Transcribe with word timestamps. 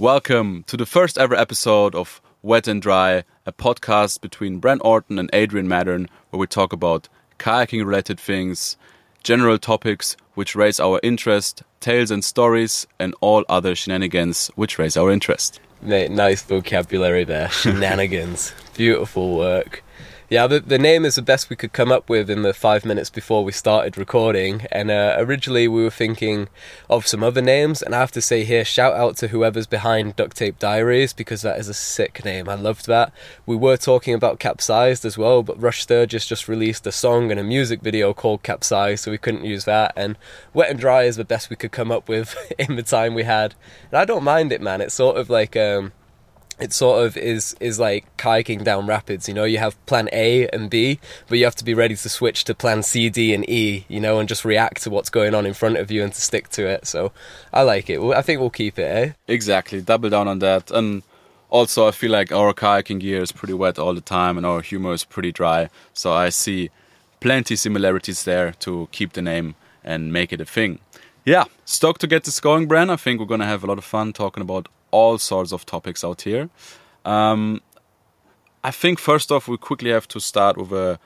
Welcome 0.00 0.64
to 0.66 0.78
the 0.78 0.86
first 0.86 1.18
ever 1.18 1.34
episode 1.34 1.94
of 1.94 2.22
Wet 2.40 2.66
and 2.66 2.80
Dry, 2.80 3.22
a 3.44 3.52
podcast 3.52 4.22
between 4.22 4.58
Bren 4.58 4.78
Orton 4.80 5.18
and 5.18 5.28
Adrian 5.34 5.68
Mattern, 5.68 6.08
where 6.30 6.40
we 6.40 6.46
talk 6.46 6.72
about 6.72 7.10
kayaking 7.38 7.84
related 7.84 8.18
things, 8.18 8.78
general 9.22 9.58
topics 9.58 10.16
which 10.32 10.56
raise 10.56 10.80
our 10.80 11.00
interest, 11.02 11.64
tales 11.80 12.10
and 12.10 12.24
stories, 12.24 12.86
and 12.98 13.14
all 13.20 13.44
other 13.50 13.74
shenanigans 13.74 14.50
which 14.54 14.78
raise 14.78 14.96
our 14.96 15.10
interest. 15.10 15.60
Mate, 15.82 16.10
nice 16.10 16.40
vocabulary 16.40 17.24
there. 17.24 17.50
Shenanigans. 17.50 18.54
Beautiful 18.72 19.36
work. 19.36 19.84
Yeah, 20.30 20.46
the, 20.46 20.60
the 20.60 20.78
name 20.78 21.04
is 21.04 21.16
the 21.16 21.22
best 21.22 21.50
we 21.50 21.56
could 21.56 21.72
come 21.72 21.90
up 21.90 22.08
with 22.08 22.30
in 22.30 22.42
the 22.42 22.54
five 22.54 22.84
minutes 22.84 23.10
before 23.10 23.42
we 23.42 23.50
started 23.50 23.98
recording. 23.98 24.64
And 24.70 24.88
uh, 24.88 25.16
originally 25.18 25.66
we 25.66 25.82
were 25.82 25.90
thinking 25.90 26.48
of 26.88 27.04
some 27.04 27.24
other 27.24 27.42
names. 27.42 27.82
And 27.82 27.96
I 27.96 27.98
have 27.98 28.12
to 28.12 28.20
say 28.20 28.44
here, 28.44 28.64
shout 28.64 28.94
out 28.94 29.16
to 29.16 29.28
whoever's 29.28 29.66
behind 29.66 30.14
Duct 30.14 30.36
Tape 30.36 30.56
Diaries 30.60 31.12
because 31.12 31.42
that 31.42 31.58
is 31.58 31.68
a 31.68 31.74
sick 31.74 32.24
name. 32.24 32.48
I 32.48 32.54
loved 32.54 32.86
that. 32.86 33.12
We 33.44 33.56
were 33.56 33.76
talking 33.76 34.14
about 34.14 34.38
Capsized 34.38 35.04
as 35.04 35.18
well, 35.18 35.42
but 35.42 35.60
Rush 35.60 35.82
Sturges 35.82 36.26
just 36.26 36.46
released 36.46 36.86
a 36.86 36.92
song 36.92 37.32
and 37.32 37.40
a 37.40 37.42
music 37.42 37.80
video 37.80 38.14
called 38.14 38.44
Capsized, 38.44 39.02
so 39.02 39.10
we 39.10 39.18
couldn't 39.18 39.44
use 39.44 39.64
that. 39.64 39.92
And 39.96 40.16
Wet 40.54 40.70
and 40.70 40.78
Dry 40.78 41.02
is 41.02 41.16
the 41.16 41.24
best 41.24 41.50
we 41.50 41.56
could 41.56 41.72
come 41.72 41.90
up 41.90 42.08
with 42.08 42.36
in 42.56 42.76
the 42.76 42.84
time 42.84 43.14
we 43.14 43.24
had. 43.24 43.56
And 43.90 43.98
I 43.98 44.04
don't 44.04 44.22
mind 44.22 44.52
it, 44.52 44.60
man. 44.60 44.80
It's 44.80 44.94
sort 44.94 45.16
of 45.16 45.28
like. 45.28 45.56
Um, 45.56 45.90
it 46.60 46.72
sort 46.72 47.04
of 47.04 47.16
is 47.16 47.56
is 47.60 47.78
like 47.78 48.04
kayaking 48.16 48.64
down 48.64 48.86
rapids 48.86 49.28
you 49.28 49.34
know 49.34 49.44
you 49.44 49.58
have 49.58 49.74
plan 49.86 50.08
a 50.12 50.46
and 50.48 50.70
b 50.70 51.00
but 51.28 51.38
you 51.38 51.44
have 51.44 51.54
to 51.56 51.64
be 51.64 51.74
ready 51.74 51.96
to 51.96 52.08
switch 52.08 52.44
to 52.44 52.54
plan 52.54 52.82
c 52.82 53.08
d 53.08 53.32
and 53.34 53.48
e 53.48 53.84
you 53.88 54.00
know 54.00 54.18
and 54.18 54.28
just 54.28 54.44
react 54.44 54.82
to 54.82 54.90
what's 54.90 55.10
going 55.10 55.34
on 55.34 55.46
in 55.46 55.54
front 55.54 55.76
of 55.76 55.90
you 55.90 56.02
and 56.02 56.12
to 56.12 56.20
stick 56.20 56.48
to 56.48 56.66
it 56.66 56.86
so 56.86 57.12
i 57.52 57.62
like 57.62 57.88
it 57.88 58.00
i 58.00 58.22
think 58.22 58.40
we'll 58.40 58.50
keep 58.50 58.78
it 58.78 58.82
eh 58.82 59.12
Exactly, 59.28 59.80
double 59.80 60.10
down 60.10 60.28
on 60.28 60.40
that. 60.40 60.70
And 60.70 61.02
also, 61.50 61.86
I 61.86 61.92
feel 61.92 62.10
like 62.10 62.32
our 62.32 62.52
kayaking 62.52 63.00
gear 63.00 63.22
is 63.22 63.32
pretty 63.32 63.54
wet 63.54 63.78
all 63.78 63.94
the 63.94 64.00
time 64.00 64.36
and 64.36 64.44
our 64.44 64.60
humor 64.60 64.92
is 64.92 65.04
pretty 65.04 65.32
dry. 65.32 65.68
So 65.94 66.12
I 66.12 66.30
see 66.30 66.70
plenty 67.20 67.56
similarities 67.56 68.24
there 68.24 68.52
to 68.60 68.88
keep 68.92 69.12
the 69.12 69.22
name 69.22 69.54
and 69.84 70.12
make 70.12 70.32
it 70.32 70.40
a 70.40 70.44
thing. 70.44 70.78
Yeah, 71.24 71.44
stoked 71.64 72.00
to 72.00 72.06
get 72.06 72.24
this 72.24 72.40
going, 72.40 72.68
Bren. 72.68 72.90
I 72.90 72.96
think 72.96 73.20
we're 73.20 73.38
to 73.38 73.44
have 73.44 73.62
a 73.62 73.66
lot 73.66 73.78
of 73.78 73.84
fun 73.84 74.12
talking 74.12 74.42
about 74.42 74.68
all 74.90 75.18
sorts 75.18 75.52
of 75.52 75.66
topics 75.66 76.04
out 76.04 76.22
here. 76.22 76.48
Um, 77.04 77.62
I 78.62 78.70
think 78.70 78.98
first 78.98 79.32
off, 79.32 79.48
we 79.48 79.56
quickly 79.56 79.90
have 79.90 80.06
to 80.08 80.20
start 80.20 80.56
with 80.56 80.72
a 80.72 80.98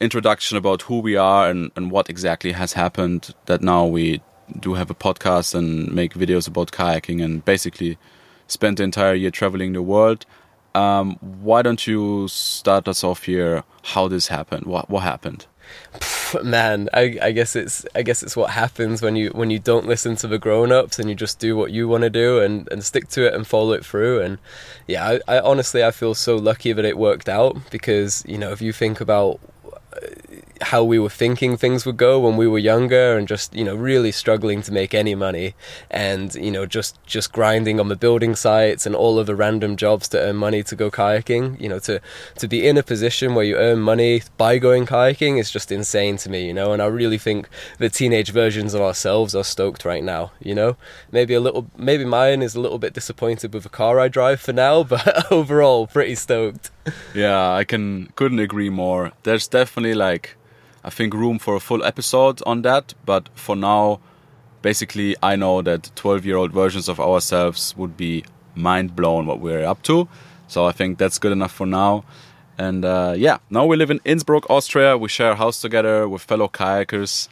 introduction 0.00 0.56
about 0.56 0.82
who 0.82 0.98
we 1.00 1.14
are 1.16 1.48
and, 1.48 1.70
and 1.76 1.90
what 1.90 2.08
exactly 2.08 2.52
has 2.52 2.72
happened 2.72 3.34
that 3.46 3.60
now 3.60 3.84
we 3.84 4.20
do 4.58 4.74
have 4.74 4.90
a 4.90 4.94
podcast 4.94 5.54
and 5.54 5.92
make 5.92 6.14
videos 6.14 6.48
about 6.48 6.72
kayaking 6.72 7.22
and 7.22 7.44
basically 7.44 7.98
spend 8.46 8.78
the 8.78 8.82
entire 8.82 9.14
year 9.14 9.30
traveling 9.30 9.74
the 9.74 9.82
world. 9.82 10.26
Um, 10.74 11.16
why 11.20 11.62
don't 11.62 11.86
you 11.86 12.28
start 12.28 12.88
us 12.88 13.04
off 13.04 13.24
here? 13.24 13.64
How 13.82 14.08
this 14.08 14.28
happened? 14.28 14.66
What 14.66 14.88
what 14.88 15.00
happened? 15.00 15.46
man 16.42 16.88
I, 16.92 17.18
I 17.22 17.32
guess 17.32 17.56
it's 17.56 17.84
i 17.94 18.02
guess 18.02 18.22
it's 18.22 18.36
what 18.36 18.50
happens 18.50 19.02
when 19.02 19.16
you 19.16 19.30
when 19.30 19.50
you 19.50 19.58
don't 19.58 19.86
listen 19.86 20.16
to 20.16 20.26
the 20.26 20.38
grown-ups 20.38 20.98
and 20.98 21.08
you 21.08 21.14
just 21.14 21.38
do 21.38 21.56
what 21.56 21.70
you 21.70 21.88
want 21.88 22.02
to 22.02 22.10
do 22.10 22.40
and 22.40 22.68
and 22.70 22.84
stick 22.84 23.08
to 23.08 23.26
it 23.26 23.34
and 23.34 23.46
follow 23.46 23.72
it 23.72 23.84
through. 23.84 24.20
And 24.22 24.38
yeah 24.86 25.18
I, 25.28 25.36
I 25.36 25.40
honestly 25.40 25.82
i 25.84 25.90
feel 25.90 26.14
so 26.14 26.36
lucky 26.36 26.72
that 26.72 26.84
it 26.84 26.98
worked 26.98 27.28
out 27.28 27.56
because 27.70 28.24
you 28.26 28.38
know 28.38 28.52
if 28.52 28.60
you 28.60 28.72
think 28.72 29.00
about 29.00 29.40
how 30.70 30.84
we 30.84 31.00
were 31.00 31.10
thinking 31.10 31.56
things 31.56 31.84
would 31.84 31.96
go 31.96 32.20
when 32.20 32.36
we 32.36 32.46
were 32.46 32.58
younger 32.58 33.18
and 33.18 33.26
just 33.26 33.52
you 33.52 33.64
know 33.64 33.74
really 33.74 34.12
struggling 34.12 34.62
to 34.62 34.70
make 34.72 34.94
any 34.94 35.16
money 35.16 35.52
and 35.90 36.36
you 36.36 36.50
know 36.50 36.64
just 36.64 36.96
just 37.06 37.32
grinding 37.32 37.80
on 37.80 37.88
the 37.88 37.96
building 37.96 38.36
sites 38.36 38.86
and 38.86 38.94
all 38.94 39.18
of 39.18 39.26
the 39.26 39.34
random 39.34 39.74
jobs 39.74 40.06
to 40.08 40.16
earn 40.16 40.36
money 40.36 40.62
to 40.62 40.76
go 40.76 40.88
kayaking. 40.88 41.60
You 41.60 41.68
know 41.68 41.80
to 41.80 42.00
to 42.36 42.46
be 42.46 42.68
in 42.68 42.78
a 42.78 42.84
position 42.84 43.34
where 43.34 43.44
you 43.44 43.56
earn 43.56 43.80
money 43.80 44.22
by 44.36 44.58
going 44.58 44.86
kayaking 44.86 45.40
is 45.40 45.50
just 45.50 45.72
insane 45.72 46.16
to 46.18 46.30
me 46.30 46.46
you 46.46 46.54
know 46.54 46.72
and 46.72 46.80
I 46.80 46.86
really 46.86 47.18
think 47.18 47.48
the 47.78 47.90
teenage 47.90 48.30
versions 48.30 48.72
of 48.72 48.80
ourselves 48.80 49.34
are 49.34 49.44
stoked 49.44 49.84
right 49.84 50.04
now 50.04 50.30
you 50.40 50.54
know. 50.54 50.76
Maybe 51.10 51.34
a 51.34 51.40
little 51.40 51.66
maybe 51.76 52.04
mine 52.04 52.42
is 52.42 52.54
a 52.54 52.60
little 52.60 52.78
bit 52.78 52.92
disappointed 52.92 53.52
with 53.52 53.64
the 53.64 53.68
car 53.68 53.98
I 53.98 54.06
drive 54.06 54.40
for 54.40 54.52
now 54.52 54.84
but 54.92 55.32
overall 55.32 55.88
pretty 55.88 56.14
stoked. 56.14 56.70
Yeah, 57.12 57.52
I 57.60 57.64
can 57.64 58.12
couldn't 58.14 58.38
agree 58.38 58.70
more. 58.70 59.10
There's 59.24 59.48
definitely 59.48 59.94
like 59.94 60.36
I 60.82 60.90
think 60.90 61.14
room 61.14 61.38
for 61.38 61.56
a 61.56 61.60
full 61.60 61.84
episode 61.84 62.40
on 62.46 62.62
that, 62.62 62.94
but 63.04 63.28
for 63.34 63.56
now 63.56 64.00
basically 64.62 65.16
I 65.22 65.36
know 65.36 65.62
that 65.62 65.90
12-year-old 65.96 66.52
versions 66.52 66.88
of 66.88 67.00
ourselves 67.00 67.74
would 67.76 67.96
be 67.96 68.24
mind 68.54 68.96
blown 68.96 69.26
what 69.26 69.40
we're 69.40 69.64
up 69.64 69.82
to. 69.84 70.08
So 70.48 70.66
I 70.66 70.72
think 70.72 70.98
that's 70.98 71.18
good 71.18 71.32
enough 71.32 71.52
for 71.52 71.66
now. 71.66 72.04
And 72.58 72.84
uh, 72.84 73.14
yeah, 73.16 73.38
now 73.48 73.64
we 73.64 73.76
live 73.76 73.90
in 73.90 74.00
Innsbruck, 74.04 74.50
Austria. 74.50 74.98
We 74.98 75.08
share 75.08 75.32
a 75.32 75.36
house 75.36 75.60
together 75.60 76.08
with 76.08 76.22
fellow 76.22 76.48
kayakers. 76.48 77.28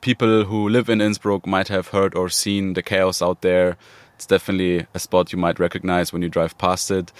People 0.00 0.44
who 0.44 0.68
live 0.68 0.88
in 0.88 1.00
Innsbruck 1.00 1.46
might 1.46 1.68
have 1.68 1.88
heard 1.88 2.14
or 2.14 2.28
seen 2.28 2.74
the 2.74 2.82
chaos 2.82 3.22
out 3.22 3.40
there. 3.40 3.76
It's 4.16 4.26
definitely 4.26 4.86
a 4.94 4.98
spot 4.98 5.32
you 5.32 5.38
might 5.38 5.58
recognize 5.58 6.12
when 6.12 6.22
you 6.22 6.28
drive 6.28 6.58
past 6.58 6.90
it. 6.90 7.12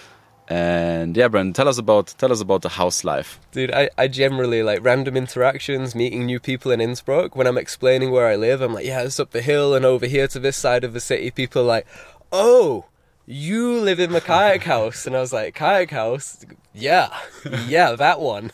And 0.49 1.15
yeah, 1.15 1.29
Brendan, 1.29 1.53
tell 1.53 1.69
us 1.69 1.77
about 1.77 2.15
tell 2.17 2.33
us 2.33 2.41
about 2.41 2.63
the 2.63 2.71
house 2.71 3.05
life. 3.05 3.39
Dude, 3.53 3.71
I, 3.71 3.91
I 3.99 4.09
generally 4.09 4.63
like 4.63 4.83
random 4.83 5.15
interactions, 5.15 5.95
meeting 5.95 6.25
new 6.25 6.41
people 6.41 6.73
in 6.73 6.81
Innsbruck. 6.81 7.37
When 7.37 7.47
I'm 7.47 7.59
explaining 7.59 8.13
where 8.13 8.27
I 8.27 8.37
live, 8.37 8.63
I'm 8.63 8.73
like, 8.73 8.87
yeah, 8.87 9.03
it's 9.03 9.21
up 9.21 9.33
the 9.33 9.43
hill 9.43 9.75
and 9.75 9.85
over 9.85 10.07
here 10.07 10.27
to 10.29 10.39
this 10.39 10.57
side 10.57 10.85
of 10.85 10.95
the 10.95 11.01
city. 11.01 11.31
People 11.31 11.63
are 11.63 11.67
like, 11.67 11.87
oh, 12.33 12.87
you 13.27 13.79
live 13.79 14.01
in 14.01 14.13
the 14.13 14.23
kayak 14.23 14.63
house. 14.63 15.07
And 15.07 15.15
I 15.15 15.21
was 15.21 15.35
like, 15.35 15.55
kayak 15.55 15.91
house? 15.91 16.47
Yeah, 16.73 17.15
yeah, 17.67 17.93
that 17.93 18.19
one. 18.19 18.51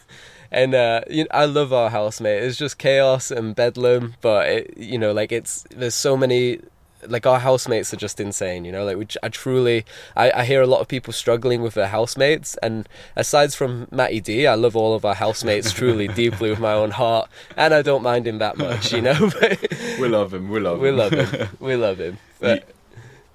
And 0.51 0.75
uh, 0.75 1.03
you 1.09 1.25
know, 1.25 1.31
I 1.31 1.45
love 1.45 1.73
our 1.73 1.91
house, 1.91 2.21
mate. 2.21 2.43
It's 2.43 2.59
just 2.59 2.77
chaos 2.79 3.31
and 3.31 3.55
bedlam, 3.55 4.15
but 4.21 4.49
it, 4.49 4.77
you 4.77 4.99
know, 4.99 5.13
like 5.13 5.31
it's 5.31 5.65
there's 5.71 5.95
so 5.95 6.17
many 6.17 6.61
like 7.09 7.27
our 7.27 7.39
housemates 7.41 7.93
are 7.93 7.97
just 7.97 8.21
insane 8.21 8.65
you 8.65 8.73
know 8.73 8.85
like 8.85 8.97
we, 8.97 9.07
I 9.23 9.29
truly 9.29 9.85
I, 10.17 10.31
I 10.31 10.45
hear 10.45 10.63
a 10.63 10.67
lot 10.67 10.81
of 10.81 10.89
people 10.89 11.13
struggling 11.13 11.63
with 11.63 11.75
their 11.75 11.89
housemates 11.89 12.57
and 12.59 12.89
aside 13.17 13.53
from 13.53 13.87
Matty 13.91 14.21
D 14.21 14.47
I 14.47 14.55
love 14.55 14.77
all 14.77 14.95
of 14.95 15.05
our 15.05 15.15
housemates 15.15 15.73
truly 15.81 16.09
deeply 16.09 16.51
with 16.51 16.61
my 16.61 16.73
own 16.73 16.93
heart 16.93 17.29
and 17.57 17.75
I 17.75 17.83
don't 17.83 18.03
mind 18.03 18.27
him 18.27 18.39
that 18.39 18.57
much 18.57 18.93
you 18.93 19.01
know 19.01 19.31
We 20.01 20.09
love 20.09 20.33
him. 20.35 20.49
We 20.49 20.61
love 20.61 20.77
him 20.77 20.83
we 20.83 20.91
love 20.91 21.13
him 21.13 21.49
we 21.61 21.77
love 21.77 21.99
him 21.99 22.19
but 22.41 22.69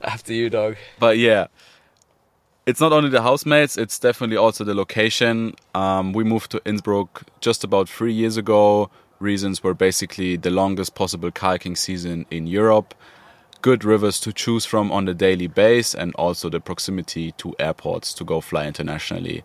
after 0.02 0.34
you 0.34 0.50
dog 0.50 0.76
But 1.00 1.18
yeah, 1.18 1.48
it's 2.66 2.80
not 2.80 2.94
only 2.94 3.10
the 3.10 3.22
housemates; 3.24 3.78
it's 3.78 3.98
definitely 3.98 4.38
also 4.38 4.64
the 4.64 4.76
location. 4.76 5.56
Um, 5.74 6.14
we 6.14 6.24
moved 6.24 6.52
to 6.52 6.62
Innsbruck 6.66 7.24
just 7.42 7.64
about 7.64 7.90
three 7.90 8.14
years 8.14 8.38
ago. 8.38 8.92
Reasons 9.20 9.64
were 9.64 9.74
basically 9.74 10.38
the 10.38 10.52
longest 10.52 10.94
possible 10.94 11.32
kayaking 11.32 11.78
season 11.78 12.26
in 12.30 12.48
Europe, 12.48 12.94
good 13.62 13.84
rivers 13.84 14.20
to 14.22 14.34
choose 14.34 14.66
from 14.66 14.92
on 14.92 15.08
a 15.08 15.14
daily 15.14 15.48
base, 15.48 15.94
and 15.94 16.14
also 16.16 16.50
the 16.50 16.60
proximity 16.60 17.32
to 17.34 17.56
airports 17.60 18.14
to 18.16 18.24
go 18.24 18.42
fly 18.42 18.66
internationally. 18.66 19.44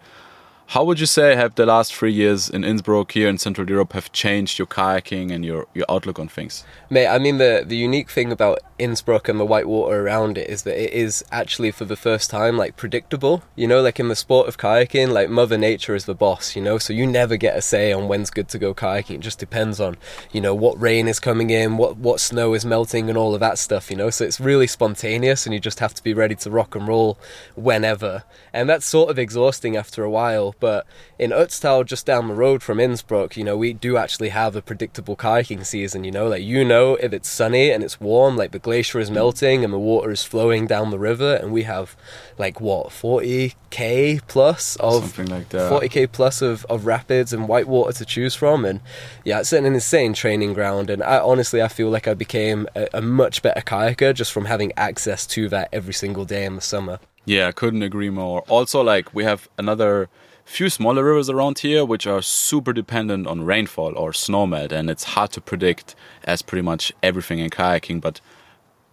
How 0.69 0.83
would 0.85 0.99
you 0.99 1.07
say 1.07 1.37
have 1.37 1.55
the 1.57 1.67
last 1.67 1.95
three 1.95 2.13
years 2.13 2.49
in 2.49 2.65
Innsbruck 2.65 3.13
here 3.13 3.29
in 3.29 3.37
Central 3.37 3.69
Europe 3.69 3.93
have 3.93 4.11
changed 4.13 4.59
your 4.59 4.67
kayaking 4.67 5.31
and 5.31 5.45
your, 5.45 5.67
your 5.75 5.85
outlook 5.91 6.19
on 6.19 6.29
things? 6.29 6.65
Mate, 6.89 7.07
I 7.07 7.19
mean 7.19 7.39
the 7.39 7.65
the 7.67 7.77
unique 7.77 8.11
thing 8.11 8.33
about 8.33 8.61
Innsbruck 8.79 9.29
and 9.29 9.39
the 9.39 9.45
white 9.45 9.69
water 9.69 10.05
around 10.05 10.37
it 10.37 10.51
is 10.51 10.63
that 10.63 10.83
it 10.83 10.93
is 10.93 11.25
actually 11.31 11.71
for 11.71 11.85
the 11.85 11.97
first 11.97 12.31
time 12.31 12.57
like 12.57 12.77
predictable. 12.77 13.43
You 13.55 13.69
know, 13.69 13.81
like 13.81 14.01
in 14.01 14.09
the 14.09 14.17
sport 14.17 14.49
of 14.49 14.59
kayaking, 14.59 15.13
like 15.13 15.31
Mother 15.31 15.57
Nature 15.57 15.95
is 15.95 16.07
the 16.07 16.15
boss. 16.15 16.57
You 16.57 16.63
know, 16.63 16.79
so 16.79 16.93
you 16.93 17.07
never 17.07 17.37
get 17.37 17.57
a 17.57 17.63
say 17.63 17.93
on 17.93 18.09
when's 18.09 18.31
good 18.31 18.49
to 18.49 18.59
go 18.59 18.75
kayaking. 18.75 19.17
It 19.17 19.21
just 19.21 19.39
depends 19.39 19.81
on 19.81 19.97
you 20.33 20.41
know 20.41 20.55
what 20.55 20.81
rain 20.81 21.07
is 21.07 21.21
coming 21.21 21.51
in, 21.51 21.77
what 21.77 21.97
what 21.97 22.21
snow 22.21 22.55
is 22.55 22.65
melting, 22.65 23.09
and 23.09 23.17
all 23.17 23.35
of 23.35 23.41
that 23.41 23.59
stuff. 23.59 23.91
You 23.91 23.97
know, 23.97 24.11
so 24.11 24.25
it's 24.25 24.41
really 24.41 24.67
spontaneous, 24.67 25.47
and 25.47 25.55
you 25.55 25.61
just 25.61 25.79
have 25.79 25.95
to 25.95 26.03
be 26.03 26.15
ready 26.15 26.35
to 26.37 26.51
rock 26.51 26.75
and 26.75 26.89
roll 26.89 27.19
whenever. 27.55 28.25
And 28.53 28.69
that's 28.69 28.87
sort 28.87 29.11
of 29.11 29.19
exhausting 29.19 29.77
after 29.77 30.03
a 30.03 30.11
while. 30.11 30.55
But 30.59 30.87
in 31.19 31.31
Ötztal, 31.31 31.87
just 31.87 32.07
down 32.07 32.29
the 32.29 32.35
road 32.35 32.63
from 32.63 32.81
Innsbruck, 32.81 33.37
you 33.37 33.45
know, 33.45 33.57
we 33.57 33.73
do 33.73 33.97
actually 33.97 34.31
have 34.31 34.57
a 34.57 34.63
predictable 34.63 35.17
kayaking 35.17 35.65
season. 35.65 36.03
You 36.03 36.11
know, 36.11 36.27
like 36.27 36.43
you 36.43 36.65
know 36.65 36.97
if 36.97 37.13
it's 37.13 37.29
sunny 37.29 37.71
and 37.71 37.85
it's 37.85 38.01
warm, 38.01 38.37
like 38.37 38.51
the 38.51 38.64
glacier 38.65 38.99
is 38.99 39.11
melting 39.11 39.63
and 39.63 39.73
the 39.73 39.79
water 39.79 40.11
is 40.11 40.25
flowing 40.25 40.67
down 40.67 40.91
the 40.91 40.99
river, 40.99 41.35
and 41.37 41.53
we 41.53 41.63
have 41.63 41.95
like 42.39 42.61
what 42.61 42.89
40k 42.89 44.21
plus 44.27 44.75
of 44.77 45.03
Something 45.05 45.27
like 45.27 45.51
that. 45.51 45.71
40k 45.71 46.11
plus 46.11 46.43
of, 46.43 46.65
of 46.69 46.87
rapids 46.87 47.33
and 47.33 47.47
white 47.47 47.69
water 47.69 47.93
to 47.93 48.05
choose 48.05 48.35
from 48.35 48.65
and 48.65 48.81
yeah 49.25 49.39
it's 49.39 49.53
an 49.53 49.65
insane 49.65 50.13
training 50.15 50.53
ground 50.53 50.91
and 50.91 51.01
I 51.03 51.19
honestly 51.21 51.63
I 51.63 51.69
feel 51.69 51.91
like 51.91 52.09
I 52.09 52.15
became 52.15 52.67
a, 52.75 52.89
a 52.95 53.01
much 53.01 53.43
better 53.43 53.61
kayaker 53.61 54.13
just 54.13 54.33
from 54.33 54.47
having 54.47 54.73
access 54.77 55.27
to 55.29 55.49
that 55.51 55.69
every 55.73 55.95
single 55.95 56.25
day 56.25 56.45
in 56.45 56.57
the 56.57 56.61
summer 56.61 56.99
Yeah, 57.27 57.49
I 57.49 57.53
couldn't 57.53 57.83
agree 57.83 58.11
more. 58.11 58.43
Also, 58.49 58.83
like 58.83 59.15
we 59.15 59.25
have 59.25 59.49
another 59.57 60.09
few 60.45 60.69
smaller 60.69 61.03
rivers 61.05 61.31
around 61.31 61.59
here 61.61 61.85
which 61.85 62.07
are 62.07 62.21
super 62.21 62.73
dependent 62.73 63.27
on 63.27 63.45
rainfall 63.47 63.93
or 63.97 64.13
snowmelt, 64.13 64.73
and 64.73 64.91
it's 64.91 65.05
hard 65.05 65.31
to 65.33 65.41
predict 65.41 65.95
as 66.25 66.43
pretty 66.43 66.63
much 66.63 66.93
everything 67.03 67.39
in 67.39 67.51
kayaking. 67.51 68.01
But 68.01 68.21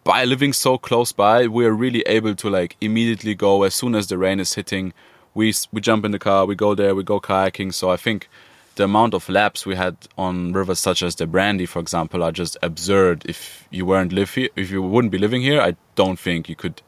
by 0.04 0.26
living 0.26 0.54
so 0.54 0.78
close 0.78 1.12
by, 1.12 1.48
we're 1.48 1.72
really 1.72 2.02
able 2.02 2.36
to 2.36 2.50
like 2.50 2.76
immediately 2.82 3.36
go 3.36 3.64
as 3.64 3.74
soon 3.74 3.96
as 3.96 4.08
the 4.08 4.18
rain 4.18 4.40
is 4.40 4.54
hitting. 4.54 4.94
We 5.34 5.54
we 5.72 5.82
jump 5.82 6.06
in 6.06 6.12
the 6.12 6.20
car, 6.20 6.46
we 6.46 6.56
go 6.56 6.76
there, 6.76 6.96
we 6.96 7.04
go 7.04 7.20
kayaking. 7.20 7.74
So 7.74 7.92
I 7.92 7.98
think 7.98 8.28
the 8.76 8.86
amount 8.86 9.14
of 9.14 9.30
laps 9.30 9.66
we 9.66 9.76
had 9.76 9.96
on 10.18 10.54
rivers 10.54 10.80
such 10.80 11.04
as 11.04 11.16
the 11.16 11.28
Brandy, 11.28 11.66
for 11.66 11.80
example, 11.80 12.24
are 12.24 12.32
just 12.32 12.58
absurd. 12.62 13.24
If 13.26 13.68
you 13.70 13.86
weren't 13.86 14.12
live 14.12 14.34
here, 14.34 14.50
if 14.56 14.72
you 14.72 14.82
wouldn't 14.82 15.12
be 15.12 15.18
living 15.18 15.42
here, 15.42 15.62
I 15.62 15.76
don't 15.96 16.20
think 16.20 16.50
you 16.50 16.56
could 16.56 16.82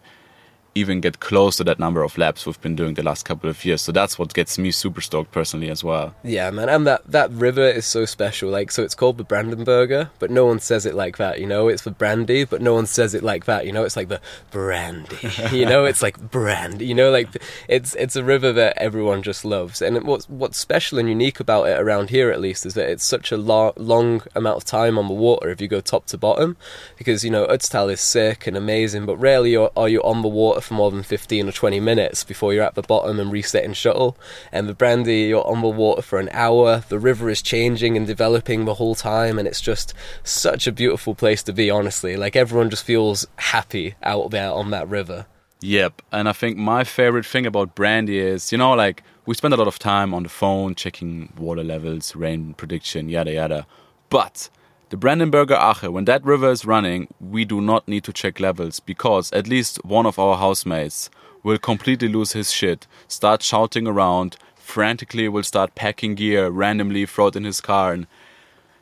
even 0.75 1.01
get 1.01 1.19
close 1.19 1.57
to 1.57 1.63
that 1.63 1.79
number 1.79 2.03
of 2.03 2.17
laps 2.17 2.45
we've 2.45 2.61
been 2.61 2.75
doing 2.75 2.95
the 2.95 3.03
last 3.03 3.25
couple 3.25 3.49
of 3.49 3.63
years. 3.63 3.81
So 3.81 3.91
that's 3.91 4.17
what 4.17 4.33
gets 4.33 4.57
me 4.57 4.71
super 4.71 5.01
stoked 5.01 5.31
personally 5.31 5.69
as 5.69 5.83
well. 5.83 6.15
Yeah, 6.23 6.49
man, 6.49 6.69
and 6.69 6.87
that 6.87 7.03
that 7.05 7.31
river 7.31 7.67
is 7.67 7.85
so 7.85 8.05
special. 8.05 8.49
Like, 8.49 8.71
so 8.71 8.83
it's 8.83 8.95
called 8.95 9.17
the 9.17 9.25
Brandenberger, 9.25 10.09
but 10.19 10.31
no 10.31 10.45
one 10.45 10.59
says 10.59 10.85
it 10.85 10.95
like 10.95 11.17
that. 11.17 11.39
You 11.39 11.47
know, 11.47 11.67
it's 11.67 11.83
the 11.83 11.91
brandy, 11.91 12.45
but 12.45 12.61
no 12.61 12.73
one 12.73 12.85
says 12.85 13.13
it 13.13 13.23
like 13.23 13.45
that. 13.45 13.65
You 13.65 13.71
know, 13.71 13.83
it's 13.83 13.95
like 13.95 14.09
the 14.09 14.21
brandy. 14.51 15.17
you 15.51 15.65
know, 15.65 15.85
it's 15.85 16.01
like 16.01 16.19
brandy. 16.31 16.85
You 16.85 16.95
know, 16.95 17.11
like 17.11 17.29
it's 17.67 17.93
it's 17.95 18.15
a 18.15 18.23
river 18.23 18.51
that 18.53 18.77
everyone 18.77 19.21
just 19.21 19.45
loves. 19.45 19.81
And 19.81 20.03
what's 20.03 20.27
what's 20.29 20.57
special 20.57 20.97
and 20.97 21.07
unique 21.07 21.39
about 21.39 21.67
it 21.67 21.79
around 21.79 22.09
here, 22.09 22.31
at 22.31 22.41
least, 22.41 22.65
is 22.65 22.73
that 22.73 22.89
it's 22.89 23.05
such 23.05 23.31
a 23.31 23.37
lo- 23.37 23.73
long 23.77 24.23
amount 24.35 24.57
of 24.57 24.65
time 24.65 24.97
on 24.97 25.07
the 25.07 25.13
water 25.13 25.49
if 25.49 25.61
you 25.61 25.67
go 25.67 25.81
top 25.81 26.07
to 26.07 26.17
bottom, 26.17 26.57
because 26.97 27.23
you 27.23 27.29
know 27.29 27.45
Ötztal 27.47 27.91
is 27.91 28.01
sick 28.01 28.47
and 28.47 28.57
amazing, 28.57 29.05
but 29.05 29.17
rarely 29.17 29.55
are 29.55 29.89
you 29.89 30.01
on 30.01 30.21
the 30.21 30.27
water 30.27 30.61
for 30.63 30.73
more 30.73 30.89
than 30.89 31.03
15 31.03 31.49
or 31.49 31.51
20 31.51 31.79
minutes 31.79 32.23
before 32.23 32.53
you're 32.53 32.63
at 32.63 32.75
the 32.75 32.81
bottom 32.81 33.19
and 33.19 33.31
resetting 33.31 33.73
shuttle. 33.73 34.17
And 34.51 34.67
the 34.67 34.73
brandy, 34.73 35.21
you're 35.23 35.45
on 35.45 35.61
the 35.61 35.67
water 35.67 36.01
for 36.01 36.19
an 36.19 36.29
hour. 36.31 36.83
The 36.89 36.99
river 36.99 37.29
is 37.29 37.41
changing 37.41 37.95
and 37.95 38.07
developing 38.07 38.65
the 38.65 38.75
whole 38.75 38.95
time, 38.95 39.37
and 39.37 39.47
it's 39.47 39.61
just 39.61 39.93
such 40.23 40.65
a 40.65 40.71
beautiful 40.71 41.15
place 41.15 41.43
to 41.43 41.53
be, 41.53 41.69
honestly. 41.69 42.15
Like 42.15 42.35
everyone 42.35 42.69
just 42.69 42.83
feels 42.83 43.27
happy 43.37 43.95
out 44.01 44.31
there 44.31 44.51
on 44.51 44.71
that 44.71 44.87
river. 44.87 45.27
Yep, 45.61 46.01
and 46.11 46.27
I 46.27 46.33
think 46.33 46.57
my 46.57 46.83
favorite 46.83 47.25
thing 47.25 47.45
about 47.45 47.73
Brandy 47.73 48.19
is, 48.19 48.51
you 48.51 48.57
know, 48.57 48.73
like 48.73 49.01
we 49.25 49.33
spend 49.33 49.53
a 49.53 49.57
lot 49.57 49.69
of 49.69 49.79
time 49.79 50.13
on 50.13 50.23
the 50.23 50.29
phone 50.29 50.75
checking 50.75 51.31
water 51.37 51.63
levels, 51.63 52.17
rain 52.17 52.53
prediction, 52.53 53.07
yada 53.07 53.31
yada. 53.31 53.65
But 54.09 54.49
the 54.93 54.99
Brandenberger 54.99 55.57
Ache, 55.57 55.91
when 55.91 56.05
that 56.05 56.23
river 56.23 56.51
is 56.51 56.65
running, 56.65 57.07
we 57.19 57.45
do 57.45 57.61
not 57.61 57.87
need 57.87 58.03
to 58.03 58.13
check 58.13 58.39
levels 58.39 58.79
because 58.79 59.33
at 59.33 59.47
least 59.47 59.83
one 59.83 60.05
of 60.05 60.19
our 60.19 60.37
housemates 60.37 61.09
will 61.41 61.57
completely 61.57 62.07
lose 62.07 62.33
his 62.33 62.51
shit, 62.51 62.85
start 63.07 63.41
shouting 63.41 63.87
around, 63.87 64.37
frantically 64.55 65.27
will 65.27 65.41
start 65.41 65.73
packing 65.73 66.13
gear 66.13 66.47
randomly, 66.47 67.07
throw 67.07 67.25
it 67.25 67.35
in 67.35 67.43
his 67.43 67.59
car, 67.59 67.91
and 67.91 68.05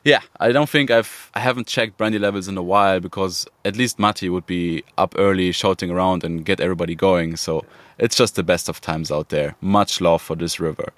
yeah, 0.04 0.20
I 0.38 0.52
don't 0.52 0.68
think 0.68 0.92
I've 0.92 1.32
I 1.34 1.40
haven't 1.40 1.68
checked 1.68 1.96
brandy 1.96 2.20
levels 2.20 2.50
in 2.50 2.58
a 2.58 2.64
while 2.64 3.00
because 3.00 3.48
at 3.64 3.78
least 3.78 3.98
Matti 3.98 4.28
would 4.28 4.46
be 4.46 4.84
up 4.98 5.16
early 5.18 5.54
shouting 5.54 5.92
around 5.92 6.26
and 6.26 6.44
get 6.44 6.60
everybody 6.60 6.94
going. 6.94 7.38
So 7.38 7.64
it's 7.98 8.18
just 8.18 8.36
the 8.36 8.44
best 8.44 8.68
of 8.68 8.82
times 8.82 9.12
out 9.12 9.30
there. 9.30 9.56
Much 9.62 10.02
love 10.02 10.22
for 10.22 10.36
this 10.36 10.60
river 10.60 10.92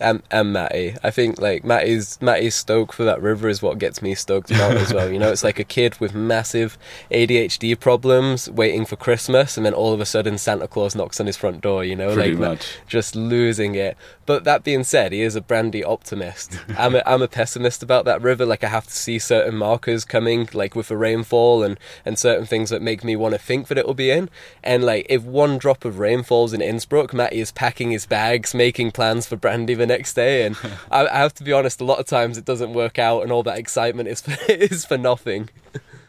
and 0.00 0.22
and 0.30 0.52
Matty. 0.52 0.96
I 1.02 1.10
think 1.10 1.40
like 1.40 1.64
Matty's 1.64 2.18
Matty's 2.20 2.54
stoke 2.54 2.92
for 2.92 3.04
that 3.04 3.22
river 3.22 3.48
is 3.48 3.62
what 3.62 3.78
gets 3.78 4.02
me 4.02 4.14
stoked 4.14 4.50
about 4.50 4.76
as 4.76 4.92
well. 4.92 5.10
You 5.10 5.18
know, 5.18 5.30
it's 5.30 5.44
like 5.44 5.58
a 5.58 5.64
kid 5.64 5.98
with 6.00 6.14
massive 6.14 6.76
ADHD 7.10 7.78
problems 7.78 8.50
waiting 8.50 8.84
for 8.84 8.96
Christmas, 8.96 9.56
and 9.56 9.64
then 9.64 9.74
all 9.74 9.92
of 9.92 10.00
a 10.00 10.06
sudden 10.06 10.36
Santa 10.38 10.66
Claus 10.68 10.94
knocks 10.94 11.20
on 11.20 11.26
his 11.26 11.36
front 11.36 11.60
door. 11.60 11.84
You 11.84 11.96
know, 11.96 12.14
Pretty 12.14 12.32
like 12.32 12.38
much. 12.40 12.78
just 12.86 13.14
losing 13.14 13.74
it. 13.74 13.96
But 14.26 14.44
that 14.44 14.64
being 14.64 14.84
said, 14.84 15.12
he 15.12 15.22
is 15.22 15.36
a 15.36 15.40
brandy 15.40 15.84
optimist. 15.84 16.58
I'm 16.78 16.94
a, 16.94 17.02
I'm 17.06 17.22
a 17.22 17.28
pessimist 17.28 17.82
about 17.82 18.04
that 18.06 18.22
river. 18.22 18.46
Like 18.46 18.64
I 18.64 18.68
have 18.68 18.86
to 18.86 18.92
see 18.92 19.18
certain 19.18 19.56
markers 19.56 20.04
coming, 20.04 20.48
like 20.52 20.74
with 20.74 20.88
the 20.88 20.96
rainfall 20.96 21.62
and 21.62 21.78
and 22.04 22.18
certain 22.18 22.46
things 22.46 22.70
that 22.70 22.82
make 22.82 23.04
me 23.04 23.16
want 23.16 23.34
to 23.34 23.38
think 23.38 23.68
that 23.68 23.78
it 23.78 23.86
will 23.86 23.94
be 23.94 24.10
in. 24.10 24.30
And 24.62 24.84
like 24.84 25.06
if 25.08 25.22
one 25.22 25.58
drop 25.58 25.84
of 25.84 25.98
rain 25.98 26.22
falls 26.22 26.52
in 26.52 26.60
Innsbruck, 26.60 27.12
Matty 27.12 27.40
is 27.40 27.52
packing 27.52 27.90
his 27.90 28.06
bags, 28.06 28.54
making 28.54 28.92
plans 28.92 29.26
for 29.26 29.36
brandy 29.36 29.74
the 29.74 29.86
next 29.86 30.14
day. 30.14 30.46
And 30.46 30.56
I, 30.90 31.06
I, 31.06 31.18
have 31.18 31.34
to 31.34 31.44
be 31.44 31.52
honest, 31.52 31.80
a 31.80 31.84
lot 31.84 31.98
of 31.98 32.06
times 32.06 32.38
it 32.38 32.44
doesn't 32.44 32.72
work 32.72 32.98
out, 32.98 33.22
and 33.22 33.32
all 33.32 33.42
that 33.42 33.58
excitement 33.58 34.08
is 34.08 34.20
for, 34.20 34.36
is 34.48 34.84
for 34.84 34.98
nothing. 34.98 35.50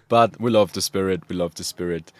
But 0.07 0.39
we 0.39 0.51
love 0.51 0.73
the 0.73 0.81
spirit. 0.81 1.23
We 1.27 1.35
love 1.35 1.55
the 1.55 1.63
spirit. 1.63 2.11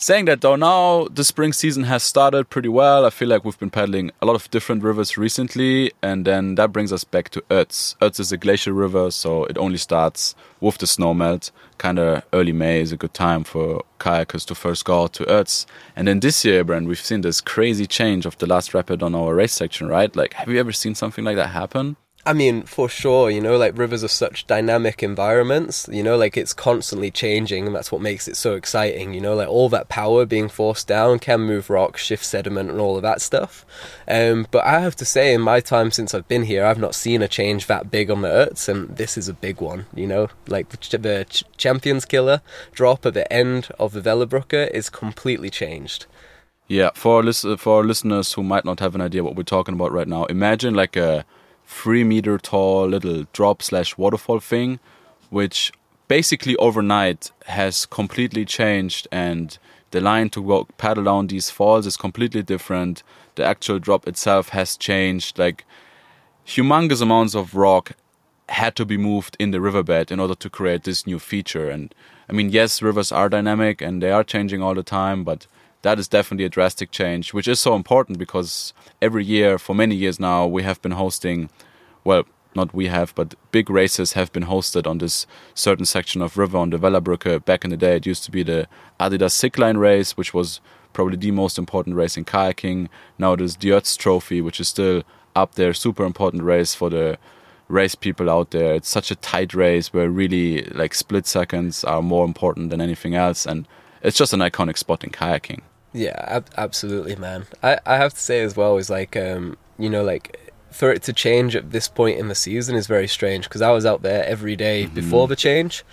Saying 0.00 0.26
that 0.26 0.42
though, 0.42 0.54
now 0.54 1.08
the 1.08 1.24
spring 1.24 1.52
season 1.52 1.82
has 1.82 2.04
started 2.04 2.48
pretty 2.48 2.68
well. 2.68 3.04
I 3.04 3.10
feel 3.10 3.26
like 3.26 3.44
we've 3.44 3.58
been 3.58 3.68
paddling 3.68 4.12
a 4.22 4.26
lot 4.26 4.36
of 4.36 4.48
different 4.48 4.84
rivers 4.84 5.18
recently, 5.18 5.90
and 6.00 6.24
then 6.24 6.54
that 6.54 6.70
brings 6.70 6.92
us 6.92 7.02
back 7.02 7.30
to 7.30 7.40
Ötz. 7.50 7.96
Ötz 7.96 8.20
is 8.20 8.30
a 8.30 8.36
glacial 8.36 8.74
river, 8.74 9.10
so 9.10 9.44
it 9.46 9.58
only 9.58 9.76
starts 9.76 10.36
with 10.60 10.78
the 10.78 10.86
snow 10.86 11.14
melt. 11.14 11.50
Kind 11.78 11.98
of 11.98 12.22
early 12.32 12.52
May 12.52 12.80
is 12.80 12.92
a 12.92 12.96
good 12.96 13.12
time 13.12 13.42
for 13.42 13.82
kayakers 13.98 14.46
to 14.46 14.54
first 14.54 14.84
go 14.84 15.02
out 15.02 15.14
to 15.14 15.24
Ötz. 15.24 15.66
And 15.96 16.06
then 16.06 16.20
this 16.20 16.44
year, 16.44 16.64
Bren, 16.64 16.86
we've 16.86 17.00
seen 17.00 17.22
this 17.22 17.40
crazy 17.40 17.86
change 17.86 18.24
of 18.24 18.38
the 18.38 18.46
last 18.46 18.74
rapid 18.74 19.02
on 19.02 19.16
our 19.16 19.34
race 19.34 19.52
section, 19.52 19.88
right? 19.88 20.14
Like, 20.14 20.34
have 20.34 20.48
you 20.48 20.60
ever 20.60 20.70
seen 20.70 20.94
something 20.94 21.24
like 21.24 21.34
that 21.34 21.48
happen? 21.48 21.96
I 22.28 22.34
mean, 22.34 22.64
for 22.64 22.90
sure, 22.90 23.30
you 23.30 23.40
know, 23.40 23.56
like 23.56 23.78
rivers 23.78 24.04
are 24.04 24.08
such 24.08 24.46
dynamic 24.46 25.02
environments, 25.02 25.88
you 25.90 26.02
know, 26.02 26.14
like 26.14 26.36
it's 26.36 26.52
constantly 26.52 27.10
changing, 27.10 27.66
and 27.66 27.74
that's 27.74 27.90
what 27.90 28.02
makes 28.02 28.28
it 28.28 28.36
so 28.36 28.54
exciting, 28.54 29.14
you 29.14 29.20
know, 29.22 29.34
like 29.34 29.48
all 29.48 29.70
that 29.70 29.88
power 29.88 30.26
being 30.26 30.50
forced 30.50 30.86
down 30.86 31.20
can 31.20 31.40
move 31.40 31.70
rock, 31.70 31.96
shift 31.96 32.22
sediment, 32.22 32.68
and 32.68 32.80
all 32.80 32.96
of 32.96 33.02
that 33.02 33.22
stuff. 33.22 33.64
Um, 34.06 34.46
but 34.50 34.62
I 34.66 34.80
have 34.80 34.94
to 34.96 35.06
say, 35.06 35.32
in 35.32 35.40
my 35.40 35.60
time 35.60 35.90
since 35.90 36.12
I've 36.12 36.28
been 36.28 36.42
here, 36.42 36.66
I've 36.66 36.78
not 36.78 36.94
seen 36.94 37.22
a 37.22 37.28
change 37.28 37.66
that 37.66 37.90
big 37.90 38.10
on 38.10 38.20
the 38.20 38.28
Ötz, 38.28 38.68
and 38.68 38.94
this 38.98 39.16
is 39.16 39.30
a 39.30 39.32
big 39.32 39.62
one, 39.62 39.86
you 39.94 40.06
know, 40.06 40.28
like 40.46 40.68
the, 40.68 40.98
the 40.98 41.26
ch- 41.30 41.44
Champions 41.56 42.04
Killer 42.04 42.42
drop 42.72 43.06
at 43.06 43.14
the 43.14 43.32
end 43.32 43.68
of 43.78 43.94
the 43.94 44.02
Wellerbrücke 44.02 44.70
is 44.72 44.90
completely 44.90 45.48
changed. 45.48 46.04
Yeah, 46.66 46.90
for 46.92 47.32
for 47.56 47.86
listeners 47.86 48.34
who 48.34 48.42
might 48.42 48.66
not 48.66 48.80
have 48.80 48.94
an 48.94 49.00
idea 49.00 49.24
what 49.24 49.34
we're 49.34 49.44
talking 49.44 49.74
about 49.74 49.92
right 49.92 50.06
now, 50.06 50.26
imagine 50.26 50.74
like 50.74 50.94
a 50.94 51.24
three 51.68 52.02
meter 52.02 52.38
tall 52.38 52.88
little 52.88 53.26
drop 53.32 53.62
slash 53.62 53.96
waterfall 53.98 54.40
thing, 54.40 54.80
which 55.28 55.70
basically 56.08 56.56
overnight 56.56 57.30
has 57.46 57.84
completely 57.86 58.44
changed 58.44 59.06
and 59.12 59.58
the 59.90 60.00
line 60.00 60.30
to 60.30 60.42
go 60.42 60.66
paddle 60.76 61.04
down 61.04 61.26
these 61.26 61.50
falls 61.50 61.86
is 61.86 61.96
completely 61.96 62.42
different. 62.42 63.02
The 63.36 63.44
actual 63.44 63.78
drop 63.78 64.08
itself 64.08 64.50
has 64.50 64.76
changed. 64.76 65.38
Like 65.38 65.64
humongous 66.46 67.00
amounts 67.00 67.34
of 67.34 67.54
rock 67.54 67.92
had 68.48 68.74
to 68.76 68.84
be 68.84 68.96
moved 68.96 69.36
in 69.38 69.50
the 69.50 69.60
riverbed 69.60 70.10
in 70.10 70.20
order 70.20 70.34
to 70.34 70.50
create 70.50 70.84
this 70.84 71.06
new 71.06 71.18
feature. 71.18 71.70
And 71.70 71.94
I 72.28 72.32
mean, 72.32 72.48
yes, 72.50 72.82
rivers 72.82 73.12
are 73.12 73.28
dynamic 73.28 73.80
and 73.80 74.02
they 74.02 74.10
are 74.10 74.24
changing 74.24 74.62
all 74.62 74.74
the 74.74 74.82
time, 74.82 75.22
but 75.24 75.46
that 75.82 75.98
is 75.98 76.08
definitely 76.08 76.44
a 76.44 76.50
drastic 76.50 76.90
change, 76.90 77.32
which 77.32 77.48
is 77.48 77.60
so 77.60 77.74
important 77.74 78.18
because 78.18 78.72
every 79.00 79.24
year, 79.24 79.58
for 79.58 79.74
many 79.74 79.94
years 79.94 80.18
now, 80.18 80.46
we 80.46 80.62
have 80.62 80.82
been 80.82 80.92
hosting, 80.92 81.50
well, 82.08 82.24
not 82.54 82.72
we 82.72 82.86
have, 82.86 83.14
but 83.14 83.34
big 83.52 83.68
races 83.68 84.14
have 84.14 84.32
been 84.32 84.44
hosted 84.44 84.86
on 84.86 84.96
this 84.96 85.26
certain 85.54 85.84
section 85.84 86.22
of 86.22 86.38
river 86.38 86.56
on 86.56 86.70
the 86.70 86.78
Wellerbrücke. 86.78 87.44
Back 87.44 87.64
in 87.64 87.70
the 87.70 87.76
day, 87.76 87.96
it 87.96 88.06
used 88.06 88.24
to 88.24 88.30
be 88.30 88.42
the 88.42 88.66
Adidas 88.98 89.32
Sickline 89.32 89.76
race, 89.76 90.16
which 90.16 90.32
was 90.32 90.62
probably 90.94 91.18
the 91.18 91.30
most 91.32 91.58
important 91.58 91.96
race 91.96 92.16
in 92.16 92.24
kayaking. 92.24 92.88
Now 93.18 93.36
there's 93.36 93.56
the 93.56 93.68
Ötz 93.68 93.98
Trophy, 93.98 94.40
which 94.40 94.58
is 94.58 94.68
still 94.68 95.02
up 95.36 95.56
there, 95.56 95.74
super 95.74 96.04
important 96.06 96.44
race 96.44 96.74
for 96.74 96.88
the 96.88 97.18
race 97.68 97.94
people 97.94 98.30
out 98.30 98.52
there. 98.52 98.74
It's 98.76 98.88
such 98.88 99.10
a 99.10 99.16
tight 99.16 99.52
race 99.52 99.92
where 99.92 100.08
really 100.08 100.62
like 100.80 100.94
split 100.94 101.26
seconds 101.26 101.84
are 101.84 102.00
more 102.00 102.24
important 102.24 102.70
than 102.70 102.80
anything 102.80 103.14
else, 103.16 103.44
and 103.44 103.68
it's 104.02 104.16
just 104.16 104.32
an 104.32 104.40
iconic 104.40 104.78
spot 104.78 105.04
in 105.04 105.10
kayaking. 105.10 105.60
Yeah, 105.92 106.24
ab- 106.26 106.50
absolutely, 106.56 107.16
man. 107.16 107.46
I, 107.62 107.78
I 107.84 107.96
have 107.96 108.14
to 108.14 108.20
say 108.20 108.40
as 108.40 108.56
well 108.56 108.78
is 108.78 108.88
like 108.88 109.14
um, 109.14 109.58
you 109.78 109.90
know 109.90 110.02
like 110.02 110.47
for 110.70 110.92
it 110.92 111.02
to 111.04 111.12
change 111.12 111.56
at 111.56 111.70
this 111.70 111.88
point 111.88 112.18
in 112.18 112.28
the 112.28 112.34
season 112.34 112.76
is 112.76 112.86
very 112.86 113.08
strange 113.08 113.44
because 113.44 113.62
I 113.62 113.70
was 113.70 113.86
out 113.86 114.02
there 114.02 114.24
every 114.24 114.56
day 114.56 114.84
mm-hmm. 114.84 114.94
before 114.94 115.28
the 115.28 115.36
change. 115.36 115.84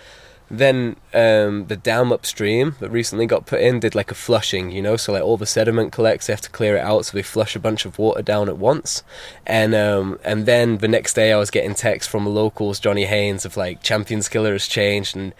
Then 0.49 0.95
um, 1.11 1.65
the 1.67 1.79
dam 1.81 2.11
upstream 2.11 2.75
that 2.79 2.91
recently 2.91 3.25
got 3.25 3.47
put 3.47 3.61
in 3.61 3.79
did 3.79 3.95
like 3.95 4.11
a 4.11 4.15
flushing, 4.15 4.69
you 4.69 4.81
know, 4.81 4.95
so 4.95 5.13
like 5.13 5.23
all 5.23 5.37
the 5.37 5.47
sediment 5.47 5.91
collects, 5.91 6.27
they 6.27 6.33
have 6.33 6.41
to 6.41 6.51
clear 6.51 6.75
it 6.77 6.81
out, 6.81 7.05
so 7.05 7.17
they 7.17 7.23
flush 7.23 7.55
a 7.55 7.59
bunch 7.59 7.83
of 7.83 7.97
water 7.97 8.21
down 8.21 8.47
at 8.47 8.57
once. 8.57 9.01
And 9.47 9.73
um, 9.73 10.19
and 10.23 10.45
then 10.45 10.77
the 10.77 10.87
next 10.87 11.15
day 11.15 11.33
I 11.33 11.37
was 11.37 11.49
getting 11.49 11.73
texts 11.73 12.11
from 12.11 12.27
locals, 12.27 12.79
Johnny 12.79 13.05
Haynes, 13.05 13.43
of 13.43 13.57
like 13.57 13.81
Champions 13.81 14.29
Killer 14.29 14.51
has 14.51 14.67
changed 14.67 15.15
and 15.15 15.33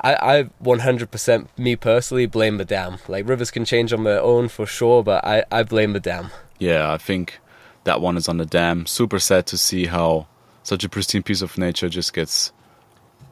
I, 0.00 0.38
I 0.38 0.42
100% 0.62 1.48
me 1.56 1.76
personally 1.76 2.26
blame 2.26 2.58
the 2.58 2.64
dam. 2.64 2.98
Like 3.08 3.26
rivers 3.26 3.50
can 3.50 3.64
change 3.64 3.92
on 3.92 4.04
their 4.04 4.20
own 4.20 4.48
for 4.48 4.66
sure, 4.66 5.02
but 5.02 5.24
I, 5.24 5.44
I 5.50 5.62
blame 5.62 5.94
the 5.94 6.00
dam. 6.00 6.30
Yeah, 6.58 6.92
I 6.92 6.98
think 6.98 7.40
that 7.84 8.00
one 8.00 8.16
is 8.16 8.28
on 8.28 8.38
the 8.38 8.46
dam. 8.46 8.86
Super 8.86 9.18
sad 9.18 9.46
to 9.46 9.58
see 9.58 9.86
how 9.86 10.26
such 10.62 10.84
a 10.84 10.88
pristine 10.88 11.22
piece 11.22 11.42
of 11.42 11.56
nature 11.58 11.88
just 11.88 12.12
gets 12.12 12.52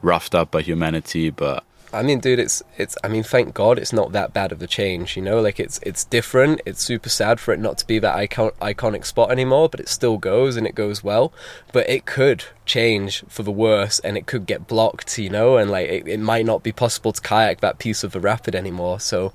roughed 0.01 0.35
up 0.35 0.51
by 0.51 0.61
humanity, 0.61 1.29
but 1.29 1.63
I 1.93 2.01
mean, 2.01 2.19
dude, 2.19 2.39
it's 2.39 2.63
it's. 2.75 2.97
I 3.03 3.07
mean, 3.07 3.21
thank 3.21 3.53
God 3.53 3.77
it's 3.77 3.93
not 3.93 4.13
that 4.13 4.33
bad 4.33 4.51
of 4.51 4.59
a 4.63 4.67
change. 4.67 5.15
You 5.15 5.21
know, 5.21 5.39
like 5.39 5.59
it's 5.59 5.79
it's 5.83 6.03
different. 6.03 6.59
It's 6.65 6.83
super 6.83 7.07
sad 7.07 7.39
for 7.39 7.53
it 7.53 7.59
not 7.59 7.77
to 7.77 7.87
be 7.87 7.99
that 7.99 8.15
icon, 8.15 8.49
iconic 8.59 9.05
spot 9.05 9.29
anymore, 9.29 9.69
but 9.69 9.79
it 9.79 9.87
still 9.87 10.17
goes 10.17 10.57
and 10.57 10.65
it 10.65 10.73
goes 10.73 11.03
well. 11.03 11.31
But 11.71 11.87
it 11.87 12.07
could 12.07 12.45
change 12.65 13.23
for 13.27 13.43
the 13.43 13.51
worse, 13.51 13.99
and 13.99 14.17
it 14.17 14.25
could 14.25 14.47
get 14.47 14.67
blocked. 14.67 15.19
You 15.19 15.29
know, 15.29 15.57
and 15.57 15.69
like 15.69 15.87
it, 15.87 16.07
it 16.07 16.19
might 16.19 16.47
not 16.47 16.63
be 16.63 16.71
possible 16.71 17.13
to 17.13 17.21
kayak 17.21 17.61
that 17.61 17.77
piece 17.77 18.03
of 18.03 18.11
the 18.11 18.19
rapid 18.19 18.55
anymore. 18.55 18.99
So 18.99 19.31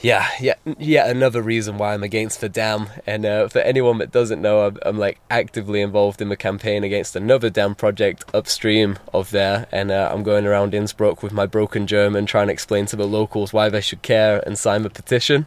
yeah, 0.00 0.28
yeah, 0.40 0.54
yet 0.78 1.08
another 1.08 1.42
reason 1.42 1.78
why 1.78 1.94
I'm 1.94 2.02
against 2.02 2.40
the 2.40 2.48
dam. 2.48 2.88
And 3.06 3.24
uh, 3.24 3.48
for 3.48 3.60
anyone 3.60 3.98
that 3.98 4.12
doesn't 4.12 4.42
know, 4.42 4.66
I'm, 4.66 4.78
I'm, 4.82 4.98
like 4.98 5.20
actively 5.30 5.80
involved 5.80 6.20
in 6.20 6.28
the 6.28 6.36
campaign 6.36 6.84
against 6.84 7.16
another 7.16 7.50
dam 7.50 7.74
project 7.74 8.24
upstream 8.34 8.98
of 9.12 9.30
there. 9.30 9.66
And 9.72 9.90
uh, 9.90 10.10
I'm 10.12 10.22
going 10.22 10.46
around 10.46 10.74
Innsbruck 10.74 11.22
with 11.22 11.32
my 11.32 11.46
broken 11.46 11.86
German, 11.86 12.26
trying 12.26 12.48
to 12.48 12.52
explain 12.52 12.86
to 12.86 12.96
the 12.96 13.06
locals 13.06 13.52
why 13.52 13.68
they 13.68 13.80
should 13.80 14.02
care 14.02 14.42
and 14.46 14.58
sign 14.58 14.82
the 14.82 14.90
petition. 14.90 15.46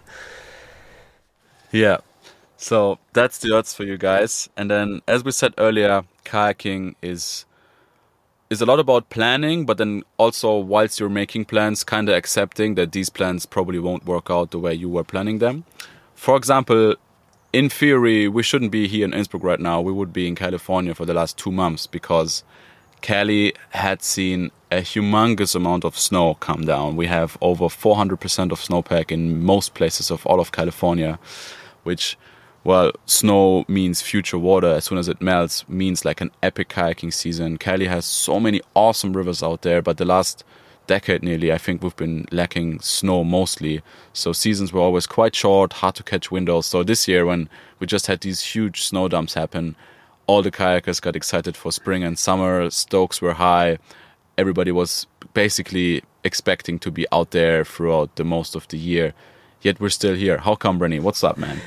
Yeah, 1.71 1.97
so 2.57 2.97
that's 3.13 3.37
the 3.37 3.55
odds 3.55 3.73
for 3.73 3.83
you 3.83 3.97
guys. 3.97 4.49
And 4.57 4.69
then, 4.69 5.01
as 5.07 5.23
we 5.23 5.31
said 5.31 5.53
earlier, 5.57 6.03
kayaking 6.25 6.95
is 7.01 7.45
is 8.49 8.61
a 8.61 8.65
lot 8.65 8.79
about 8.79 9.09
planning, 9.09 9.65
but 9.65 9.77
then 9.77 10.03
also 10.17 10.57
whilst 10.57 10.99
you're 10.99 11.09
making 11.09 11.45
plans, 11.45 11.83
kind 11.83 12.07
of 12.09 12.15
accepting 12.15 12.75
that 12.75 12.91
these 12.93 13.09
plans 13.09 13.45
probably 13.45 13.79
won't 13.79 14.05
work 14.05 14.29
out 14.29 14.51
the 14.51 14.59
way 14.59 14.73
you 14.73 14.89
were 14.89 15.03
planning 15.03 15.39
them. 15.39 15.65
For 16.15 16.37
example, 16.37 16.95
in 17.51 17.69
theory, 17.69 18.27
we 18.27 18.43
shouldn't 18.43 18.71
be 18.71 18.87
here 18.87 19.05
in 19.05 19.13
Innsbruck 19.13 19.43
right 19.43 19.59
now. 19.59 19.81
We 19.81 19.91
would 19.91 20.13
be 20.13 20.27
in 20.27 20.35
California 20.35 20.93
for 20.95 21.05
the 21.05 21.13
last 21.13 21.37
two 21.37 21.51
months 21.51 21.87
because 21.87 22.43
Cali 23.01 23.53
had 23.71 24.01
seen 24.01 24.51
a 24.71 24.77
humongous 24.77 25.55
amount 25.55 25.85
of 25.85 25.97
snow 25.97 26.35
come 26.35 26.65
down. 26.65 26.95
We 26.95 27.07
have 27.07 27.37
over 27.41 27.65
400% 27.65 28.51
of 28.51 28.59
snowpack 28.59 29.11
in 29.11 29.43
most 29.43 29.73
places 29.73 30.11
of 30.11 30.25
all 30.25 30.39
of 30.39 30.51
California, 30.51 31.19
which 31.83 32.17
well, 32.67 32.91
snow 33.05 33.63
means 33.69 34.01
future 34.01 34.37
water 34.37 34.67
as 34.67 34.83
soon 34.83 34.97
as 34.97 35.07
it 35.07 35.21
melts, 35.21 35.67
means 35.69 36.03
like 36.03 36.19
an 36.19 36.31
epic 36.43 36.67
kayaking 36.67 37.13
season. 37.13 37.57
Cali 37.57 37.85
has 37.85 38.05
so 38.05 38.41
many 38.41 38.59
awesome 38.75 39.13
rivers 39.13 39.41
out 39.41 39.61
there, 39.61 39.81
but 39.81 39.95
the 39.95 40.03
last 40.03 40.43
decade 40.85 41.23
nearly, 41.23 41.53
I 41.53 41.59
think 41.59 41.81
we've 41.81 41.95
been 41.95 42.25
lacking 42.29 42.81
snow 42.81 43.23
mostly. 43.23 43.81
So 44.11 44.33
seasons 44.33 44.73
were 44.73 44.81
always 44.81 45.07
quite 45.07 45.33
short, 45.33 45.71
hard 45.71 45.95
to 45.95 46.03
catch 46.03 46.29
windows. 46.29 46.65
So 46.65 46.83
this 46.83 47.07
year, 47.07 47.25
when 47.25 47.47
we 47.79 47.87
just 47.87 48.07
had 48.07 48.19
these 48.19 48.41
huge 48.41 48.83
snow 48.83 49.07
dumps 49.07 49.33
happen, 49.33 49.77
all 50.25 50.41
the 50.41 50.51
kayakers 50.51 51.01
got 51.01 51.15
excited 51.15 51.55
for 51.55 51.71
spring 51.71 52.03
and 52.03 52.19
summer. 52.19 52.69
Stokes 52.69 53.21
were 53.21 53.35
high. 53.35 53.77
Everybody 54.37 54.73
was 54.73 55.07
basically 55.33 56.03
expecting 56.25 56.79
to 56.79 56.91
be 56.91 57.05
out 57.13 57.31
there 57.31 57.63
throughout 57.63 58.17
the 58.17 58.25
most 58.25 58.57
of 58.57 58.67
the 58.67 58.77
year 58.77 59.13
yet 59.61 59.79
we're 59.79 59.89
still 59.89 60.15
here. 60.15 60.37
How 60.37 60.55
come, 60.55 60.79
Brenny? 60.79 60.99
What's 60.99 61.23
up, 61.23 61.37
man? 61.37 61.61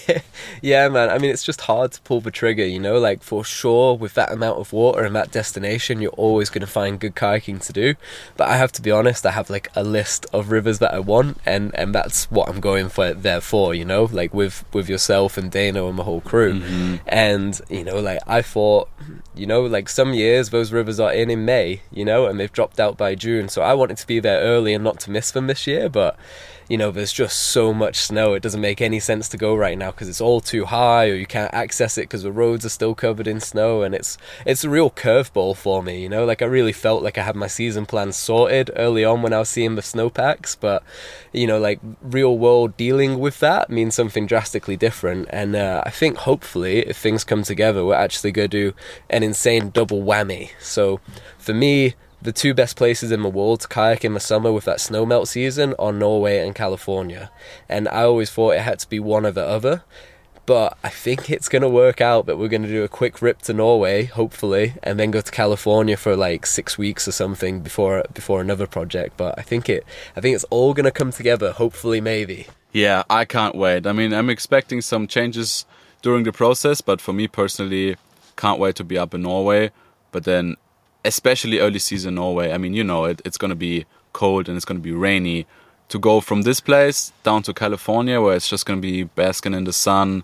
yeah, 0.62 0.88
man. 0.88 1.10
I 1.10 1.18
mean, 1.18 1.30
it's 1.30 1.44
just 1.44 1.62
hard 1.62 1.92
to 1.92 2.00
pull 2.02 2.20
the 2.20 2.30
trigger, 2.30 2.66
you 2.66 2.80
know? 2.80 2.98
Like, 2.98 3.22
for 3.22 3.44
sure, 3.44 3.96
with 3.96 4.14
that 4.14 4.32
amount 4.32 4.58
of 4.58 4.72
water 4.72 5.04
and 5.04 5.14
that 5.16 5.30
destination, 5.30 6.00
you're 6.00 6.10
always 6.12 6.50
going 6.50 6.60
to 6.60 6.66
find 6.66 6.98
good 6.98 7.14
kayaking 7.14 7.64
to 7.66 7.72
do. 7.72 7.94
But 8.36 8.48
I 8.48 8.56
have 8.56 8.72
to 8.72 8.82
be 8.82 8.90
honest, 8.90 9.24
I 9.24 9.30
have 9.30 9.50
like 9.50 9.68
a 9.74 9.84
list 9.84 10.26
of 10.32 10.50
rivers 10.50 10.78
that 10.80 10.92
I 10.92 10.98
want, 10.98 11.38
and, 11.46 11.74
and 11.74 11.94
that's 11.94 12.30
what 12.30 12.48
I'm 12.48 12.60
going 12.60 12.88
for 12.88 13.14
there 13.14 13.40
for, 13.40 13.74
you 13.74 13.84
know? 13.84 14.08
Like, 14.10 14.34
with, 14.34 14.64
with 14.72 14.88
yourself 14.88 15.38
and 15.38 15.50
Dano 15.50 15.88
and 15.88 15.98
the 15.98 16.04
whole 16.04 16.20
crew. 16.20 16.60
Mm-hmm. 16.60 16.96
And, 17.06 17.60
you 17.68 17.84
know, 17.84 18.00
like, 18.00 18.20
I 18.26 18.42
thought, 18.42 18.88
you 19.34 19.46
know, 19.46 19.62
like 19.62 19.88
some 19.88 20.12
years 20.14 20.50
those 20.50 20.72
rivers 20.72 20.98
are 20.98 21.12
in 21.12 21.30
in 21.30 21.44
May, 21.44 21.82
you 21.92 22.04
know, 22.04 22.26
and 22.26 22.38
they've 22.38 22.52
dropped 22.52 22.80
out 22.80 22.96
by 22.96 23.14
June. 23.14 23.48
So 23.48 23.62
I 23.62 23.74
wanted 23.74 23.96
to 23.98 24.06
be 24.06 24.20
there 24.20 24.40
early 24.40 24.74
and 24.74 24.82
not 24.82 25.00
to 25.00 25.10
miss 25.10 25.30
them 25.30 25.46
this 25.46 25.66
year, 25.66 25.88
but 25.88 26.16
you 26.68 26.76
know, 26.76 26.90
there's 26.90 27.12
just 27.12 27.38
so 27.38 27.72
much 27.72 27.96
snow. 27.96 28.34
It 28.34 28.42
doesn't 28.42 28.60
make 28.60 28.82
any 28.82 29.00
sense 29.00 29.28
to 29.30 29.38
go 29.38 29.56
right 29.56 29.78
now 29.78 29.90
because 29.90 30.08
it's 30.08 30.20
all 30.20 30.40
too 30.40 30.66
high, 30.66 31.08
or 31.08 31.14
you 31.14 31.26
can't 31.26 31.52
access 31.54 31.96
it 31.96 32.02
because 32.02 32.22
the 32.22 32.32
roads 32.32 32.66
are 32.66 32.70
still 32.70 32.94
covered 32.94 33.26
in 33.26 33.40
snow, 33.40 33.82
and 33.82 33.94
it's 33.94 34.18
it's 34.44 34.64
a 34.64 34.70
real 34.70 34.90
curveball 34.90 35.56
for 35.56 35.82
me. 35.82 36.02
You 36.02 36.10
know, 36.10 36.26
like 36.26 36.42
I 36.42 36.46
really 36.46 36.74
felt 36.74 37.02
like 37.02 37.16
I 37.16 37.22
had 37.22 37.36
my 37.36 37.46
season 37.46 37.86
plan 37.86 38.12
sorted 38.12 38.70
early 38.76 39.04
on 39.04 39.22
when 39.22 39.32
I 39.32 39.38
was 39.38 39.48
seeing 39.48 39.76
the 39.76 39.82
snowpacks, 39.82 40.54
but 40.54 40.82
you 41.32 41.46
know, 41.46 41.58
like 41.58 41.80
real 42.02 42.36
world 42.36 42.76
dealing 42.76 43.18
with 43.18 43.40
that 43.40 43.70
means 43.70 43.94
something 43.94 44.26
drastically 44.26 44.76
different. 44.76 45.28
And 45.30 45.56
uh, 45.56 45.82
I 45.86 45.90
think 45.90 46.18
hopefully, 46.18 46.80
if 46.80 46.98
things 46.98 47.24
come 47.24 47.44
together, 47.44 47.84
we're 47.84 47.94
actually 47.94 48.32
going 48.32 48.50
to 48.50 48.70
do 48.70 48.76
an 49.08 49.22
insane 49.22 49.70
double 49.70 50.02
whammy. 50.02 50.50
So 50.60 51.00
for 51.38 51.54
me 51.54 51.94
the 52.20 52.32
two 52.32 52.54
best 52.54 52.76
places 52.76 53.12
in 53.12 53.22
the 53.22 53.28
world 53.28 53.60
to 53.60 53.68
kayak 53.68 54.04
in 54.04 54.14
the 54.14 54.20
summer 54.20 54.52
with 54.52 54.64
that 54.64 54.80
snow 54.80 55.06
melt 55.06 55.28
season 55.28 55.74
are 55.78 55.92
Norway 55.92 56.38
and 56.44 56.54
California. 56.54 57.30
And 57.68 57.88
I 57.88 58.02
always 58.02 58.30
thought 58.30 58.56
it 58.56 58.62
had 58.62 58.80
to 58.80 58.88
be 58.88 58.98
one 58.98 59.24
or 59.24 59.30
the 59.30 59.46
other. 59.46 59.84
But 60.48 60.78
I 60.82 60.88
think 60.88 61.28
it's 61.28 61.46
going 61.46 61.60
to 61.60 61.68
work 61.68 62.00
out 62.00 62.24
that 62.24 62.38
we're 62.38 62.48
going 62.48 62.62
to 62.62 62.68
do 62.68 62.82
a 62.82 62.88
quick 62.88 63.20
rip 63.20 63.42
to 63.42 63.52
Norway, 63.52 64.04
hopefully, 64.04 64.76
and 64.82 64.98
then 64.98 65.10
go 65.10 65.20
to 65.20 65.30
California 65.30 65.94
for 65.94 66.16
like 66.16 66.46
six 66.46 66.78
weeks 66.78 67.06
or 67.06 67.12
something 67.12 67.60
before 67.60 68.02
before 68.14 68.40
another 68.40 68.66
project. 68.66 69.18
But 69.18 69.38
I 69.38 69.42
think 69.42 69.68
it, 69.68 69.84
I 70.16 70.22
think 70.22 70.34
it's 70.34 70.44
all 70.44 70.72
going 70.72 70.84
to 70.84 70.90
come 70.90 71.12
together. 71.12 71.52
Hopefully, 71.52 72.00
maybe. 72.00 72.46
Yeah, 72.72 73.02
I 73.10 73.26
can't 73.26 73.56
wait. 73.56 73.86
I 73.86 73.92
mean, 73.92 74.14
I'm 74.14 74.30
expecting 74.30 74.80
some 74.80 75.06
changes 75.06 75.66
during 76.00 76.24
the 76.24 76.32
process, 76.32 76.80
but 76.80 77.02
for 77.02 77.12
me 77.12 77.28
personally, 77.28 77.96
can't 78.38 78.58
wait 78.58 78.76
to 78.76 78.84
be 78.84 78.96
up 78.96 79.12
in 79.12 79.22
Norway. 79.22 79.70
But 80.12 80.24
then 80.24 80.56
especially 81.04 81.58
early 81.58 81.78
season 81.78 82.16
Norway. 82.16 82.52
I 82.52 82.58
mean, 82.58 82.74
you 82.74 82.84
know, 82.84 83.04
it, 83.04 83.22
it's 83.24 83.36
going 83.36 83.50
to 83.50 83.56
be 83.56 83.86
cold 84.12 84.48
and 84.48 84.56
it's 84.56 84.64
going 84.64 84.78
to 84.78 84.82
be 84.82 84.92
rainy. 84.92 85.46
To 85.90 85.98
go 85.98 86.20
from 86.20 86.42
this 86.42 86.60
place 86.60 87.12
down 87.22 87.42
to 87.44 87.54
California, 87.54 88.20
where 88.20 88.36
it's 88.36 88.46
just 88.46 88.66
going 88.66 88.78
to 88.78 88.82
be 88.82 89.04
basking 89.04 89.54
in 89.54 89.64
the 89.64 89.72
sun, 89.72 90.22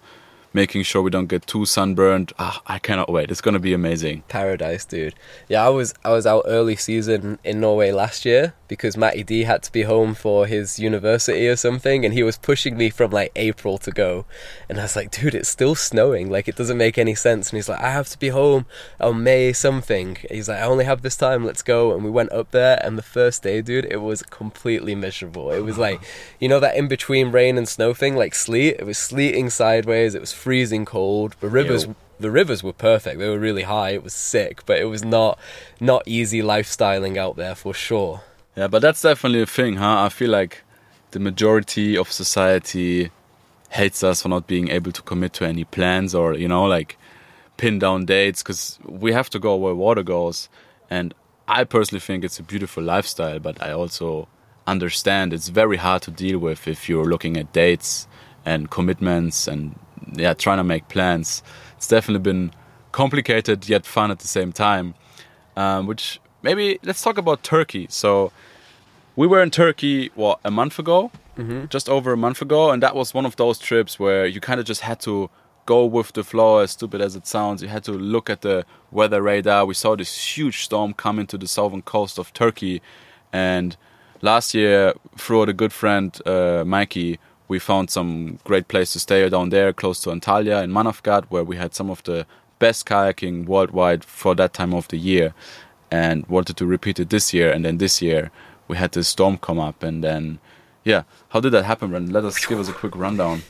making 0.54 0.84
sure 0.84 1.02
we 1.02 1.11
don't 1.11 1.26
get 1.26 1.46
too 1.46 1.66
sunburned. 1.66 2.32
Ah, 2.38 2.62
I 2.66 2.78
cannot 2.78 3.11
wait. 3.11 3.30
It's 3.30 3.42
going 3.42 3.54
to 3.54 3.61
be 3.61 3.75
amazing. 3.75 4.23
Paradise, 4.28 4.84
dude. 4.84 5.14
Yeah, 5.49 5.66
I 5.66 5.68
was 5.68 5.92
I 6.04 6.12
was 6.12 6.26
out 6.26 6.44
early 6.46 6.76
season 6.76 7.38
in 7.44 7.61
Norway 7.61 7.90
last 7.90 8.25
year 8.25 8.54
because 8.68 8.96
Matty 8.96 9.23
D 9.23 9.42
had 9.42 9.62
to 9.64 9.73
be 9.73 9.82
home 9.82 10.14
for 10.14 10.46
his 10.46 10.78
university 10.78 11.46
or 11.49 11.56
something, 11.56 12.04
and 12.04 12.14
he 12.14 12.23
was 12.23 12.38
pushing 12.38 12.76
me 12.76 12.88
from 12.88 13.11
like 13.11 13.32
April 13.37 13.76
to 13.78 13.90
go, 13.90 14.25
and 14.68 14.78
I 14.78 14.84
was 14.84 14.96
like, 14.96 15.11
dude, 15.11 15.34
it's 15.34 15.49
still 15.49 15.75
snowing. 15.75 16.30
Like 16.30 16.49
it 16.49 16.56
doesn't 16.56 16.78
make 16.78 16.96
any 16.96 17.14
sense. 17.14 17.50
And 17.50 17.56
he's 17.58 17.68
like, 17.68 17.80
I 17.80 17.90
have 17.90 18.08
to 18.11 18.18
be 18.18 18.28
home 18.28 18.66
on 19.00 19.23
May 19.23 19.52
something. 19.52 20.16
He's 20.30 20.49
like, 20.49 20.61
I 20.61 20.66
only 20.66 20.84
have 20.84 21.02
this 21.02 21.16
time. 21.16 21.44
Let's 21.44 21.62
go. 21.62 21.92
And 21.92 22.04
we 22.04 22.11
went 22.11 22.32
up 22.32 22.52
there, 22.52 22.80
and 22.84 22.96
the 22.96 23.02
first 23.02 23.42
day, 23.42 23.61
dude, 23.61 23.87
it 23.87 23.99
was 23.99 24.23
completely 24.23 24.94
miserable. 24.94 25.50
It 25.50 25.61
was 25.61 25.76
like, 25.78 26.00
you 26.38 26.49
know, 26.49 26.61
that 26.61 26.76
in 26.76 26.87
between 26.87 27.32
rain 27.32 27.58
and 27.58 27.68
snow 27.68 27.92
thing, 27.92 28.14
like 28.14 28.34
sleet. 28.34 28.76
It 28.78 28.87
was 28.87 28.99
sleeting 28.99 29.50
sideways. 29.50 30.14
It 30.14 30.20
was 30.20 30.32
freezing 30.44 30.84
cold. 30.84 31.34
The 31.40 31.48
rivers. 31.48 31.84
Ew. 31.84 31.94
The 32.20 32.30
rivers 32.30 32.62
were 32.62 32.72
perfect. 32.72 33.18
They 33.18 33.28
were 33.28 33.40
really 33.48 33.64
high. 33.64 33.90
It 33.90 34.04
was 34.04 34.14
sick, 34.14 34.64
but 34.66 34.78
it 34.78 34.88
was 34.94 35.02
not 35.02 35.38
not 35.80 36.02
easy 36.06 36.40
lifestyling 36.42 37.16
out 37.16 37.36
there 37.36 37.54
for 37.54 37.74
sure. 37.74 38.22
Yeah, 38.56 38.68
but 38.68 38.80
that's 38.82 39.02
definitely 39.02 39.42
a 39.42 39.46
thing, 39.46 39.76
huh? 39.76 40.04
I 40.06 40.08
feel 40.10 40.30
like 40.30 40.62
the 41.10 41.18
majority 41.18 41.96
of 41.96 42.12
society 42.12 43.10
hates 43.70 44.04
us 44.04 44.22
for 44.22 44.28
not 44.28 44.46
being 44.46 44.68
able 44.68 44.92
to 44.92 45.02
commit 45.02 45.32
to 45.32 45.44
any 45.44 45.64
plans 45.64 46.14
or 46.14 46.34
you 46.34 46.46
know 46.46 46.64
like 46.64 46.96
pin 47.56 47.78
down 47.78 48.04
dates 48.04 48.42
because 48.42 48.78
we 48.84 49.12
have 49.12 49.30
to 49.30 49.38
go 49.38 49.56
where 49.56 49.74
water 49.74 50.02
goes. 50.02 50.48
And 50.90 51.14
I 51.48 51.64
personally 51.64 52.00
think 52.00 52.24
it's 52.24 52.38
a 52.38 52.42
beautiful 52.42 52.82
lifestyle, 52.82 53.38
but 53.38 53.62
I 53.62 53.72
also 53.72 54.28
understand 54.66 55.32
it's 55.32 55.48
very 55.48 55.78
hard 55.86 56.02
to 56.02 56.10
deal 56.10 56.38
with 56.38 56.68
if 56.68 56.88
you're 56.88 57.10
looking 57.12 57.36
at 57.36 57.52
dates 57.52 58.06
and 58.44 58.70
commitments 58.70 59.48
and 59.48 59.78
yeah, 60.12 60.34
trying 60.34 60.58
to 60.58 60.64
make 60.64 60.88
plans. 60.88 61.42
It's 61.76 61.88
definitely 61.88 62.23
been 62.23 62.52
complicated 62.92 63.68
yet 63.68 63.87
fun 63.87 64.11
at 64.11 64.20
the 64.20 64.28
same 64.28 64.52
time. 64.52 64.94
Um, 65.56 65.87
which 65.87 66.20
maybe 66.42 66.78
let's 66.82 67.02
talk 67.02 67.18
about 67.18 67.42
Turkey. 67.42 67.87
So 67.88 68.32
we 69.16 69.26
were 69.26 69.42
in 69.42 69.50
Turkey 69.50 70.11
what 70.14 70.40
a 70.44 70.50
month 70.50 70.78
ago, 70.78 71.11
mm-hmm. 71.37 71.66
just 71.68 71.88
over 71.88 72.12
a 72.12 72.16
month 72.16 72.42
ago, 72.42 72.70
and 72.70 72.82
that 72.82 72.94
was 72.94 73.14
one 73.14 73.26
of 73.26 73.37
those 73.37 73.58
trips 73.58 73.99
where 73.99 74.26
you 74.26 74.40
kind 74.40 74.61
of 74.61 74.66
just 74.66 74.82
had 74.82 75.00
to 75.00 75.30
go 75.66 75.84
with 75.84 76.12
the 76.12 76.25
flow. 76.25 76.58
As 76.58 76.73
stupid 76.73 77.00
as 77.00 77.16
it 77.16 77.26
sounds, 77.26 77.62
you 77.62 77.68
had 77.68 77.84
to 77.84 77.92
look 77.92 78.28
at 78.28 78.42
the 78.42 78.66
weather 78.90 79.23
radar. 79.23 79.64
We 79.64 79.75
saw 79.75 79.96
this 79.96 80.37
huge 80.37 80.64
storm 80.64 80.92
coming 80.92 81.26
to 81.28 81.38
the 81.38 81.49
southern 81.49 81.82
coast 81.82 82.18
of 82.18 82.32
Turkey, 82.32 82.82
and 83.32 83.76
last 84.20 84.54
year, 84.54 84.94
through 85.16 85.42
a 85.42 85.52
good 85.52 85.73
friend 85.73 86.16
uh, 86.26 86.64
Mikey, 86.66 87.18
we 87.48 87.58
found 87.58 87.90
some 87.90 88.38
great 88.44 88.68
place 88.68 88.92
to 88.92 89.00
stay 89.00 89.28
down 89.28 89.50
there, 89.50 89.72
close 89.72 90.00
to 90.00 90.10
Antalya 90.10 90.62
in 90.62 90.70
Manavgat, 90.70 91.24
where 91.28 91.44
we 91.44 91.56
had 91.56 91.74
some 91.74 91.90
of 91.90 92.02
the 92.04 92.26
best 92.58 92.86
kayaking 92.86 93.46
worldwide 93.46 94.04
for 94.04 94.34
that 94.34 94.54
time 94.54 94.72
of 94.72 94.88
the 94.88 94.96
year, 94.96 95.34
and 95.90 96.26
wanted 96.26 96.56
to 96.56 96.66
repeat 96.66 96.98
it 96.98 97.10
this 97.10 97.34
year. 97.34 97.50
And 97.52 97.64
then 97.64 97.78
this 97.78 98.00
year, 98.00 98.30
we 98.68 98.76
had 98.76 98.92
this 98.92 99.08
storm 99.08 99.38
come 99.38 99.58
up, 99.58 99.82
and 99.82 100.02
then 100.02 100.38
yeah, 100.84 101.02
how 101.30 101.40
did 101.40 101.50
that 101.50 101.64
happen, 101.64 101.90
Brendan? 101.90 102.12
Let 102.12 102.24
us 102.24 102.44
give 102.44 102.60
us 102.60 102.68
a 102.68 102.72
quick 102.72 102.94
rundown. 102.94 103.42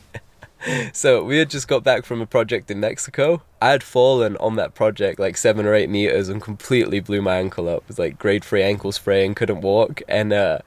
so 0.92 1.24
we 1.24 1.38
had 1.38 1.50
just 1.50 1.68
got 1.68 1.82
back 1.84 2.04
from 2.04 2.20
a 2.20 2.26
project 2.26 2.70
in 2.70 2.80
Mexico. 2.80 3.42
I 3.64 3.70
had 3.70 3.82
fallen 3.82 4.36
on 4.36 4.56
that 4.56 4.74
project 4.74 5.18
like 5.18 5.38
seven 5.38 5.64
or 5.64 5.72
eight 5.72 5.88
meters 5.88 6.28
and 6.28 6.42
completely 6.42 7.00
blew 7.00 7.22
my 7.22 7.36
ankle 7.36 7.66
up. 7.66 7.84
It 7.84 7.88
was 7.88 7.98
like 7.98 8.18
grade 8.18 8.44
three 8.44 8.62
ankle 8.62 8.92
spray 8.92 9.24
and 9.24 9.34
couldn't 9.34 9.62
walk. 9.62 10.02
And 10.06 10.34
uh, 10.34 10.58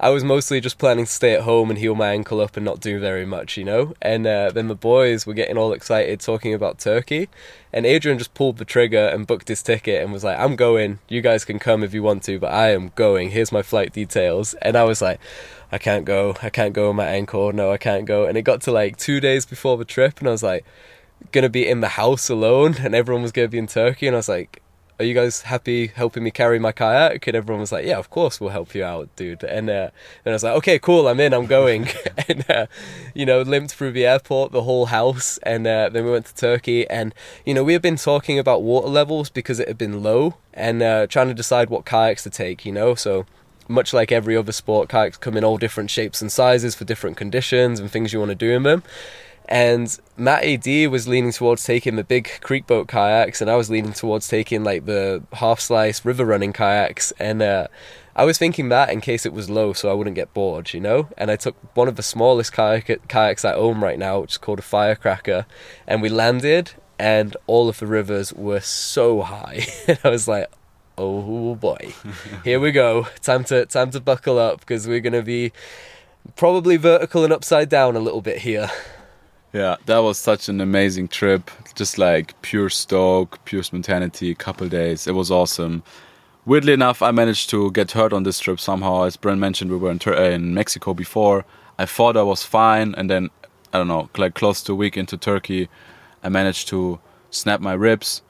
I 0.00 0.10
was 0.10 0.24
mostly 0.24 0.60
just 0.60 0.76
planning 0.76 1.04
to 1.04 1.12
stay 1.12 1.32
at 1.32 1.42
home 1.42 1.70
and 1.70 1.78
heal 1.78 1.94
my 1.94 2.08
ankle 2.08 2.40
up 2.40 2.56
and 2.56 2.64
not 2.64 2.80
do 2.80 2.98
very 2.98 3.24
much, 3.24 3.56
you 3.56 3.62
know. 3.62 3.94
And 4.02 4.26
uh, 4.26 4.50
then 4.52 4.66
the 4.66 4.74
boys 4.74 5.26
were 5.26 5.32
getting 5.32 5.56
all 5.56 5.72
excited 5.72 6.18
talking 6.18 6.52
about 6.52 6.80
Turkey, 6.80 7.28
and 7.72 7.86
Adrian 7.86 8.18
just 8.18 8.34
pulled 8.34 8.56
the 8.56 8.64
trigger 8.64 9.06
and 9.06 9.28
booked 9.28 9.46
his 9.46 9.62
ticket 9.62 10.02
and 10.02 10.12
was 10.12 10.24
like, 10.24 10.36
"I'm 10.36 10.56
going. 10.56 10.98
You 11.08 11.20
guys 11.20 11.44
can 11.44 11.60
come 11.60 11.84
if 11.84 11.94
you 11.94 12.02
want 12.02 12.24
to, 12.24 12.40
but 12.40 12.52
I 12.52 12.72
am 12.72 12.90
going. 12.96 13.30
Here's 13.30 13.52
my 13.52 13.62
flight 13.62 13.92
details." 13.92 14.54
And 14.54 14.74
I 14.76 14.82
was 14.82 15.00
like. 15.00 15.20
I 15.72 15.78
can't 15.78 16.04
go. 16.04 16.34
I 16.42 16.50
can't 16.50 16.74
go 16.74 16.88
with 16.88 16.96
my 16.96 17.06
ankle. 17.06 17.52
No, 17.52 17.70
I 17.70 17.76
can't 17.76 18.04
go. 18.04 18.24
And 18.24 18.36
it 18.36 18.42
got 18.42 18.60
to 18.62 18.72
like 18.72 18.96
two 18.96 19.20
days 19.20 19.46
before 19.46 19.76
the 19.76 19.84
trip, 19.84 20.18
and 20.18 20.26
I 20.26 20.32
was 20.32 20.42
like, 20.42 20.64
gonna 21.32 21.48
be 21.48 21.66
in 21.66 21.80
the 21.80 21.88
house 21.88 22.28
alone, 22.28 22.76
and 22.80 22.94
everyone 22.94 23.22
was 23.22 23.32
gonna 23.32 23.48
be 23.48 23.58
in 23.58 23.66
Turkey, 23.66 24.06
and 24.06 24.16
I 24.16 24.18
was 24.18 24.28
like, 24.28 24.62
are 25.00 25.04
you 25.04 25.14
guys 25.14 25.40
happy 25.40 25.86
helping 25.86 26.22
me 26.22 26.30
carry 26.30 26.58
my 26.58 26.72
kayak? 26.72 27.26
And 27.26 27.34
everyone 27.34 27.60
was 27.60 27.72
like, 27.72 27.86
yeah, 27.86 27.96
of 27.96 28.10
course 28.10 28.38
we'll 28.38 28.50
help 28.50 28.74
you 28.74 28.84
out, 28.84 29.08
dude. 29.16 29.42
And 29.42 29.70
uh, 29.70 29.88
and 30.26 30.32
I 30.32 30.34
was 30.34 30.44
like, 30.44 30.52
okay, 30.56 30.78
cool, 30.78 31.08
I'm 31.08 31.18
in, 31.20 31.32
I'm 31.32 31.46
going. 31.46 31.88
and 32.28 32.48
uh, 32.50 32.66
you 33.14 33.24
know, 33.24 33.40
limped 33.40 33.72
through 33.72 33.92
the 33.92 34.04
airport, 34.04 34.52
the 34.52 34.62
whole 34.62 34.86
house, 34.86 35.38
and 35.38 35.66
uh, 35.66 35.88
then 35.88 36.04
we 36.04 36.10
went 36.10 36.26
to 36.26 36.34
Turkey. 36.34 36.88
And 36.90 37.14
you 37.46 37.54
know, 37.54 37.64
we 37.64 37.72
had 37.72 37.80
been 37.80 37.96
talking 37.96 38.38
about 38.38 38.62
water 38.62 38.88
levels 38.88 39.30
because 39.30 39.58
it 39.58 39.68
had 39.68 39.78
been 39.78 40.02
low, 40.02 40.34
and 40.52 40.82
uh, 40.82 41.06
trying 41.06 41.28
to 41.28 41.34
decide 41.34 41.70
what 41.70 41.86
kayaks 41.86 42.22
to 42.24 42.30
take. 42.30 42.66
You 42.66 42.72
know, 42.72 42.94
so 42.94 43.24
much 43.68 43.94
like 43.94 44.12
every 44.12 44.36
other 44.36 44.52
sport, 44.52 44.90
kayaks 44.90 45.16
come 45.16 45.36
in 45.38 45.44
all 45.44 45.56
different 45.56 45.90
shapes 45.90 46.20
and 46.20 46.30
sizes 46.30 46.74
for 46.74 46.84
different 46.84 47.16
conditions 47.16 47.80
and 47.80 47.90
things 47.90 48.12
you 48.12 48.18
want 48.18 48.30
to 48.30 48.34
do 48.34 48.50
in 48.50 48.64
them. 48.64 48.82
And 49.50 49.98
Matty 50.16 50.56
D 50.56 50.86
was 50.86 51.08
leaning 51.08 51.32
towards 51.32 51.64
taking 51.64 51.96
the 51.96 52.04
big 52.04 52.30
creek 52.40 52.68
boat 52.68 52.86
kayaks, 52.86 53.40
and 53.40 53.50
I 53.50 53.56
was 53.56 53.68
leaning 53.68 53.92
towards 53.92 54.28
taking 54.28 54.62
like 54.62 54.86
the 54.86 55.24
half 55.32 55.58
slice 55.58 56.04
river 56.04 56.24
running 56.24 56.52
kayaks. 56.52 57.12
And 57.18 57.42
uh, 57.42 57.66
I 58.14 58.24
was 58.24 58.38
thinking 58.38 58.68
that 58.68 58.90
in 58.90 59.00
case 59.00 59.26
it 59.26 59.32
was 59.32 59.50
low, 59.50 59.72
so 59.72 59.90
I 59.90 59.94
wouldn't 59.94 60.14
get 60.14 60.32
bored, 60.32 60.72
you 60.72 60.78
know. 60.78 61.08
And 61.18 61.32
I 61.32 61.36
took 61.36 61.56
one 61.76 61.88
of 61.88 61.96
the 61.96 62.02
smallest 62.02 62.52
kayak- 62.52 63.08
kayaks 63.08 63.44
I 63.44 63.54
own 63.54 63.80
right 63.80 63.98
now, 63.98 64.20
which 64.20 64.32
is 64.32 64.38
called 64.38 64.60
a 64.60 64.62
Firecracker, 64.62 65.46
and 65.84 66.00
we 66.00 66.08
landed, 66.08 66.72
and 66.96 67.36
all 67.48 67.68
of 67.68 67.80
the 67.80 67.88
rivers 67.88 68.32
were 68.32 68.60
so 68.60 69.22
high, 69.22 69.66
and 69.88 69.98
I 70.04 70.10
was 70.10 70.28
like, 70.28 70.48
"Oh 70.96 71.56
boy, 71.56 71.92
here 72.44 72.60
we 72.60 72.70
go! 72.70 73.08
Time 73.20 73.42
to 73.44 73.66
time 73.66 73.90
to 73.90 74.00
buckle 74.00 74.38
up 74.38 74.60
because 74.60 74.86
we're 74.86 75.00
gonna 75.00 75.22
be." 75.22 75.50
Probably 76.36 76.76
vertical 76.76 77.24
and 77.24 77.32
upside 77.32 77.70
down 77.70 77.96
a 77.96 77.98
little 77.98 78.20
bit 78.20 78.38
here. 78.38 78.70
Yeah, 79.52 79.76
that 79.86 79.98
was 79.98 80.18
such 80.18 80.48
an 80.48 80.60
amazing 80.60 81.08
trip. 81.08 81.50
Just 81.74 81.98
like 81.98 82.40
pure 82.42 82.68
stoke, 82.70 83.44
pure 83.44 83.62
spontaneity, 83.62 84.30
a 84.30 84.34
couple 84.34 84.68
days. 84.68 85.06
It 85.06 85.12
was 85.14 85.30
awesome. 85.30 85.82
Weirdly 86.46 86.72
enough, 86.72 87.02
I 87.02 87.10
managed 87.10 87.50
to 87.50 87.70
get 87.72 87.90
hurt 87.92 88.12
on 88.12 88.22
this 88.22 88.38
trip 88.38 88.60
somehow. 88.60 89.02
As 89.04 89.16
Bren 89.16 89.38
mentioned, 89.38 89.70
we 89.70 89.76
were 89.76 89.90
in, 89.90 89.98
Tur- 89.98 90.16
uh, 90.16 90.30
in 90.30 90.54
Mexico 90.54 90.94
before. 90.94 91.44
I 91.78 91.86
thought 91.86 92.16
I 92.16 92.22
was 92.22 92.42
fine, 92.44 92.94
and 92.96 93.10
then 93.10 93.28
I 93.72 93.78
don't 93.78 93.88
know, 93.88 94.08
like 94.16 94.34
close 94.34 94.62
to 94.64 94.72
a 94.72 94.74
week 94.74 94.96
into 94.96 95.16
Turkey, 95.16 95.68
I 96.22 96.28
managed 96.28 96.68
to 96.68 97.00
snap 97.30 97.60
my 97.60 97.72
ribs. 97.72 98.22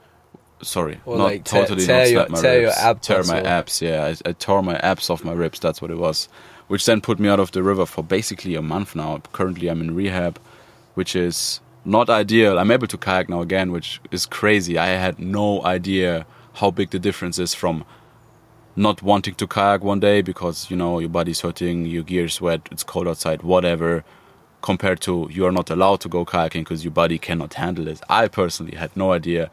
Sorry, 0.63 1.01
Or 1.07 1.17
not 1.17 1.25
like 1.25 1.45
tear- 1.45 1.63
totally 1.63 1.87
tear 1.87 1.97
not 2.05 2.11
your- 2.11 2.21
snap 2.27 2.31
my 2.31 2.41
tear 2.41 2.61
your 2.61 2.71
ribs. 2.71 2.79
ab 2.79 3.01
tear 3.03 3.23
my 3.25 3.41
abs. 3.43 3.83
Yeah, 3.83 4.05
I, 4.25 4.29
I 4.29 4.33
tore 4.33 4.63
my 4.63 4.77
abs 4.79 5.09
off 5.11 5.25
my 5.25 5.33
ribs. 5.33 5.59
That's 5.61 5.81
what 5.83 5.91
it 5.91 5.97
was. 5.99 6.29
Which 6.69 6.85
then 6.87 7.01
put 7.01 7.19
me 7.19 7.29
out 7.29 7.41
of 7.41 7.51
the 7.53 7.63
river 7.63 7.85
for 7.87 8.03
basically 8.05 8.55
a 8.55 8.63
month 8.63 8.95
now. 8.95 9.21
Currently, 9.33 9.69
I'm 9.69 9.81
in 9.81 9.95
rehab 9.95 10.39
which 11.01 11.17
is 11.17 11.61
not 11.87 12.11
ideal. 12.11 12.59
I'm 12.59 12.71
able 12.71 12.87
to 12.89 12.99
kayak 12.99 13.31
now 13.31 13.41
again, 13.41 13.73
which 13.73 14.03
is 14.11 14.27
crazy. 14.27 14.77
I 14.77 14.89
had 15.07 15.19
no 15.19 15.65
idea 15.65 16.27
how 16.61 16.71
big 16.71 16.91
the 16.91 16.99
difference 16.99 17.39
is 17.39 17.55
from 17.55 17.87
not 18.77 19.01
wanting 19.03 19.35
to 19.37 19.47
kayak 19.47 19.83
one 19.83 19.99
day 19.99 20.21
because 20.21 20.71
you 20.71 20.77
know 20.77 20.99
your 20.99 21.09
body's 21.09 21.41
hurting, 21.41 21.87
your 21.87 22.03
gear's 22.03 22.39
wet, 22.39 22.69
it's 22.71 22.85
cold 22.85 23.09
outside, 23.09 23.41
whatever, 23.41 24.05
compared 24.61 25.01
to 25.01 25.27
you 25.33 25.47
are 25.47 25.57
not 25.61 25.71
allowed 25.71 26.01
to 26.03 26.09
go 26.11 26.27
kayaking 26.27 26.65
because 26.65 26.85
your 26.85 26.93
body 26.93 27.19
cannot 27.19 27.55
handle 27.55 27.89
it. 27.89 28.03
I 28.11 28.29
personally 28.29 28.77
had 28.77 28.95
no 28.95 29.13
idea 29.13 29.51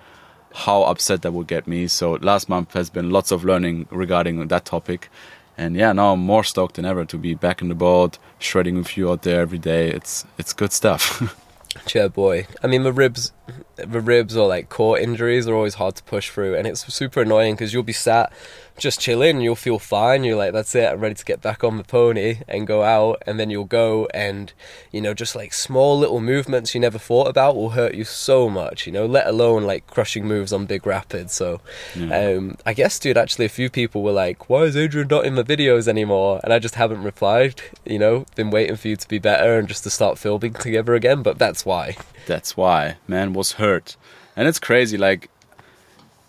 how 0.66 0.84
upset 0.84 1.22
that 1.22 1.32
would 1.32 1.48
get 1.48 1.66
me. 1.66 1.88
So 1.88 2.20
last 2.32 2.50
month 2.50 2.74
has 2.74 2.90
been 2.90 3.10
lots 3.10 3.32
of 3.32 3.46
learning 3.46 3.88
regarding 3.90 4.46
that 4.50 4.66
topic. 4.66 5.10
And 5.58 5.76
yeah, 5.76 5.92
now 5.92 6.14
I'm 6.14 6.20
more 6.20 6.44
stoked 6.44 6.76
than 6.76 6.86
ever 6.86 7.04
to 7.06 7.18
be 7.18 7.34
back 7.34 7.62
in 7.62 7.70
the 7.70 7.76
boat, 7.76 8.20
shredding 8.38 8.78
with 8.78 8.96
you 8.96 9.12
out 9.12 9.24
there 9.24 9.42
every 9.42 9.58
day. 9.58 9.90
It's 9.90 10.26
it's 10.38 10.54
good 10.54 10.72
stuff. 10.72 11.36
Chair 11.86 12.10
boy. 12.10 12.48
I 12.64 12.68
mean, 12.68 12.84
the 12.84 12.94
ribs, 12.94 13.34
the 13.76 14.02
ribs 14.02 14.36
or 14.36 14.48
like 14.48 14.70
core 14.70 14.98
injuries 14.98 15.48
are 15.48 15.56
always 15.56 15.76
hard 15.76 15.96
to 15.96 16.04
push 16.04 16.30
through, 16.30 16.56
and 16.56 16.68
it's 16.68 16.94
super 16.94 17.22
annoying 17.22 17.56
because 17.56 17.74
you'll 17.74 17.84
be 17.84 17.94
sat 17.94 18.32
just 18.78 19.00
chilling, 19.00 19.38
and 19.38 19.44
you'll 19.44 19.56
feel 19.56 19.80
fine. 19.80 20.24
You're 20.24 20.38
like, 20.38 20.54
that's 20.54 20.76
it, 20.76 20.92
I'm 20.92 21.00
ready 21.00 21.16
to 21.16 21.26
get 21.26 21.42
back 21.42 21.64
on 21.64 21.78
the 21.78 21.84
pony 21.84 22.40
and 22.48 22.68
go 22.68 22.84
out, 22.84 23.22
and 23.26 23.40
then 23.40 23.50
you'll 23.50 23.66
go, 23.66 24.08
and 24.14 24.54
you 24.92 25.02
know, 25.02 25.14
just 25.14 25.36
like 25.36 25.54
small 25.54 25.98
little 25.98 26.20
movements 26.20 26.74
you 26.74 26.82
never 26.82 26.98
thought 26.98 27.28
about 27.28 27.56
will 27.56 27.72
hurt 27.72 27.96
you 27.96 28.04
so 28.04 28.50
much. 28.50 28.86
You 28.86 28.94
know, 28.94 29.06
let 29.06 29.28
alone 29.28 29.64
like 29.64 29.88
crushing 29.88 30.26
moves 30.26 30.54
on 30.54 30.66
big 30.66 30.86
rapids. 30.86 31.34
So, 31.34 31.62
um, 31.96 32.58
I 32.66 32.74
guess, 32.74 33.00
dude, 33.00 33.18
actually, 33.18 33.46
a 33.46 33.50
few 33.50 33.70
people 33.70 34.04
were 34.04 34.12
like, 34.12 34.50
"Why 34.50 34.64
is 34.64 34.78
Adrian 34.78 35.08
not 35.10 35.26
in 35.26 35.36
the 35.36 35.44
videos 35.44 35.88
anymore?" 35.88 36.40
And 36.44 36.54
I 36.54 36.60
just 36.60 36.76
haven't 36.76 37.04
replied. 37.04 37.62
You 37.86 38.00
know, 38.00 38.26
been 38.36 38.50
waiting 38.52 38.76
for 38.76 38.88
you 38.88 38.96
to 38.96 39.08
be 39.08 39.20
better 39.20 39.58
and 39.58 39.68
just 39.68 39.84
to 39.84 39.90
start 39.90 40.18
filming 40.18 40.54
together 40.54 40.94
again. 40.94 41.24
But 41.24 41.38
that's 41.38 41.66
why. 41.66 41.96
That's 42.28 42.58
why 42.58 42.98
man 43.08 43.34
was 43.34 43.54
hurt, 43.54 43.96
and 44.36 44.48
it's 44.48 44.60
crazy. 44.60 44.98
Like 44.98 45.30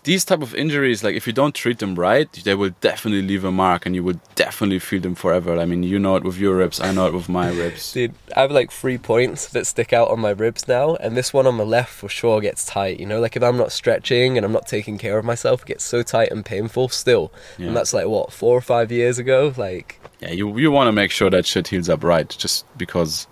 these 0.09 0.25
type 0.25 0.41
of 0.41 0.55
injuries, 0.55 1.03
like 1.03 1.15
if 1.15 1.27
you 1.27 1.33
don't 1.33 1.53
treat 1.53 1.77
them 1.77 1.93
right, 1.93 2.31
they 2.43 2.55
will 2.55 2.71
definitely 2.81 3.21
leave 3.21 3.43
a 3.43 3.51
mark, 3.51 3.85
and 3.85 3.93
you 3.93 4.03
will 4.03 4.19
definitely 4.33 4.79
feel 4.79 4.99
them 4.99 5.13
forever. 5.13 5.59
I 5.59 5.65
mean, 5.65 5.83
you 5.83 5.99
know 5.99 6.15
it 6.15 6.23
with 6.23 6.39
your 6.39 6.55
ribs, 6.55 6.81
I 6.81 6.91
know 6.91 7.05
it 7.05 7.13
with 7.13 7.29
my 7.29 7.51
ribs. 7.51 7.93
Dude, 7.93 8.15
I 8.35 8.41
have 8.41 8.51
like 8.51 8.71
three 8.71 8.97
points 8.97 9.45
that 9.49 9.67
stick 9.67 9.93
out 9.93 10.09
on 10.09 10.19
my 10.19 10.31
ribs 10.31 10.67
now, 10.67 10.95
and 10.95 11.15
this 11.15 11.31
one 11.31 11.45
on 11.45 11.53
my 11.53 11.63
left 11.63 11.93
for 11.93 12.09
sure 12.09 12.41
gets 12.41 12.65
tight. 12.65 12.99
You 12.99 13.05
know, 13.05 13.19
like 13.19 13.35
if 13.35 13.43
I'm 13.43 13.55
not 13.55 13.71
stretching 13.71 14.35
and 14.35 14.43
I'm 14.43 14.51
not 14.51 14.65
taking 14.65 14.97
care 14.97 15.19
of 15.19 15.25
myself, 15.25 15.61
it 15.61 15.67
gets 15.67 15.83
so 15.83 16.01
tight 16.01 16.31
and 16.31 16.43
painful 16.43 16.89
still. 16.89 17.31
Yeah. 17.59 17.67
And 17.67 17.77
that's 17.77 17.93
like 17.93 18.07
what 18.07 18.33
four 18.33 18.57
or 18.57 18.61
five 18.61 18.91
years 18.91 19.19
ago. 19.19 19.53
Like, 19.57 20.01
Yeah, 20.21 20.31
you 20.31 20.57
you 20.57 20.71
want 20.71 20.87
to 20.87 20.91
make 20.91 21.11
sure 21.11 21.29
that 21.29 21.45
shit 21.45 21.67
heals 21.67 21.87
up 21.87 22.03
right, 22.03 22.27
just 22.27 22.65
because 22.79 23.27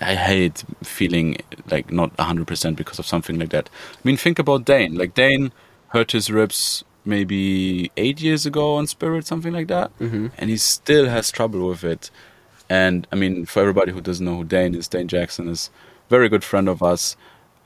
I 0.00 0.14
hate 0.14 0.62
feeling 0.84 1.38
like 1.68 1.90
not 1.90 2.12
hundred 2.20 2.46
percent 2.46 2.76
because 2.76 3.00
of 3.00 3.06
something 3.06 3.40
like 3.40 3.50
that. 3.50 3.68
I 3.92 4.00
mean, 4.04 4.16
think 4.16 4.38
about 4.38 4.64
Dane. 4.64 4.94
Like 4.94 5.14
Dane 5.14 5.50
hurt 5.92 6.12
his 6.12 6.30
ribs 6.30 6.84
maybe 7.04 7.90
eight 7.96 8.20
years 8.20 8.46
ago 8.46 8.76
on 8.76 8.86
Spirit, 8.86 9.26
something 9.26 9.52
like 9.52 9.68
that, 9.68 9.96
mm-hmm. 9.98 10.28
and 10.38 10.50
he 10.50 10.56
still 10.56 11.08
has 11.08 11.30
trouble 11.30 11.68
with 11.68 11.84
it. 11.84 12.10
And 12.68 13.06
I 13.12 13.16
mean, 13.16 13.44
for 13.44 13.60
everybody 13.60 13.92
who 13.92 14.00
doesn't 14.00 14.24
know 14.24 14.36
who 14.36 14.44
Dane 14.44 14.74
is, 14.74 14.88
Dane 14.88 15.08
Jackson 15.08 15.48
is 15.48 15.70
a 16.06 16.10
very 16.10 16.28
good 16.28 16.44
friend 16.44 16.68
of 16.68 16.82
us, 16.82 17.16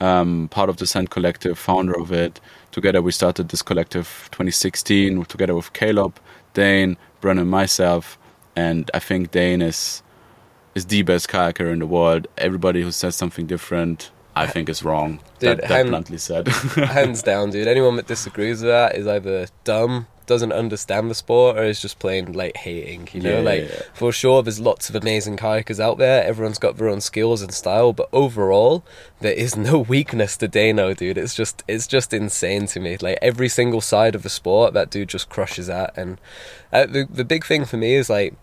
um, 0.01 0.49
part 0.51 0.69
of 0.69 0.79
the 0.79 0.87
Sand 0.87 1.11
Collective, 1.11 1.59
founder 1.59 1.99
of 1.99 2.11
it. 2.12 2.41
Together, 2.73 3.01
we 3.01 3.12
started 3.12 3.49
this 3.49 3.62
collective 3.62 4.29
2016 4.33 5.25
together 5.27 5.55
with 5.55 5.73
Caleb, 5.73 6.19
Dane, 6.55 6.97
Brennan, 7.21 7.49
myself, 7.49 8.19
and 8.57 8.91
I 8.93 8.99
think 8.99 9.31
Dane 9.31 9.62
is 9.62 10.03
is 10.75 10.87
the 10.87 11.03
best 11.03 11.29
kayaker 11.29 11.73
in 11.73 11.79
the 11.79 11.87
world. 11.87 12.27
Everybody 12.37 12.83
who 12.83 12.91
says 12.91 13.17
something 13.17 13.47
different, 13.47 14.11
I 14.37 14.46
think 14.46 14.68
is 14.68 14.83
wrong. 14.83 15.20
Dude, 15.38 15.59
that, 15.59 15.61
that 15.62 15.70
hand- 15.70 15.88
bluntly 15.88 16.18
said. 16.18 16.46
hands 16.49 17.22
down, 17.22 17.51
dude. 17.51 17.66
Anyone 17.66 17.96
that 17.96 18.07
disagrees 18.07 18.61
with 18.61 18.68
that 18.70 18.94
is 18.94 19.07
either 19.07 19.46
dumb, 19.64 20.07
doesn't 20.27 20.53
understand 20.53 21.09
the 21.11 21.14
sport, 21.14 21.57
or 21.57 21.62
is 21.64 21.81
just 21.81 21.99
plain 21.99 22.33
like 22.33 22.57
hating. 22.57 23.09
You 23.12 23.20
know, 23.22 23.37
Yeah, 23.38 23.40
like 23.40 23.62
yeah, 23.62 23.83
for 23.94 24.12
sure, 24.12 24.42
there's 24.42 24.61
lots 24.61 24.90
of 24.90 24.96
amazing 24.96 25.37
kayakers 25.37 25.81
out 25.81 25.99
there. 25.99 26.22
Everyone's 26.25 26.59
got 26.59 26.77
their 26.77 26.88
own 26.88 27.01
skills 27.01 27.40
and 27.42 27.55
style, 27.55 27.92
but 27.92 28.09
overall, 28.12 28.85
there 29.20 29.33
is 29.33 29.57
no 29.57 29.79
weakness 29.88 30.37
to 30.38 30.49
Dano, 30.49 30.92
dude. 30.94 31.16
It's 31.16 31.35
just, 31.35 31.62
it's 31.66 31.87
just 31.87 32.12
insane 32.12 32.66
to 32.66 32.81
me. 32.81 32.96
Like 33.01 33.18
every 33.22 33.49
single 33.49 33.81
side 33.81 34.14
of 34.14 34.22
the 34.22 34.29
sport, 34.29 34.75
that 34.75 34.90
dude 34.90 35.09
just 35.09 35.29
crushes 35.29 35.70
at. 35.70 35.96
And 35.96 36.20
uh, 36.72 36.87
the 36.87 37.07
the 37.09 37.25
big 37.25 37.44
thing 37.46 37.64
for 37.64 37.77
me 37.79 37.94
is 37.94 38.11
like. 38.11 38.35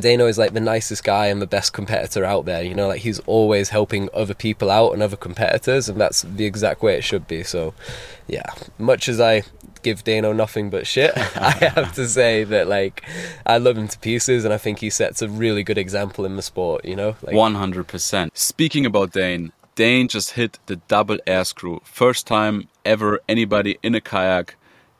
Dano 0.00 0.26
is 0.26 0.38
like 0.38 0.52
the 0.52 0.60
nicest 0.60 1.04
guy 1.04 1.26
and 1.26 1.40
the 1.40 1.46
best 1.46 1.72
competitor 1.72 2.24
out 2.24 2.44
there. 2.44 2.62
You 2.62 2.74
know, 2.74 2.88
like 2.88 3.02
he's 3.02 3.20
always 3.20 3.68
helping 3.68 4.08
other 4.12 4.34
people 4.34 4.70
out 4.70 4.92
and 4.92 5.02
other 5.02 5.16
competitors, 5.16 5.88
and 5.88 6.00
that's 6.00 6.22
the 6.22 6.44
exact 6.44 6.82
way 6.82 6.96
it 6.96 7.04
should 7.04 7.26
be. 7.26 7.42
So, 7.42 7.74
yeah, 8.26 8.50
much 8.78 9.08
as 9.08 9.20
I 9.20 9.42
give 9.82 10.02
Dano 10.02 10.32
nothing 10.32 10.70
but 10.70 10.86
shit, 10.86 11.12
I 11.16 11.50
have 11.74 11.94
to 11.94 12.08
say 12.08 12.42
that 12.44 12.66
like 12.66 13.04
I 13.46 13.58
love 13.58 13.78
him 13.78 13.88
to 13.88 13.98
pieces, 13.98 14.44
and 14.44 14.52
I 14.52 14.58
think 14.58 14.80
he 14.80 14.90
sets 14.90 15.22
a 15.22 15.28
really 15.28 15.62
good 15.62 15.78
example 15.78 16.24
in 16.24 16.36
the 16.36 16.42
sport. 16.42 16.84
You 16.84 16.96
know, 16.96 17.12
100%. 17.22 18.30
Speaking 18.36 18.86
about 18.86 19.12
Dane, 19.12 19.52
Dane 19.76 20.08
just 20.08 20.32
hit 20.32 20.58
the 20.66 20.76
double 20.76 21.18
air 21.26 21.44
screw. 21.44 21.80
First 21.84 22.26
time 22.26 22.68
ever 22.84 23.20
anybody 23.28 23.78
in 23.82 23.94
a 23.94 24.00
kayak 24.00 24.56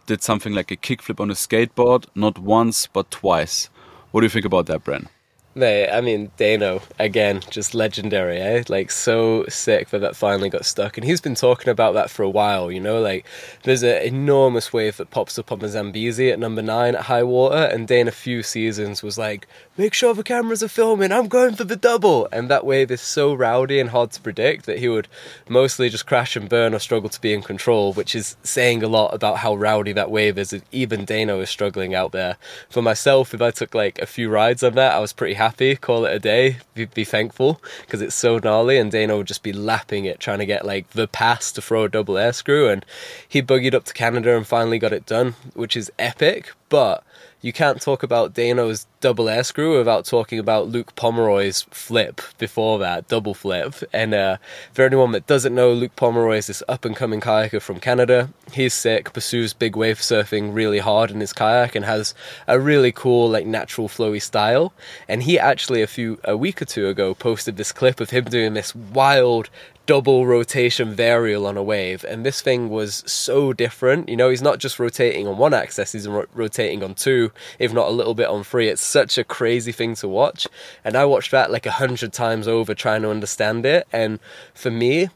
did 0.07 0.23
something 0.23 0.53
like 0.53 0.71
a 0.71 0.77
kickflip 0.77 1.21
on 1.21 1.31
a 1.31 1.35
skateboard, 1.35 2.07
not 2.15 2.39
once 2.39 2.87
but 2.87 3.11
twice. 3.11 3.71
What 4.15 4.21
do 4.21 4.27
you 4.27 4.31
think 4.31 4.45
about 4.45 4.67
that, 4.67 4.85
Bren? 4.85 5.09
Mate, 5.57 5.89
I 5.89 6.01
mean, 6.01 6.33
Dano, 6.37 6.83
again, 6.99 7.41
just 7.49 7.77
legendary, 7.77 8.39
eh? 8.41 8.65
Like, 8.69 8.91
so 8.91 9.45
sick 9.49 9.91
that 9.91 10.01
that 10.01 10.17
finally 10.17 10.51
got 10.51 10.65
stuck. 10.65 10.99
And 10.99 11.07
he's 11.07 11.21
been 11.21 11.37
talking 11.37 11.69
about 11.69 11.95
that 11.95 12.11
for 12.11 12.25
a 12.25 12.29
while, 12.29 12.73
you 12.73 12.81
know? 12.81 13.01
Like, 13.01 13.25
there's 13.63 13.85
an 13.85 14.03
enormous 14.03 14.73
wave 14.73 14.97
that 14.97 15.13
pops 15.13 15.39
up 15.39 15.53
on 15.53 15.61
the 15.61 15.69
Zambezi 15.69 16.33
at 16.33 16.41
number 16.41 16.61
nine 16.61 16.97
at 16.97 17.03
high 17.03 17.23
water, 17.23 17.71
and 17.73 17.87
Dane 17.87 18.09
a 18.09 18.11
few 18.11 18.43
seasons 18.43 19.01
was 19.01 19.17
like, 19.17 19.47
make 19.77 19.95
sure 19.95 20.13
the 20.13 20.25
cameras 20.25 20.61
are 20.61 20.69
filming, 20.69 21.13
I'm 21.13 21.29
going 21.29 21.55
for 21.55 21.63
the 21.63 21.77
double. 21.77 22.27
And 22.33 22.51
that 22.51 22.67
wave 22.67 22.91
is 22.91 23.01
so 23.01 23.33
rowdy 23.33 23.79
and 23.79 23.91
hard 23.91 24.11
to 24.11 24.21
predict 24.21 24.67
that 24.67 24.81
he 24.81 24.89
would 24.89 25.07
mostly 25.49 25.89
just 25.89 26.05
crash 26.05 26.35
and 26.35 26.49
burn 26.49 26.75
or 26.75 26.81
struggle 26.81 27.11
to 27.11 27.21
be 27.21 27.33
in 27.33 27.43
control, 27.43 27.93
which 27.93 28.17
is 28.17 28.37
saying 28.43 28.83
a 28.83 28.89
lot 28.89 29.15
about 29.15 29.39
how 29.39 29.55
rowdy 29.55 29.93
that 29.93 30.11
wave 30.11 30.37
is. 30.37 30.53
Even 30.73 31.05
Dano 31.05 31.39
is 31.39 31.49
struggling 31.49 31.95
out 31.95 32.11
there. 32.11 32.39
For 32.69 32.83
myself, 32.83 33.33
if 33.33 33.41
I 33.41 33.53
took 33.53 33.73
like 33.73 34.01
a 34.01 34.07
few 34.07 34.29
rides 34.29 34.65
on 34.65 34.75
that, 34.75 34.95
I 34.95 34.99
was 34.99 35.13
pretty 35.13 35.35
happy 35.35 35.44
happy, 35.45 35.77
call 35.77 36.07
it 36.07 36.15
a 36.15 36.19
day, 36.19 36.57
be, 36.75 36.87
be 36.87 37.05
thankful 37.05 37.61
because 37.83 38.01
it's 38.01 38.15
so 38.15 38.39
gnarly. 38.39 38.79
And 38.79 38.91
Dana 38.91 39.17
would 39.17 39.27
just 39.27 39.43
be 39.43 39.53
lapping 39.53 40.07
it, 40.07 40.19
trying 40.21 40.39
to 40.39 40.47
get 40.47 40.65
like 40.65 40.89
the 40.91 41.07
pass 41.07 41.53
to 41.53 41.61
throw 41.63 41.85
a 41.85 41.89
double 41.89 42.17
air 42.17 42.33
screw. 42.33 42.69
And 42.69 42.85
he 43.29 43.43
buggied 43.43 43.75
up 43.75 43.85
to 43.85 43.93
Canada 43.93 44.37
and 44.37 44.47
finally 44.47 44.79
got 44.79 44.95
it 44.95 45.05
done, 45.05 45.35
which 45.53 45.77
is 45.77 45.93
epic. 45.99 46.53
But 46.71 47.05
you 47.45 47.53
can't 47.53 47.79
talk 47.79 48.03
about 48.03 48.33
Dano's 48.33 48.87
double 49.03 49.29
air 49.29 49.45
screw 49.45 49.77
without 49.77 50.07
talking 50.07 50.39
about 50.39 50.69
Luke 50.69 50.95
Pomeroy's 50.97 51.67
flip 51.71 52.23
before 52.39 52.79
that, 52.79 53.07
double 53.09 53.35
flip. 53.35 53.75
And 53.93 54.15
uh, 54.15 54.39
for 54.73 54.81
anyone 54.81 55.13
that 55.13 55.27
doesn't 55.27 55.55
know, 55.55 55.71
Luke 55.75 55.95
Pomeroy 55.95 56.39
is 56.39 56.47
this 56.47 56.63
up 56.69 56.87
and 56.87 56.97
coming 56.97 57.21
kayaker 57.21 57.61
from 57.61 57.81
Canada. 57.81 58.31
He's 58.51 58.73
sick, 58.73 59.13
pursues 59.13 59.53
big 59.53 59.77
wave 59.77 59.99
surfing 59.99 60.55
really 60.55 60.79
hard 60.79 61.11
in 61.11 61.21
his 61.21 61.35
kayak, 61.35 61.75
and 61.75 61.85
has 61.85 62.15
a 62.49 62.59
really 62.59 62.93
cool, 62.93 63.29
like 63.29 63.45
natural 63.45 63.89
flowy 63.89 64.23
style. 64.23 64.73
And 65.07 65.25
he 65.25 65.39
actually 65.39 65.83
a 65.83 65.87
few 65.87 66.19
a 66.25 66.39
week 66.39 66.63
or 66.63 66.65
two 66.65 66.89
ago 66.89 67.13
posted 67.13 67.59
this 67.59 67.73
clip 67.73 68.01
of 68.01 68.09
him 68.09 68.25
doing 68.25 68.55
this 68.55 68.75
wild 68.75 69.51
double 69.87 70.27
rotation 70.27 70.95
varial 70.95 71.47
on 71.47 71.57
a 71.57 71.63
wave 71.63 72.05
and 72.05 72.25
this 72.25 72.41
thing 72.41 72.71
was 72.71 73.03
so 73.07 73.53
different 73.53 74.09
you 74.09 74.17
know 74.17 74.31
he's 74.31 74.41
not 74.41 74.59
just 74.59 74.79
rotating 74.79 75.27
on 75.27 75.37
one 75.37 75.53
axis 75.53 75.93
he's 75.93 76.09
ro- 76.09 76.27
rotating 76.33 76.83
on 76.83 76.95
two 76.95 77.31
if 77.59 77.73
not 77.73 77.89
a 77.89 77.91
little 77.91 78.15
bit 78.15 78.29
on 78.29 78.43
three 78.43 78.69
it's 78.69 78.83
such 78.83 79.19
a 79.19 79.25
crazy 79.25 79.73
thing 79.73 79.95
to 79.95 80.09
watch 80.09 80.49
and 80.85 80.97
i 80.97 81.05
watched 81.05 81.31
that 81.31 81.51
like 81.51 81.67
a 81.67 81.73
hundred 81.73 82.13
times 82.13 82.49
over 82.49 82.75
trying 82.75 83.03
to 83.03 83.11
understand 83.11 83.67
it 83.67 83.87
and 83.93 84.19
for 84.55 84.71
me 84.71 85.09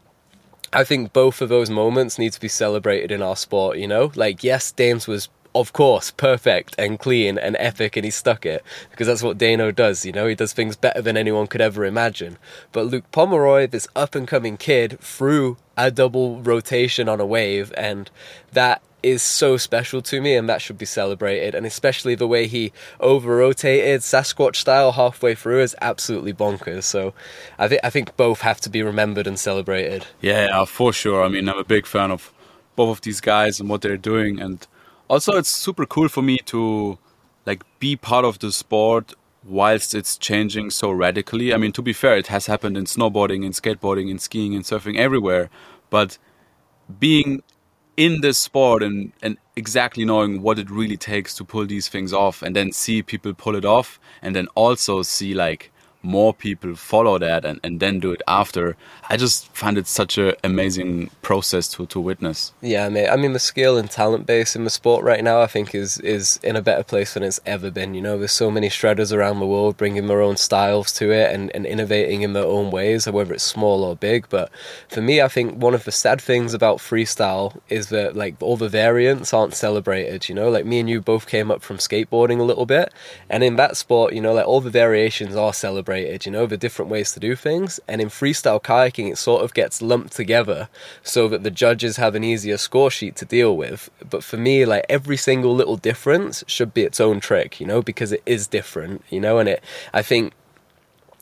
I 0.70 0.84
think 0.84 1.12
both 1.14 1.40
of 1.40 1.48
those 1.48 1.70
moments 1.70 2.18
need 2.18 2.32
to 2.34 2.40
be 2.40 2.48
celebrated 2.48 3.10
in 3.10 3.22
our 3.22 3.36
sport, 3.36 3.78
you 3.78 3.88
know? 3.88 4.12
Like, 4.14 4.44
yes, 4.44 4.70
Dames 4.70 5.08
was 5.08 5.30
of 5.54 5.72
course, 5.72 6.10
perfect 6.10 6.74
and 6.78 6.98
clean 6.98 7.38
and 7.38 7.56
epic, 7.58 7.96
and 7.96 8.04
he 8.04 8.10
stuck 8.10 8.46
it 8.46 8.62
because 8.90 9.06
that's 9.06 9.22
what 9.22 9.38
Dano 9.38 9.70
does. 9.70 10.04
You 10.04 10.12
know, 10.12 10.26
he 10.26 10.34
does 10.34 10.52
things 10.52 10.76
better 10.76 11.02
than 11.02 11.16
anyone 11.16 11.46
could 11.46 11.60
ever 11.60 11.84
imagine. 11.84 12.38
But 12.72 12.86
Luke 12.86 13.10
Pomeroy, 13.12 13.66
this 13.66 13.88
up 13.96 14.14
and 14.14 14.28
coming 14.28 14.56
kid, 14.56 14.98
threw 15.00 15.56
a 15.76 15.90
double 15.90 16.40
rotation 16.42 17.08
on 17.08 17.20
a 17.20 17.26
wave, 17.26 17.72
and 17.76 18.10
that 18.52 18.82
is 19.02 19.22
so 19.22 19.56
special 19.56 20.02
to 20.02 20.20
me 20.20 20.34
and 20.34 20.48
that 20.48 20.60
should 20.60 20.76
be 20.76 20.84
celebrated 20.84 21.54
and 21.54 21.64
especially 21.64 22.16
the 22.16 22.26
way 22.26 22.48
he 22.48 22.72
over 22.98 23.36
rotated 23.36 24.00
Sasquatch 24.00 24.56
style 24.56 24.90
halfway 24.90 25.36
through 25.36 25.60
is 25.60 25.76
absolutely 25.80 26.32
bonkers 26.32 26.82
so 26.82 27.14
I 27.60 27.68
think 27.68 27.80
I 27.84 27.90
think 27.90 28.16
both 28.16 28.40
have 28.40 28.60
to 28.62 28.68
be 28.68 28.82
remembered 28.82 29.28
and 29.28 29.38
celebrated 29.38 30.04
yeah 30.20 30.64
for 30.64 30.92
sure 30.92 31.22
I 31.22 31.28
mean 31.28 31.48
I'm 31.48 31.58
a 31.58 31.64
big 31.64 31.86
fan 31.86 32.10
of 32.10 32.32
both 32.74 32.98
of 32.98 33.00
these 33.02 33.20
guys 33.20 33.60
and 33.60 33.68
what 33.68 33.82
they're 33.82 33.96
doing 33.96 34.40
and 34.40 34.66
also 35.08 35.32
it's 35.36 35.48
super 35.48 35.86
cool 35.86 36.08
for 36.08 36.22
me 36.22 36.38
to 36.46 36.98
like 37.46 37.64
be 37.80 37.96
part 37.96 38.24
of 38.24 38.38
the 38.38 38.52
sport 38.52 39.14
whilst 39.44 39.94
it's 39.94 40.18
changing 40.18 40.70
so 40.70 40.90
radically. 40.90 41.54
I 41.54 41.56
mean, 41.56 41.72
to 41.72 41.82
be 41.82 41.92
fair, 41.92 42.16
it 42.16 42.26
has 42.26 42.46
happened 42.46 42.76
in 42.76 42.84
snowboarding, 42.84 43.44
in 43.44 43.52
skateboarding, 43.52 44.10
in 44.10 44.18
skiing, 44.18 44.54
and 44.54 44.64
surfing 44.64 44.96
everywhere. 44.98 45.48
But 45.90 46.18
being 47.00 47.42
in 47.96 48.20
this 48.20 48.38
sport 48.38 48.82
and, 48.82 49.12
and 49.22 49.38
exactly 49.56 50.04
knowing 50.04 50.42
what 50.42 50.58
it 50.58 50.70
really 50.70 50.96
takes 50.96 51.34
to 51.34 51.44
pull 51.44 51.66
these 51.66 51.88
things 51.88 52.12
off 52.12 52.42
and 52.42 52.54
then 52.54 52.70
see 52.70 53.02
people 53.02 53.34
pull 53.34 53.56
it 53.56 53.64
off 53.64 53.98
and 54.22 54.36
then 54.36 54.46
also 54.54 55.02
see 55.02 55.34
like 55.34 55.72
more 56.02 56.32
people 56.32 56.76
follow 56.76 57.18
that 57.18 57.44
and, 57.44 57.58
and 57.64 57.80
then 57.80 57.98
do 57.98 58.12
it 58.12 58.22
after. 58.28 58.76
I 59.08 59.16
just 59.16 59.48
find 59.54 59.76
it 59.76 59.86
such 59.86 60.16
an 60.16 60.34
amazing 60.44 61.10
process 61.22 61.68
to, 61.68 61.86
to 61.86 62.00
witness. 62.00 62.52
Yeah, 62.60 62.88
mate. 62.88 63.08
I 63.08 63.16
mean, 63.16 63.32
the 63.32 63.38
skill 63.38 63.76
and 63.76 63.90
talent 63.90 64.26
base 64.26 64.54
in 64.54 64.64
the 64.64 64.70
sport 64.70 65.04
right 65.04 65.24
now, 65.24 65.40
I 65.40 65.46
think, 65.46 65.74
is 65.74 65.98
is 65.98 66.38
in 66.42 66.56
a 66.56 66.62
better 66.62 66.84
place 66.84 67.14
than 67.14 67.22
it's 67.22 67.40
ever 67.44 67.70
been. 67.70 67.94
You 67.94 68.02
know, 68.02 68.18
there's 68.18 68.32
so 68.32 68.50
many 68.50 68.68
shredders 68.68 69.12
around 69.12 69.40
the 69.40 69.46
world 69.46 69.76
bringing 69.76 70.06
their 70.06 70.22
own 70.22 70.36
styles 70.36 70.92
to 70.92 71.10
it 71.10 71.34
and, 71.34 71.50
and 71.54 71.66
innovating 71.66 72.22
in 72.22 72.32
their 72.32 72.46
own 72.46 72.70
ways, 72.70 73.08
whether 73.08 73.34
it's 73.34 73.44
small 73.44 73.82
or 73.82 73.96
big. 73.96 74.28
But 74.28 74.50
for 74.88 75.00
me, 75.00 75.20
I 75.20 75.28
think 75.28 75.60
one 75.60 75.74
of 75.74 75.84
the 75.84 75.92
sad 75.92 76.20
things 76.20 76.54
about 76.54 76.78
freestyle 76.78 77.58
is 77.68 77.88
that 77.88 78.14
like 78.14 78.36
all 78.40 78.56
the 78.56 78.68
variants 78.68 79.34
aren't 79.34 79.54
celebrated. 79.54 80.28
You 80.28 80.34
know, 80.36 80.48
like 80.48 80.64
me 80.64 80.80
and 80.80 80.88
you 80.88 81.00
both 81.00 81.26
came 81.26 81.50
up 81.50 81.62
from 81.62 81.78
skateboarding 81.78 82.38
a 82.38 82.44
little 82.44 82.66
bit, 82.66 82.92
and 83.28 83.42
in 83.42 83.56
that 83.56 83.76
sport, 83.76 84.12
you 84.12 84.20
know, 84.20 84.34
like 84.34 84.46
all 84.46 84.60
the 84.60 84.70
variations 84.70 85.34
are 85.34 85.52
celebrated 85.52 85.87
celebrated, 85.88 86.26
you 86.26 86.32
know, 86.32 86.46
the 86.46 86.56
different 86.56 86.90
ways 86.90 87.12
to 87.12 87.20
do 87.20 87.34
things. 87.34 87.80
And 87.88 88.00
in 88.00 88.08
freestyle 88.08 88.62
kayaking, 88.62 89.10
it 89.10 89.16
sort 89.18 89.42
of 89.42 89.54
gets 89.54 89.80
lumped 89.80 90.14
together 90.14 90.68
so 91.02 91.28
that 91.28 91.42
the 91.42 91.50
judges 91.50 91.96
have 91.96 92.14
an 92.14 92.22
easier 92.22 92.58
score 92.58 92.90
sheet 92.90 93.16
to 93.16 93.24
deal 93.24 93.56
with. 93.56 93.90
But 94.08 94.22
for 94.22 94.36
me, 94.36 94.66
like 94.66 94.84
every 94.88 95.16
single 95.16 95.54
little 95.54 95.76
difference 95.76 96.44
should 96.46 96.74
be 96.74 96.82
its 96.82 97.00
own 97.00 97.20
trick, 97.20 97.60
you 97.60 97.66
know, 97.66 97.80
because 97.82 98.12
it 98.12 98.22
is 98.26 98.46
different, 98.46 99.02
you 99.08 99.20
know, 99.20 99.38
and 99.38 99.48
it, 99.48 99.64
I 99.94 100.02
think 100.02 100.32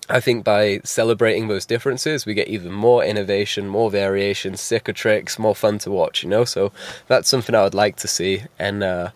I 0.08 0.20
think 0.20 0.44
by 0.44 0.80
celebrating 0.84 1.48
those 1.48 1.66
differences, 1.66 2.26
we 2.26 2.34
get 2.34 2.46
even 2.46 2.72
more 2.72 3.04
innovation, 3.04 3.66
more 3.66 3.90
variation, 3.90 4.56
sicker 4.56 4.92
tricks, 4.92 5.36
more 5.36 5.54
fun 5.54 5.78
to 5.78 5.90
watch, 5.90 6.22
you 6.22 6.28
know? 6.28 6.44
So 6.44 6.70
that's 7.08 7.28
something 7.28 7.56
I 7.56 7.64
would 7.64 7.74
like 7.74 7.96
to 7.96 8.08
see. 8.08 8.44
And, 8.56 8.84
uh, 8.84 9.10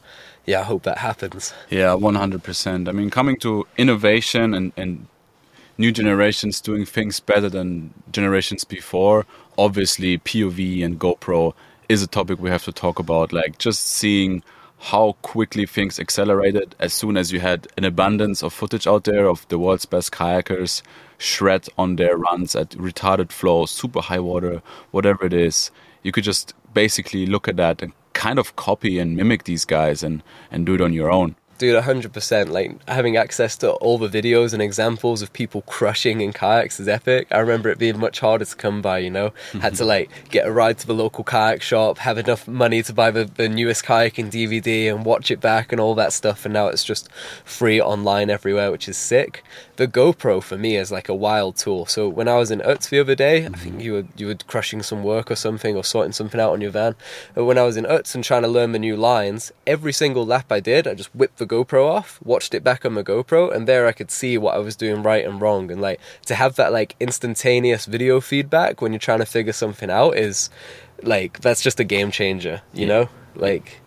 yeah, 0.47 0.61
I 0.61 0.65
hope 0.65 0.83
that 0.83 0.99
happens. 0.99 1.55
Yeah, 1.69 1.95
100%. 1.95 2.89
I 2.89 2.93
mean, 2.93 3.09
coming 3.09 3.37
to 3.39 3.69
innovation 3.77 4.53
and, 4.53 4.73
and 4.77 5.07
new 5.81 5.91
generations 5.91 6.61
doing 6.61 6.85
things 6.85 7.21
better 7.21 7.49
than 7.49 7.93
generations 8.13 8.65
before. 8.65 9.27
Obviously, 9.57 10.19
POV 10.19 10.85
and 10.85 11.01
GoPro 11.01 11.55
is 11.89 12.03
a 12.03 12.07
topic 12.07 12.39
we 12.39 12.51
have 12.51 12.65
to 12.65 12.73
talk 12.73 12.99
about. 12.99 13.33
Like 13.33 13.57
just 13.57 13.87
seeing 13.87 14.43
how 14.79 15.17
quickly 15.23 15.65
things 15.67 15.99
accelerated 15.99 16.77
as 16.79 16.93
soon 16.93 17.17
as 17.17 17.33
you 17.33 17.41
had 17.41 17.67
an 17.79 17.85
abundance 17.85 18.43
of 18.43 18.53
footage 18.53 18.87
out 18.87 19.05
there 19.05 19.27
of 19.27 19.49
the 19.49 19.59
world's 19.59 19.87
best 19.87 20.13
kayakers 20.13 20.83
shred 21.19 21.67
on 21.77 21.97
their 21.97 22.17
runs 22.17 22.55
at 22.55 22.71
retarded 22.71 23.33
flow, 23.33 23.67
super 23.67 24.01
high 24.03 24.21
water, 24.21 24.63
whatever 24.91 25.25
it 25.25 25.33
is. 25.33 25.71
You 26.03 26.13
could 26.13 26.25
just 26.25 26.55
basically 26.75 27.25
look 27.27 27.49
at 27.49 27.57
that 27.57 27.83
and 27.83 27.93
kind 28.13 28.39
of 28.39 28.57
copy 28.57 28.99
and 28.99 29.17
mimic 29.17 29.45
these 29.45 29.65
guys 29.65 30.03
and, 30.03 30.23
and 30.51 30.67
do 30.67 30.75
it 30.75 30.81
on 30.83 30.93
your 30.93 31.11
own. 31.11 31.37
Dude, 31.61 31.77
100%. 31.77 32.49
Like, 32.49 32.89
having 32.89 33.19
access 33.19 33.55
to 33.59 33.73
all 33.73 33.99
the 33.99 34.09
videos 34.09 34.55
and 34.55 34.63
examples 34.63 35.21
of 35.21 35.31
people 35.35 35.61
crushing 35.61 36.23
in 36.23 36.33
kayaks 36.33 36.81
is 36.81 36.89
epic. 36.89 37.29
I 37.31 37.41
remember 37.41 37.69
it 37.69 37.77
being 37.77 37.99
much 37.99 38.21
harder 38.21 38.47
to 38.47 38.57
come 38.57 38.81
by, 38.81 39.01
you 39.01 39.11
know? 39.11 39.35
Had 39.61 39.75
to, 39.75 39.85
like, 39.85 40.09
get 40.31 40.47
a 40.47 40.51
ride 40.51 40.79
to 40.79 40.87
the 40.87 40.95
local 40.95 41.23
kayak 41.23 41.61
shop, 41.61 41.99
have 41.99 42.17
enough 42.17 42.49
money 42.49 42.83
to 42.83 42.95
buy 42.95 43.11
the, 43.11 43.27
the 43.27 43.47
newest 43.47 43.85
kayak 43.85 44.17
and 44.17 44.33
DVD 44.33 44.91
and 44.91 45.05
watch 45.05 45.31
it 45.31 45.39
back 45.39 45.71
and 45.71 45.79
all 45.79 45.95
that 45.97 46.15
stuff. 46.15 46.47
And 46.47 46.55
now 46.55 46.69
it's 46.69 46.83
just 46.83 47.13
free 47.45 47.79
online 47.79 48.31
everywhere, 48.31 48.71
which 48.71 48.89
is 48.89 48.97
sick. 48.97 49.45
The 49.77 49.87
GoPro 49.87 50.43
for 50.43 50.57
me 50.57 50.77
is 50.77 50.91
like 50.91 51.11
a 51.11 51.15
wild 51.15 51.57
tool. 51.57 51.85
So, 51.85 52.09
when 52.09 52.27
I 52.27 52.37
was 52.37 52.51
in 52.51 52.61
Ötz 52.61 52.89
the 52.89 53.01
other 53.01 53.15
day, 53.15 53.45
I 53.45 53.51
think 53.51 53.75
mm-hmm. 53.75 53.81
you 53.81 53.93
were, 53.93 54.05
you 54.17 54.27
were 54.29 54.35
crushing 54.47 54.83
some 54.83 55.05
work 55.05 55.31
or 55.31 55.37
something 55.37 55.77
or 55.77 55.85
sorting 55.85 56.13
something 56.13 56.41
out 56.41 56.53
on 56.53 56.63
your 56.63 56.71
van. 56.71 56.95
But 57.35 57.45
when 57.45 57.59
I 57.59 57.65
was 57.65 57.77
in 57.77 57.85
Ötz 57.85 58.15
and 58.15 58.25
trying 58.25 58.43
to 58.43 58.49
learn 58.49 58.73
the 58.73 58.79
new 58.79 58.97
lines, 58.97 59.53
every 59.67 59.93
single 59.93 60.25
lap 60.25 60.51
I 60.51 60.61
did, 60.61 60.89
I 60.89 60.95
just 60.95 61.15
whipped 61.15 61.37
the 61.37 61.50
GoPro 61.51 61.85
off, 61.85 62.21
watched 62.23 62.55
it 62.55 62.63
back 62.63 62.85
on 62.85 62.93
my 62.93 63.03
GoPro, 63.03 63.53
and 63.53 63.67
there 63.67 63.87
I 63.87 63.93
could 63.93 64.11
see 64.11 64.39
what 64.39 64.55
I 64.55 64.59
was 64.59 64.77
doing 64.77 65.03
right 65.03 65.25
and 65.25 65.41
wrong. 65.41 65.71
And 65.71 65.81
like 65.81 66.01
to 66.27 66.35
have 66.37 66.55
that 66.57 66.73
like 66.73 66.95
instantaneous 67.01 67.87
video 67.87 68.21
feedback 68.21 68.81
when 68.81 68.93
you're 68.93 69.01
trying 69.01 69.19
to 69.19 69.27
figure 69.27 69.53
something 69.53 69.91
out 69.91 70.17
is 70.17 70.49
like 71.03 71.41
that's 71.41 71.61
just 71.61 71.81
a 71.81 71.85
game 71.85 72.11
changer, 72.11 72.63
you 72.73 72.83
yeah. 72.83 72.87
know? 72.87 73.09
Like 73.35 73.81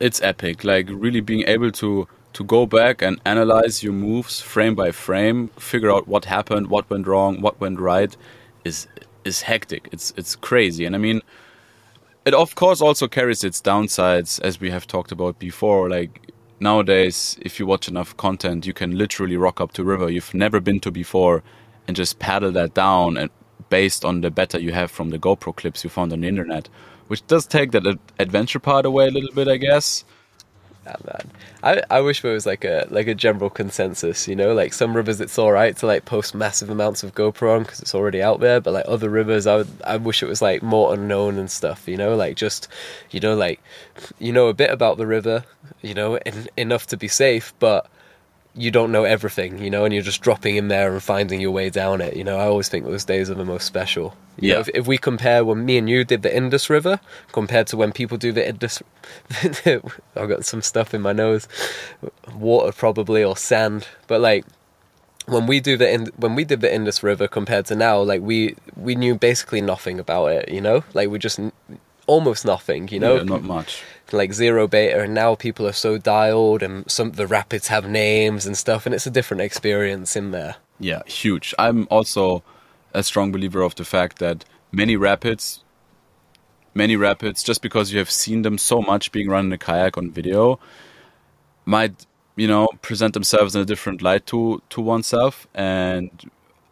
it's 0.00 0.22
epic. 0.22 0.64
Like 0.64 0.88
really 0.90 1.20
being 1.20 1.46
able 1.46 1.70
to 1.72 2.08
to 2.32 2.44
go 2.44 2.64
back 2.64 3.02
and 3.02 3.20
analyze 3.26 3.82
your 3.82 3.92
moves 3.92 4.40
frame 4.40 4.74
by 4.74 4.90
frame, 4.90 5.48
figure 5.58 5.92
out 5.92 6.08
what 6.08 6.24
happened, 6.24 6.68
what 6.68 6.88
went 6.88 7.06
wrong, 7.06 7.42
what 7.42 7.60
went 7.60 7.78
right 7.78 8.16
is 8.64 8.88
is 9.24 9.42
hectic. 9.42 9.88
It's 9.92 10.14
it's 10.16 10.34
crazy. 10.34 10.86
And 10.86 10.94
I 10.94 10.98
mean 10.98 11.20
it 12.24 12.34
of 12.34 12.54
course 12.54 12.80
also 12.80 13.08
carries 13.08 13.44
its 13.44 13.60
downsides 13.60 14.40
as 14.42 14.60
we 14.60 14.70
have 14.70 14.86
talked 14.86 15.12
about 15.12 15.38
before 15.38 15.88
like 15.88 16.31
nowadays, 16.62 17.36
if 17.42 17.58
you 17.58 17.66
watch 17.66 17.88
enough 17.88 18.16
content, 18.16 18.66
you 18.66 18.72
can 18.72 18.96
literally 18.96 19.36
rock 19.36 19.60
up 19.60 19.72
to 19.72 19.82
a 19.82 19.84
river 19.84 20.08
you've 20.10 20.32
never 20.32 20.60
been 20.60 20.80
to 20.80 20.90
before 20.90 21.42
and 21.86 21.96
just 21.96 22.18
paddle 22.18 22.52
that 22.52 22.74
down 22.74 23.16
and 23.16 23.30
based 23.68 24.04
on 24.04 24.20
the 24.20 24.30
beta 24.30 24.62
you 24.62 24.72
have 24.72 24.90
from 24.90 25.10
the 25.10 25.18
GoPro 25.18 25.54
clips 25.54 25.82
you 25.82 25.90
found 25.90 26.12
on 26.12 26.20
the 26.20 26.28
internet, 26.28 26.68
which 27.08 27.26
does 27.26 27.46
take 27.46 27.72
that 27.72 27.98
adventure 28.18 28.58
part 28.58 28.86
away 28.86 29.08
a 29.08 29.10
little 29.10 29.32
bit, 29.34 29.48
I 29.48 29.56
guess. 29.56 30.04
Man. 30.84 31.30
I, 31.62 31.82
I 31.90 32.00
wish 32.00 32.22
there 32.22 32.32
was 32.32 32.44
like 32.44 32.64
a 32.64 32.86
like 32.90 33.06
a 33.06 33.14
general 33.14 33.50
consensus, 33.50 34.26
you 34.26 34.34
know, 34.34 34.52
like 34.52 34.72
some 34.72 34.96
rivers 34.96 35.20
it's 35.20 35.38
all 35.38 35.52
right 35.52 35.76
to 35.76 35.86
like 35.86 36.04
post 36.04 36.34
massive 36.34 36.70
amounts 36.70 37.02
of 37.04 37.14
GoPro 37.14 37.56
on 37.56 37.62
because 37.62 37.80
it's 37.80 37.94
already 37.94 38.20
out 38.20 38.40
there, 38.40 38.60
but 38.60 38.72
like 38.74 38.84
other 38.88 39.08
rivers, 39.08 39.46
I 39.46 39.56
would 39.56 39.68
I 39.84 39.96
wish 39.96 40.22
it 40.22 40.28
was 40.28 40.42
like 40.42 40.62
more 40.62 40.92
unknown 40.92 41.38
and 41.38 41.50
stuff, 41.50 41.86
you 41.86 41.96
know, 41.96 42.16
like 42.16 42.36
just 42.36 42.68
you 43.10 43.20
know 43.20 43.34
like 43.34 43.60
you 44.18 44.32
know 44.32 44.48
a 44.48 44.54
bit 44.54 44.70
about 44.70 44.96
the 44.98 45.06
river, 45.06 45.44
you 45.82 45.94
know, 45.94 46.16
en- 46.26 46.48
enough 46.56 46.86
to 46.88 46.96
be 46.96 47.08
safe, 47.08 47.54
but 47.60 47.86
you 48.54 48.70
don't 48.70 48.92
know 48.92 49.04
everything, 49.04 49.58
you 49.58 49.70
know, 49.70 49.84
and 49.86 49.94
you're 49.94 50.02
just 50.02 50.20
dropping 50.20 50.56
in 50.56 50.68
there 50.68 50.92
and 50.92 51.02
finding 51.02 51.40
your 51.40 51.50
way 51.52 51.70
down 51.70 52.02
it. 52.02 52.14
You 52.16 52.22
know, 52.24 52.36
I 52.38 52.44
always 52.44 52.68
think 52.68 52.84
those 52.84 53.04
days 53.04 53.30
are 53.30 53.34
the 53.34 53.46
most 53.46 53.64
special. 53.64 54.14
You 54.38 54.48
Yeah. 54.48 54.54
know, 54.56 54.60
if, 54.60 54.68
if 54.74 54.86
we 54.86 54.98
compare 54.98 55.42
when 55.44 55.64
me 55.64 55.78
and 55.78 55.88
you 55.88 56.04
did 56.04 56.20
the 56.22 56.34
Indus 56.36 56.68
River 56.68 57.00
compared 57.32 57.66
to 57.68 57.76
when 57.78 57.92
people 57.92 58.18
do 58.18 58.30
the 58.30 58.46
Indus, 58.46 58.82
I've 59.64 60.28
got 60.28 60.44
some 60.44 60.60
stuff 60.62 60.92
in 60.92 61.00
my 61.00 61.12
nose, 61.12 61.48
water 62.34 62.72
probably 62.72 63.24
or 63.24 63.36
sand, 63.36 63.88
but 64.06 64.20
like 64.20 64.44
when 65.26 65.46
we 65.46 65.60
do 65.60 65.76
the 65.76 65.90
Ind- 65.90 66.12
when 66.16 66.34
we 66.34 66.44
did 66.44 66.60
the 66.60 66.74
Indus 66.74 67.02
River 67.02 67.28
compared 67.28 67.66
to 67.66 67.74
now, 67.74 68.00
like 68.02 68.20
we 68.20 68.56
we 68.76 68.94
knew 68.94 69.14
basically 69.14 69.60
nothing 69.60 69.98
about 69.98 70.26
it. 70.32 70.48
You 70.50 70.60
know, 70.60 70.84
like 70.94 71.08
we 71.08 71.18
just 71.18 71.38
almost 72.06 72.44
nothing. 72.44 72.88
You 72.88 73.00
know, 73.00 73.16
Yeah, 73.16 73.22
not 73.24 73.42
much. 73.42 73.82
like 74.12 74.32
zero 74.34 74.66
beta 74.68 75.00
and 75.02 75.14
now 75.14 75.34
people 75.34 75.66
are 75.66 75.72
so 75.72 75.96
dialed 75.98 76.62
and 76.62 76.84
some 76.90 77.12
the 77.12 77.26
rapids 77.26 77.68
have 77.68 77.88
names 77.88 78.46
and 78.46 78.56
stuff 78.58 78.84
and 78.86 78.94
it's 78.94 79.06
a 79.06 79.10
different 79.10 79.40
experience 79.40 80.16
in 80.16 80.30
there 80.32 80.56
Yeah, 80.78 81.02
huge. 81.06 81.54
I'm 81.58 81.86
also 81.90 82.42
a 82.92 83.02
strong 83.02 83.32
believer 83.32 83.62
of 83.62 83.74
the 83.74 83.84
fact 83.84 84.18
that 84.18 84.44
many 84.72 84.96
rapids, 84.96 85.64
many 86.74 86.96
rapids, 86.96 87.42
just 87.42 87.62
because 87.62 87.92
you 87.92 87.98
have 87.98 88.10
seen 88.10 88.42
them 88.42 88.58
so 88.58 88.82
much 88.82 89.12
being 89.12 89.28
run 89.30 89.46
in 89.46 89.52
a 89.52 89.58
kayak 89.58 89.96
on 89.96 90.10
video, 90.10 90.58
might 91.64 92.06
you 92.36 92.48
know 92.48 92.68
present 92.82 93.14
themselves 93.14 93.54
in 93.54 93.60
a 93.62 93.64
different 93.64 94.02
light 94.02 94.26
to 94.26 94.60
to 94.70 94.80
oneself. 94.80 95.46
And 95.54 96.10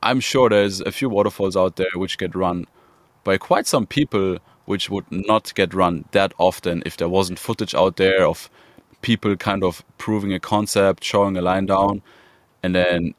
I'm 0.02 0.20
sure 0.20 0.48
there's 0.48 0.80
a 0.80 0.92
few 0.92 1.08
waterfalls 1.08 1.56
out 1.56 1.76
there 1.76 1.94
which 1.94 2.18
get 2.18 2.34
run 2.34 2.66
by 3.24 3.38
quite 3.38 3.66
some 3.66 3.86
people, 3.86 4.38
which 4.70 4.88
would 4.88 5.11
not 5.11 5.52
get 5.56 5.74
run 5.74 6.04
that 6.12 6.33
often 6.38 6.80
if 6.87 6.96
there 6.96 7.09
wasn't 7.09 7.40
footage 7.40 7.74
out 7.74 7.96
there 7.96 8.24
of 8.24 8.48
people 9.02 9.35
kind 9.35 9.64
of 9.64 9.85
proving 9.98 10.33
a 10.33 10.38
concept, 10.38 11.02
showing 11.02 11.37
a 11.37 11.42
line 11.42 11.66
down, 11.66 12.02
and 12.62 12.72
then 12.76 13.14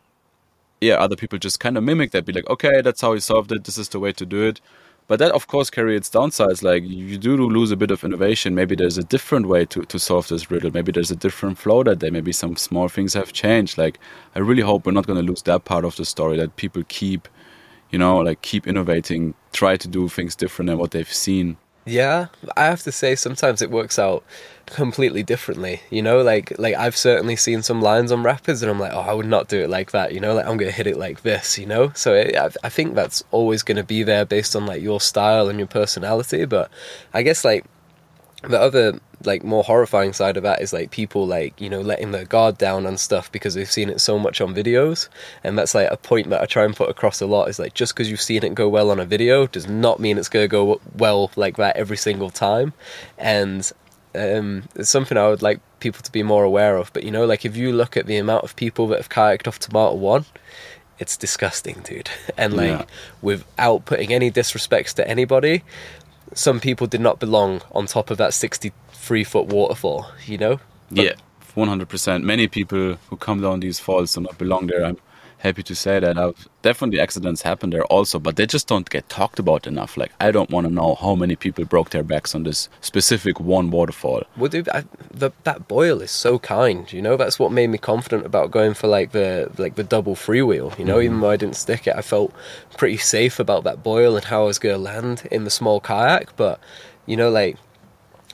yeah, 0.80 0.96
other 0.96 1.18
people 1.18 1.38
just 1.38 1.60
kind 1.60 1.78
of 1.78 1.84
mimic 1.84 2.12
that, 2.12 2.26
be 2.26 2.32
like, 2.32 2.50
okay, 2.50 2.82
that's 2.82 3.02
how 3.02 3.14
he 3.14 3.20
solved 3.20 3.52
it. 3.52 3.66
This 3.66 3.78
is 3.78 3.90
the 3.90 4.00
way 4.00 4.14
to 4.14 4.26
do 4.26 4.42
it. 4.48 4.62
But 5.08 5.20
that, 5.20 5.34
of 5.34 5.48
course, 5.48 5.70
carries 5.70 5.98
its 5.98 6.10
downsides. 6.10 6.64
Like 6.64 6.84
you 6.86 7.18
do 7.18 7.36
lose 7.36 7.70
a 7.72 7.76
bit 7.76 7.92
of 7.92 8.06
innovation. 8.06 8.56
Maybe 8.56 8.78
there's 8.78 8.98
a 8.98 9.04
different 9.04 9.48
way 9.48 9.66
to, 9.66 9.82
to 9.82 10.00
solve 10.00 10.30
this 10.30 10.50
riddle. 10.50 10.72
Maybe 10.72 10.94
there's 10.94 11.12
a 11.12 11.18
different 11.18 11.58
flow 11.58 11.84
that 11.84 12.00
day. 12.00 12.10
Maybe 12.10 12.32
some 12.32 12.56
small 12.56 12.88
things 12.88 13.14
have 13.14 13.34
changed. 13.34 13.78
Like 13.78 14.00
I 14.36 14.40
really 14.40 14.62
hope 14.62 14.86
we're 14.86 14.94
not 14.94 15.08
going 15.08 15.20
to 15.20 15.30
lose 15.30 15.42
that 15.42 15.66
part 15.66 15.84
of 15.84 15.98
the 15.98 16.06
story. 16.06 16.38
That 16.38 16.56
people 16.56 16.84
keep, 16.88 17.28
you 17.92 18.00
know, 18.00 18.18
like 18.18 18.42
keep 18.42 18.68
innovating, 18.68 19.34
try 19.52 19.78
to 19.78 19.88
do 19.88 20.08
things 20.08 20.36
different 20.36 20.68
than 20.68 20.78
what 20.78 20.92
they've 20.92 21.12
seen. 21.12 21.58
yeah 21.86 22.28
i 22.56 22.66
have 22.66 22.84
to 22.84 22.92
say 22.92 23.16
sometimes 23.16 23.60
it 23.60 23.72
works 23.72 23.98
out 23.98 24.24
completely 24.68 25.24
differently 25.24 25.82
you 25.90 26.02
know 26.02 26.22
like 26.22 26.54
like 26.60 26.76
i've 26.76 26.96
certainly 26.96 27.36
seen 27.36 27.64
some 27.64 27.82
lines 27.82 28.12
on 28.12 28.22
rappers, 28.22 28.62
and 28.62 28.70
i'm 28.70 28.80
like 28.80 28.94
oh 28.94 29.00
i 29.00 29.14
would 29.14 29.26
not 29.26 29.48
do 29.50 29.60
it 29.60 29.70
like 29.70 29.90
that 29.92 30.14
you 30.14 30.20
know 30.20 30.36
like 30.36 30.46
i'm 30.46 30.58
gonna 30.58 30.70
hit 30.72 30.86
it 30.86 30.96
like 30.98 31.24
this 31.24 31.58
you 31.58 31.66
know 31.66 31.92
so 31.96 32.14
it, 32.14 32.36
I, 32.36 32.50
I 32.64 32.70
think 32.70 32.94
that's 32.94 33.24
always 33.32 33.64
gonna 33.64 33.84
be 33.84 34.04
there 34.04 34.26
based 34.26 34.56
on 34.56 34.68
like 34.68 34.82
your 34.84 35.02
style 35.02 35.50
and 35.50 35.58
your 35.58 35.68
personality 35.68 36.46
but 36.46 36.70
i 37.16 37.24
guess 37.24 37.44
like 37.44 37.66
the 38.44 38.60
other 38.62 39.00
like 39.26 39.44
more 39.44 39.64
horrifying 39.64 40.14
side 40.14 40.38
of 40.38 40.44
that 40.44 40.62
is 40.62 40.74
like 40.74 40.92
people 40.92 41.26
like 41.28 41.60
you 41.60 41.70
know 41.70 41.82
letting 41.82 42.12
their 42.12 42.26
guard 42.26 42.58
down 42.58 42.86
and 42.86 43.00
stuff 43.00 43.32
because 43.32 43.54
they've 43.54 43.72
seen 43.72 43.90
it 43.90 44.02
so 44.02 44.18
much 44.20 44.42
on 44.42 44.54
videos 44.54 45.08
and 45.44 45.58
that's 45.58 45.74
like 45.76 45.90
a 45.92 45.98
point 45.98 46.30
that 46.30 46.42
i 46.42 46.46
try 46.46 46.64
and 46.64 46.76
put 46.76 46.90
across 46.90 47.22
a 47.22 47.26
lot 47.26 47.50
is 47.50 47.60
like 47.60 47.74
just 47.74 47.94
because 47.94 48.10
you've 48.10 48.22
seen 48.22 48.44
it 48.44 48.54
go 48.56 48.68
well 48.70 48.90
on 48.92 49.00
a 49.00 49.06
video 49.06 49.48
does 49.48 49.68
not 49.68 50.00
mean 50.00 50.18
it's 50.18 50.30
going 50.30 50.44
to 50.44 50.48
go 50.48 50.80
well 50.98 51.32
like 51.36 51.58
that 51.58 51.76
every 51.76 51.98
single 51.98 52.30
time 52.30 52.74
and 53.18 53.72
um, 54.14 54.64
it's 54.76 54.90
something 54.90 55.18
I 55.18 55.30
would 55.30 55.42
like 55.42 55.62
people 55.80 56.02
to 56.02 56.12
be 56.12 56.22
more 56.22 56.44
aware 56.44 56.76
of. 56.76 56.92
But 56.92 57.04
you 57.04 57.12
know, 57.12 57.26
like 57.26 57.46
if 57.46 57.56
you 57.56 57.72
look 57.72 57.96
at 57.96 58.08
the 58.08 58.18
amount 58.18 58.44
of 58.44 58.58
people 58.58 58.88
that 58.88 58.98
have 58.98 59.08
kayaked 59.08 59.48
off 59.48 59.58
Tomata 59.58 59.96
One, 59.96 60.26
it's 61.00 61.16
disgusting, 61.16 61.80
dude. 61.86 62.10
And 62.38 62.54
like, 62.54 62.68
Yeah. 62.80 62.86
without 63.22 63.86
putting 63.86 64.12
any 64.12 64.30
disrespects 64.30 64.94
to 64.96 65.08
anybody, 65.08 65.64
some 66.34 66.60
people 66.60 66.88
did 66.88 67.02
not 67.02 67.20
belong 67.20 67.62
on 67.72 67.86
top 67.86 68.10
of 68.10 68.18
that 68.18 68.34
sixty-three 68.34 69.24
foot 69.24 69.48
waterfall. 69.48 70.08
You 70.26 70.38
know? 70.38 70.60
But- 70.92 71.06
yeah, 71.06 71.14
one 71.56 71.68
hundred 71.68 71.90
percent. 71.90 72.24
Many 72.24 72.48
people 72.48 72.98
who 73.10 73.18
come 73.18 73.42
down 73.42 73.60
these 73.60 73.80
falls 73.80 74.14
do 74.14 74.22
not 74.22 74.38
belong 74.38 74.68
there. 74.68 74.86
I'm 74.86 74.98
happy 75.42 75.64
to 75.64 75.76
say 75.76 76.00
that. 76.00 76.18
I've, 76.18 76.48
definitely 76.62 77.00
accidents 77.00 77.42
happen 77.42 77.72
there 77.72 77.86
also, 77.86 78.20
but 78.20 78.36
they 78.36 78.46
just 78.46 78.68
don't 78.68 78.90
get 78.90 79.10
talked 79.10 79.40
about 79.40 79.68
enough. 79.68 79.98
Like 79.98 80.12
I 80.20 80.32
don't 80.32 80.50
want 80.50 80.68
to 80.68 80.74
know 80.74 80.96
how 80.96 81.16
many 81.16 81.36
people 81.36 81.66
broke 81.66 81.90
their 81.90 82.04
backs 82.04 82.34
on 82.36 82.44
this 82.44 82.70
specific 82.82 83.40
one 83.40 83.72
waterfall. 83.72 84.24
Well, 84.38 84.50
dude, 84.50 84.70
I, 84.70 84.84
the, 85.12 85.32
that 85.44 85.68
boil 85.68 86.02
is 86.02 86.12
so 86.12 86.40
kind. 86.40 86.92
You 86.92 87.02
know, 87.02 87.18
that's 87.18 87.40
what 87.40 87.52
made 87.52 87.68
me 87.68 87.78
confident 87.78 88.26
about 88.26 88.52
going 88.52 88.74
for 88.74 88.88
like 88.88 89.12
the 89.12 89.52
like 89.58 89.76
the 89.76 89.84
double 89.84 90.16
freewheel. 90.16 90.78
You 90.78 90.86
know, 90.86 90.98
mm-hmm. 90.98 91.06
even 91.06 91.20
though 91.22 91.32
I 91.32 91.38
didn't 91.38 91.56
stick 91.56 91.88
it, 91.88 91.96
I 91.96 92.02
felt 92.02 92.34
pretty 92.78 92.98
safe 92.98 93.40
about 93.40 93.64
that 93.64 93.84
boil 93.84 94.16
and 94.16 94.26
how 94.26 94.44
I 94.44 94.46
was 94.46 94.60
going 94.60 94.76
to 94.76 94.82
land 94.82 95.28
in 95.32 95.44
the 95.44 95.50
small 95.50 95.80
kayak. 95.80 96.36
But 96.36 96.60
you 97.06 97.18
know, 97.18 97.30
like 97.30 97.58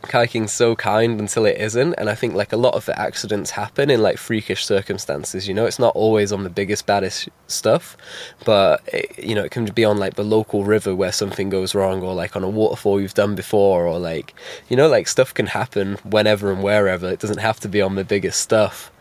kayaking's 0.03 0.51
so 0.51 0.75
kind 0.75 1.19
until 1.19 1.45
it 1.45 1.57
isn't, 1.57 1.93
and 1.95 2.09
I 2.09 2.15
think 2.15 2.33
like 2.33 2.53
a 2.53 2.57
lot 2.57 2.75
of 2.75 2.85
the 2.85 2.99
accidents 2.99 3.51
happen 3.51 3.89
in 3.89 4.01
like 4.01 4.17
freakish 4.17 4.65
circumstances. 4.65 5.47
You 5.47 5.53
know, 5.53 5.65
it's 5.65 5.79
not 5.79 5.95
always 5.95 6.31
on 6.31 6.43
the 6.43 6.49
biggest 6.49 6.85
baddest 6.85 7.29
stuff, 7.47 7.97
but 8.45 8.81
it, 8.87 9.23
you 9.23 9.35
know, 9.35 9.43
it 9.43 9.51
can 9.51 9.65
be 9.65 9.85
on 9.85 9.97
like 9.97 10.15
the 10.15 10.23
local 10.23 10.63
river 10.63 10.95
where 10.95 11.11
something 11.11 11.49
goes 11.49 11.75
wrong, 11.75 12.01
or 12.01 12.13
like 12.13 12.35
on 12.35 12.43
a 12.43 12.49
waterfall 12.49 13.01
you've 13.01 13.13
done 13.13 13.35
before, 13.35 13.87
or 13.87 13.99
like 13.99 14.33
you 14.69 14.77
know, 14.77 14.87
like 14.87 15.07
stuff 15.07 15.33
can 15.33 15.47
happen 15.47 15.95
whenever 16.03 16.51
and 16.51 16.63
wherever. 16.63 17.09
It 17.09 17.19
doesn't 17.19 17.39
have 17.39 17.59
to 17.61 17.69
be 17.69 17.81
on 17.81 17.95
the 17.95 18.03
biggest 18.05 18.39
stuff. 18.39 18.91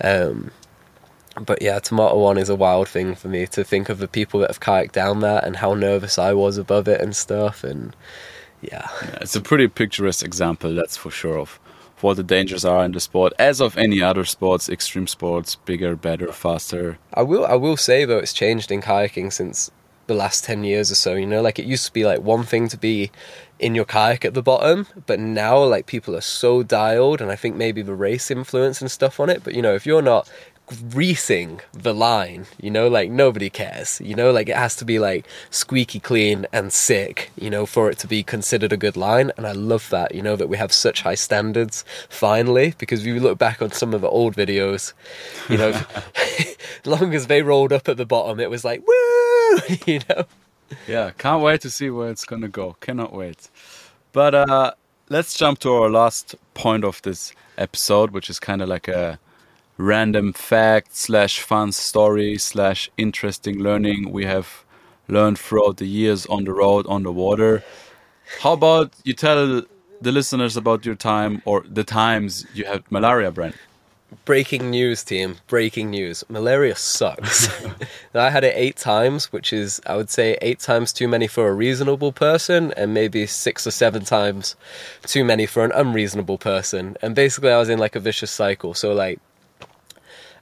Um, 0.00 0.50
but 1.40 1.62
yeah, 1.62 1.78
Tomata 1.78 2.16
One 2.16 2.38
is 2.38 2.48
a 2.48 2.56
wild 2.56 2.88
thing 2.88 3.14
for 3.14 3.28
me 3.28 3.46
to 3.48 3.64
think 3.64 3.88
of 3.88 3.98
the 3.98 4.08
people 4.08 4.40
that 4.40 4.50
have 4.50 4.60
kayaked 4.60 4.92
down 4.92 5.20
that 5.20 5.44
and 5.44 5.56
how 5.56 5.74
nervous 5.74 6.18
I 6.18 6.32
was 6.32 6.58
above 6.58 6.88
it 6.88 7.00
and 7.00 7.14
stuff. 7.14 7.62
And 7.64 7.94
yeah, 8.62 8.88
Yeah, 9.02 9.18
it's 9.20 9.36
a 9.36 9.40
pretty 9.40 9.68
picturesque 9.68 10.24
example, 10.24 10.74
that's 10.74 10.96
for 10.96 11.10
sure, 11.10 11.38
of 11.38 11.60
what 12.00 12.16
the 12.16 12.22
dangers 12.22 12.64
are 12.64 12.84
in 12.84 12.92
the 12.92 13.00
sport, 13.00 13.32
as 13.38 13.60
of 13.60 13.76
any 13.76 14.00
other 14.00 14.24
sports, 14.24 14.68
extreme 14.68 15.06
sports, 15.06 15.56
bigger, 15.56 15.96
better, 15.96 16.32
faster. 16.32 16.98
I 17.14 17.22
will 17.22 17.44
I 17.44 17.54
will 17.54 17.76
say 17.76 18.04
though 18.04 18.18
it's 18.18 18.32
changed 18.32 18.70
in 18.70 18.80
kayaking 18.82 19.32
since 19.32 19.70
the 20.06 20.14
last 20.14 20.44
10 20.44 20.64
years 20.64 20.90
or 20.90 20.94
so 20.94 21.14
you 21.14 21.26
know? 21.26 21.42
Like 21.42 21.58
it 21.58 21.66
used 21.66 21.86
to 21.86 21.92
be 21.92 22.04
like 22.04 22.20
one 22.20 22.42
thing 22.42 22.68
to 22.68 22.76
be 22.78 23.10
in 23.58 23.74
your 23.74 23.84
kayak 23.84 24.24
at 24.24 24.34
the 24.34 24.42
bottom 24.42 24.86
but 25.06 25.18
now 25.20 25.62
like 25.62 25.86
people 25.86 26.16
are 26.16 26.20
so 26.20 26.62
dialed 26.62 27.20
and 27.20 27.30
I 27.30 27.36
think 27.36 27.56
maybe 27.56 27.82
the 27.82 27.94
race 27.94 28.30
influence 28.30 28.80
and 28.80 28.90
stuff 28.90 29.20
on 29.20 29.28
it 29.28 29.42
but 29.44 29.54
you 29.54 29.62
know 29.62 29.74
if 29.74 29.84
you're 29.84 30.02
not 30.02 30.30
greasing 30.90 31.60
the 31.72 31.94
line 31.94 32.46
you 32.60 32.70
know 32.70 32.88
like 32.88 33.10
nobody 33.10 33.48
cares 33.48 34.00
you 34.02 34.14
know 34.14 34.30
like 34.30 34.48
it 34.48 34.56
has 34.56 34.76
to 34.76 34.84
be 34.84 34.98
like 34.98 35.26
squeaky 35.50 35.98
clean 35.98 36.46
and 36.52 36.72
sick 36.72 37.30
you 37.36 37.48
know 37.48 37.64
for 37.64 37.90
it 37.90 37.98
to 37.98 38.06
be 38.06 38.22
considered 38.22 38.72
a 38.72 38.76
good 38.76 38.96
line 38.96 39.32
and 39.36 39.46
I 39.46 39.52
love 39.52 39.88
that 39.90 40.14
you 40.14 40.22
know 40.22 40.36
that 40.36 40.48
we 40.48 40.56
have 40.56 40.72
such 40.72 41.02
high 41.02 41.14
standards 41.14 41.84
finally 42.08 42.74
because 42.78 43.06
you 43.06 43.18
look 43.18 43.38
back 43.38 43.62
on 43.62 43.72
some 43.72 43.94
of 43.94 44.00
the 44.00 44.08
old 44.08 44.34
videos 44.36 44.92
you 45.48 45.56
know 45.56 45.80
long 46.84 47.14
as 47.14 47.26
they 47.26 47.42
rolled 47.42 47.72
up 47.72 47.88
at 47.88 47.96
the 47.96 48.06
bottom, 48.06 48.40
it 48.40 48.50
was 48.50 48.64
like 48.64 48.82
woo, 48.86 49.58
you 49.86 50.00
know. 50.08 50.24
Yeah, 50.86 51.10
can't 51.16 51.42
wait 51.42 51.62
to 51.62 51.70
see 51.70 51.90
where 51.90 52.10
it's 52.10 52.24
gonna 52.24 52.48
go. 52.48 52.76
Cannot 52.80 53.12
wait. 53.12 53.48
But 54.12 54.34
uh, 54.34 54.72
let's 55.08 55.34
jump 55.34 55.60
to 55.60 55.72
our 55.72 55.90
last 55.90 56.34
point 56.54 56.84
of 56.84 57.00
this 57.02 57.32
episode, 57.56 58.10
which 58.10 58.28
is 58.28 58.38
kind 58.38 58.62
of 58.62 58.68
like 58.68 58.88
a 58.88 59.18
random 59.78 60.32
fact 60.32 60.94
slash 60.94 61.40
fun 61.40 61.72
story 61.72 62.36
slash 62.36 62.90
interesting 62.96 63.60
learning 63.60 64.10
we 64.12 64.24
have 64.24 64.64
learned 65.06 65.38
throughout 65.38 65.78
the 65.78 65.86
years 65.86 66.26
on 66.26 66.44
the 66.44 66.52
road, 66.52 66.86
on 66.86 67.04
the 67.04 67.12
water. 67.12 67.62
How 68.40 68.52
about 68.52 68.92
you 69.04 69.14
tell 69.14 69.62
the 70.00 70.12
listeners 70.12 70.56
about 70.56 70.84
your 70.84 70.96
time 70.96 71.40
or 71.44 71.64
the 71.68 71.84
times 71.84 72.44
you 72.54 72.64
had 72.64 72.82
malaria, 72.90 73.32
Bren? 73.32 73.54
Breaking 74.24 74.70
news, 74.70 75.04
team! 75.04 75.36
Breaking 75.48 75.90
news: 75.90 76.24
malaria 76.30 76.74
sucks. 76.76 77.48
I 78.14 78.30
had 78.30 78.42
it 78.42 78.54
eight 78.56 78.76
times, 78.76 79.30
which 79.32 79.52
is 79.52 79.82
I 79.84 79.96
would 79.96 80.08
say 80.08 80.38
eight 80.40 80.60
times 80.60 80.94
too 80.94 81.08
many 81.08 81.26
for 81.26 81.48
a 81.48 81.52
reasonable 81.52 82.12
person, 82.12 82.72
and 82.72 82.94
maybe 82.94 83.26
six 83.26 83.66
or 83.66 83.70
seven 83.70 84.04
times 84.04 84.56
too 85.02 85.24
many 85.24 85.44
for 85.44 85.62
an 85.62 85.72
unreasonable 85.74 86.38
person. 86.38 86.96
And 87.02 87.14
basically, 87.14 87.50
I 87.50 87.58
was 87.58 87.68
in 87.68 87.78
like 87.78 87.96
a 87.96 88.00
vicious 88.00 88.30
cycle. 88.30 88.74
So 88.74 88.92
like. 88.92 89.20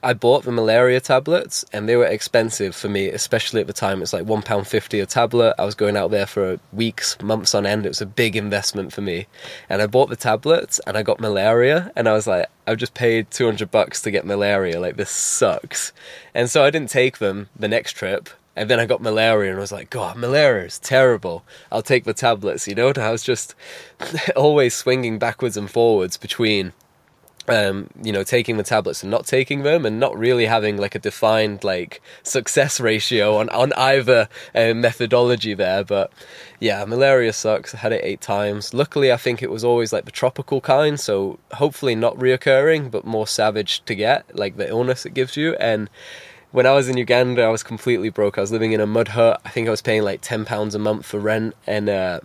I 0.07 0.13
bought 0.13 0.45
the 0.45 0.53
malaria 0.53 1.01
tablets 1.01 1.65
and 1.73 1.89
they 1.89 1.97
were 1.97 2.05
expensive 2.05 2.73
for 2.73 2.87
me, 2.87 3.09
especially 3.09 3.59
at 3.59 3.67
the 3.67 3.73
time. 3.73 4.01
It's 4.01 4.13
like 4.13 4.25
one 4.25 4.41
pound 4.41 4.65
fifty 4.65 5.01
a 5.01 5.05
tablet. 5.05 5.53
I 5.59 5.65
was 5.65 5.75
going 5.75 5.97
out 5.97 6.11
there 6.11 6.25
for 6.25 6.61
weeks, 6.71 7.21
months 7.21 7.53
on 7.53 7.65
end. 7.65 7.85
It 7.85 7.89
was 7.89 7.99
a 7.99 8.05
big 8.05 8.37
investment 8.37 8.93
for 8.93 9.01
me, 9.01 9.27
and 9.67 9.81
I 9.81 9.87
bought 9.87 10.07
the 10.07 10.15
tablets 10.15 10.79
and 10.87 10.95
I 10.95 11.03
got 11.03 11.19
malaria, 11.19 11.91
and 11.93 12.07
I 12.07 12.13
was 12.13 12.25
like, 12.25 12.47
I've 12.65 12.77
just 12.77 12.93
paid 12.93 13.29
two 13.31 13.47
hundred 13.47 13.69
bucks 13.69 14.01
to 14.03 14.09
get 14.09 14.25
malaria. 14.25 14.79
Like 14.79 14.95
this 14.95 15.09
sucks, 15.09 15.91
and 16.33 16.49
so 16.49 16.63
I 16.63 16.69
didn't 16.69 16.89
take 16.89 17.17
them 17.17 17.49
the 17.53 17.67
next 17.67 17.91
trip. 17.91 18.29
And 18.55 18.69
then 18.69 18.79
I 18.79 18.85
got 18.85 19.01
malaria 19.01 19.51
and 19.51 19.59
I 19.59 19.61
was 19.61 19.73
like, 19.73 19.89
God, 19.89 20.15
malaria 20.17 20.65
is 20.65 20.79
terrible. 20.79 21.43
I'll 21.69 21.83
take 21.83 22.05
the 22.05 22.13
tablets, 22.13 22.67
you 22.67 22.73
know? 22.73 22.87
And 22.87 22.97
I 22.97 23.11
was 23.11 23.21
just 23.21 23.53
always 24.35 24.73
swinging 24.73 25.19
backwards 25.19 25.57
and 25.57 25.69
forwards 25.69 26.17
between 26.17 26.73
um, 27.47 27.89
you 28.01 28.11
know, 28.11 28.23
taking 28.23 28.57
the 28.57 28.63
tablets 28.63 29.03
and 29.03 29.11
not 29.11 29.25
taking 29.25 29.63
them, 29.63 29.85
and 29.85 29.99
not 29.99 30.17
really 30.17 30.45
having 30.45 30.77
like 30.77 30.95
a 30.95 30.99
defined 30.99 31.63
like 31.63 32.01
success 32.23 32.79
ratio 32.91 33.37
on 33.37 33.49
on 33.49 33.73
either 33.73 34.29
uh, 34.55 34.73
methodology 34.73 35.53
there. 35.53 35.83
But 35.83 36.11
yeah, 36.59 36.83
malaria 36.85 37.33
sucks. 37.33 37.73
I 37.75 37.79
had 37.79 37.93
it 37.93 38.03
eight 38.03 38.21
times. 38.21 38.73
Luckily, 38.73 39.11
I 39.11 39.17
think 39.17 39.41
it 39.41 39.51
was 39.51 39.63
always 39.63 39.93
like 39.93 40.05
the 40.05 40.11
tropical 40.11 40.61
kind, 40.61 40.99
so 40.99 41.39
hopefully 41.53 41.95
not 41.95 42.15
reoccurring, 42.17 42.91
but 42.91 43.05
more 43.05 43.27
savage 43.27 43.83
to 43.85 43.95
get, 43.95 44.35
like 44.35 44.57
the 44.57 44.67
illness 44.67 45.05
it 45.05 45.13
gives 45.13 45.37
you. 45.37 45.55
And 45.55 45.89
when 46.51 46.65
I 46.65 46.73
was 46.73 46.89
in 46.89 46.97
Uganda, 46.97 47.43
I 47.43 47.49
was 47.49 47.63
completely 47.63 48.09
broke. 48.09 48.37
I 48.37 48.41
was 48.41 48.51
living 48.51 48.71
in 48.71 48.81
a 48.81 48.87
mud 48.87 49.09
hut. 49.09 49.41
I 49.45 49.49
think 49.49 49.67
I 49.67 49.71
was 49.71 49.81
paying 49.81 50.03
like 50.03 50.21
ten 50.21 50.45
pounds 50.45 50.75
a 50.75 50.79
month 50.79 51.05
for 51.05 51.19
rent, 51.19 51.55
and 51.65 51.89
uh, 51.89 52.19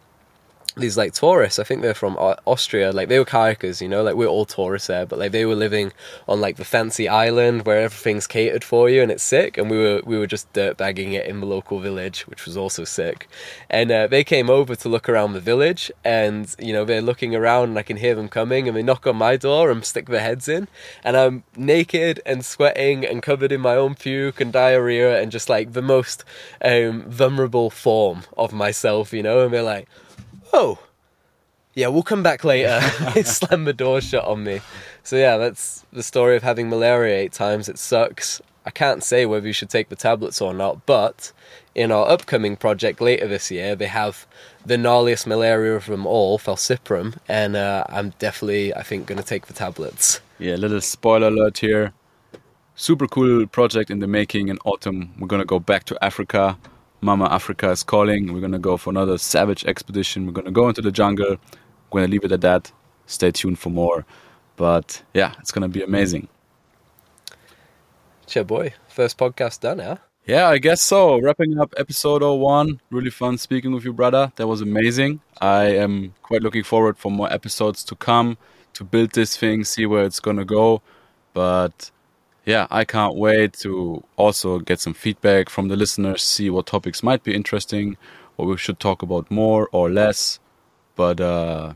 these 0.76 0.96
like 0.96 1.12
tourists 1.12 1.58
i 1.58 1.64
think 1.64 1.82
they're 1.82 1.94
from 1.94 2.16
austria 2.46 2.92
like 2.92 3.08
they 3.08 3.18
were 3.18 3.24
kayakers 3.24 3.80
you 3.80 3.88
know 3.88 4.02
like 4.02 4.14
we're 4.14 4.26
all 4.26 4.44
tourists 4.44 4.88
there 4.88 5.04
but 5.04 5.18
like 5.18 5.32
they 5.32 5.44
were 5.44 5.54
living 5.54 5.92
on 6.28 6.40
like 6.40 6.56
the 6.56 6.64
fancy 6.64 7.08
island 7.08 7.66
where 7.66 7.78
everything's 7.78 8.26
catered 8.26 8.64
for 8.64 8.88
you 8.88 9.02
and 9.02 9.10
it's 9.10 9.22
sick 9.22 9.58
and 9.58 9.70
we 9.70 9.78
were 9.78 10.00
we 10.04 10.18
were 10.18 10.26
just 10.26 10.50
dirt 10.52 10.76
bagging 10.76 11.12
it 11.12 11.26
in 11.26 11.40
the 11.40 11.46
local 11.46 11.78
village 11.78 12.26
which 12.26 12.46
was 12.46 12.56
also 12.56 12.84
sick. 12.84 13.28
And 13.68 13.90
uh, 13.90 14.06
they 14.06 14.24
came 14.24 14.48
over 14.50 14.74
to 14.76 14.88
look 14.88 15.08
around 15.08 15.32
the 15.32 15.40
village 15.40 15.90
and 16.04 16.54
you 16.58 16.72
know 16.72 16.84
they're 16.84 17.02
looking 17.02 17.34
around 17.34 17.70
and 17.70 17.78
i 17.78 17.82
can 17.82 17.96
hear 17.96 18.14
them 18.14 18.28
coming 18.28 18.68
and 18.68 18.76
they 18.76 18.82
knock 18.82 19.06
on 19.06 19.16
my 19.16 19.36
door 19.36 19.70
and 19.70 19.84
stick 19.84 20.06
their 20.06 20.20
heads 20.20 20.48
in. 20.48 20.68
And 21.04 21.16
i'm 21.16 21.44
naked 21.56 22.20
and 22.24 22.44
sweating 22.44 23.04
and 23.04 23.22
covered 23.22 23.52
in 23.52 23.60
my 23.60 23.76
own 23.76 23.94
puke 23.94 24.40
and 24.40 24.52
diarrhea 24.52 25.20
and 25.20 25.30
just 25.30 25.48
like 25.48 25.72
the 25.72 25.82
most 25.82 26.24
um, 26.62 27.02
vulnerable 27.02 27.70
form 27.70 28.22
of 28.36 28.52
myself 28.52 29.12
you 29.12 29.22
know? 29.22 29.44
And 29.44 29.52
they're 29.52 29.62
like 29.62 29.88
oh, 30.52 30.78
yeah, 31.74 31.88
we'll 31.88 32.02
come 32.02 32.22
back 32.22 32.44
later. 32.44 32.78
it 33.16 33.26
slammed 33.26 33.66
the 33.66 33.72
door 33.72 34.00
shut 34.00 34.24
on 34.24 34.44
me. 34.44 34.60
So 35.02 35.16
yeah, 35.16 35.36
that's 35.36 35.84
the 35.92 36.02
story 36.02 36.36
of 36.36 36.42
having 36.42 36.68
malaria 36.68 37.18
eight 37.18 37.32
times. 37.32 37.68
It 37.68 37.78
sucks. 37.78 38.40
I 38.64 38.70
can't 38.70 39.02
say 39.02 39.26
whether 39.26 39.46
you 39.46 39.52
should 39.52 39.70
take 39.70 39.88
the 39.88 39.96
tablets 39.96 40.40
or 40.40 40.54
not, 40.54 40.86
but 40.86 41.32
in 41.74 41.90
our 41.90 42.08
upcoming 42.08 42.56
project 42.56 43.00
later 43.00 43.26
this 43.26 43.50
year, 43.50 43.74
they 43.74 43.88
have 43.88 44.26
the 44.64 44.76
gnarliest 44.76 45.26
malaria 45.26 45.74
of 45.74 45.86
them 45.86 46.06
all, 46.06 46.38
falciparum, 46.38 47.16
and 47.26 47.56
uh, 47.56 47.84
I'm 47.88 48.10
definitely, 48.20 48.72
I 48.72 48.84
think, 48.84 49.06
going 49.06 49.18
to 49.18 49.24
take 49.24 49.46
the 49.46 49.52
tablets. 49.52 50.20
Yeah, 50.38 50.54
little 50.54 50.80
spoiler 50.80 51.26
alert 51.26 51.58
here. 51.58 51.92
Super 52.76 53.08
cool 53.08 53.46
project 53.48 53.90
in 53.90 53.98
the 53.98 54.06
making. 54.06 54.46
In 54.46 54.58
autumn, 54.64 55.12
we're 55.18 55.26
going 55.26 55.42
to 55.42 55.46
go 55.46 55.58
back 55.58 55.84
to 55.84 56.04
Africa 56.04 56.56
Mama 57.02 57.26
Africa 57.26 57.70
is 57.70 57.82
calling. 57.82 58.32
We're 58.32 58.40
gonna 58.40 58.60
go 58.60 58.76
for 58.76 58.90
another 58.90 59.18
savage 59.18 59.64
expedition. 59.64 60.24
We're 60.24 60.32
gonna 60.32 60.52
go 60.52 60.68
into 60.68 60.80
the 60.80 60.92
jungle. 60.92 61.36
We're 61.90 62.00
gonna 62.00 62.12
leave 62.12 62.24
it 62.24 62.30
at 62.32 62.40
that. 62.42 62.72
Stay 63.06 63.32
tuned 63.32 63.58
for 63.58 63.70
more. 63.70 64.06
But 64.56 65.02
yeah, 65.12 65.34
it's 65.40 65.50
gonna 65.50 65.68
be 65.68 65.82
amazing. 65.82 66.28
Cheer 68.26 68.44
boy, 68.44 68.74
first 68.88 69.18
podcast 69.18 69.60
done, 69.60 69.78
yeah? 69.78 69.96
Yeah, 70.26 70.48
I 70.48 70.58
guess 70.58 70.80
so. 70.80 71.20
Wrapping 71.20 71.58
up 71.58 71.74
episode 71.76 72.22
01. 72.22 72.80
Really 72.90 73.10
fun 73.10 73.36
speaking 73.36 73.72
with 73.72 73.84
you, 73.84 73.92
brother. 73.92 74.30
That 74.36 74.46
was 74.46 74.60
amazing. 74.60 75.20
I 75.40 75.64
am 75.64 76.14
quite 76.22 76.42
looking 76.42 76.62
forward 76.62 76.96
for 76.96 77.10
more 77.10 77.30
episodes 77.32 77.82
to 77.84 77.96
come 77.96 78.38
to 78.74 78.84
build 78.84 79.10
this 79.10 79.36
thing, 79.36 79.64
see 79.64 79.86
where 79.86 80.04
it's 80.04 80.20
gonna 80.20 80.44
go. 80.44 80.82
But 81.34 81.90
yeah, 82.44 82.66
I 82.70 82.84
can't 82.84 83.14
wait 83.14 83.52
to 83.60 84.02
also 84.16 84.58
get 84.58 84.80
some 84.80 84.94
feedback 84.94 85.48
from 85.48 85.68
the 85.68 85.76
listeners, 85.76 86.22
see 86.22 86.50
what 86.50 86.66
topics 86.66 87.02
might 87.02 87.22
be 87.22 87.34
interesting, 87.34 87.96
what 88.36 88.46
we 88.46 88.56
should 88.56 88.80
talk 88.80 89.02
about 89.02 89.30
more 89.30 89.68
or 89.72 89.90
less. 89.90 90.40
But 90.96 91.20
uh, 91.20 91.74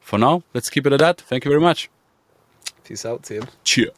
for 0.00 0.18
now, 0.18 0.42
let's 0.54 0.70
keep 0.70 0.86
it 0.86 0.92
at 0.92 1.00
that. 1.00 1.20
Thank 1.20 1.44
you 1.44 1.50
very 1.50 1.60
much. 1.60 1.88
Peace 2.84 3.04
out, 3.04 3.22
team. 3.22 3.42
Cheers. 3.64 3.92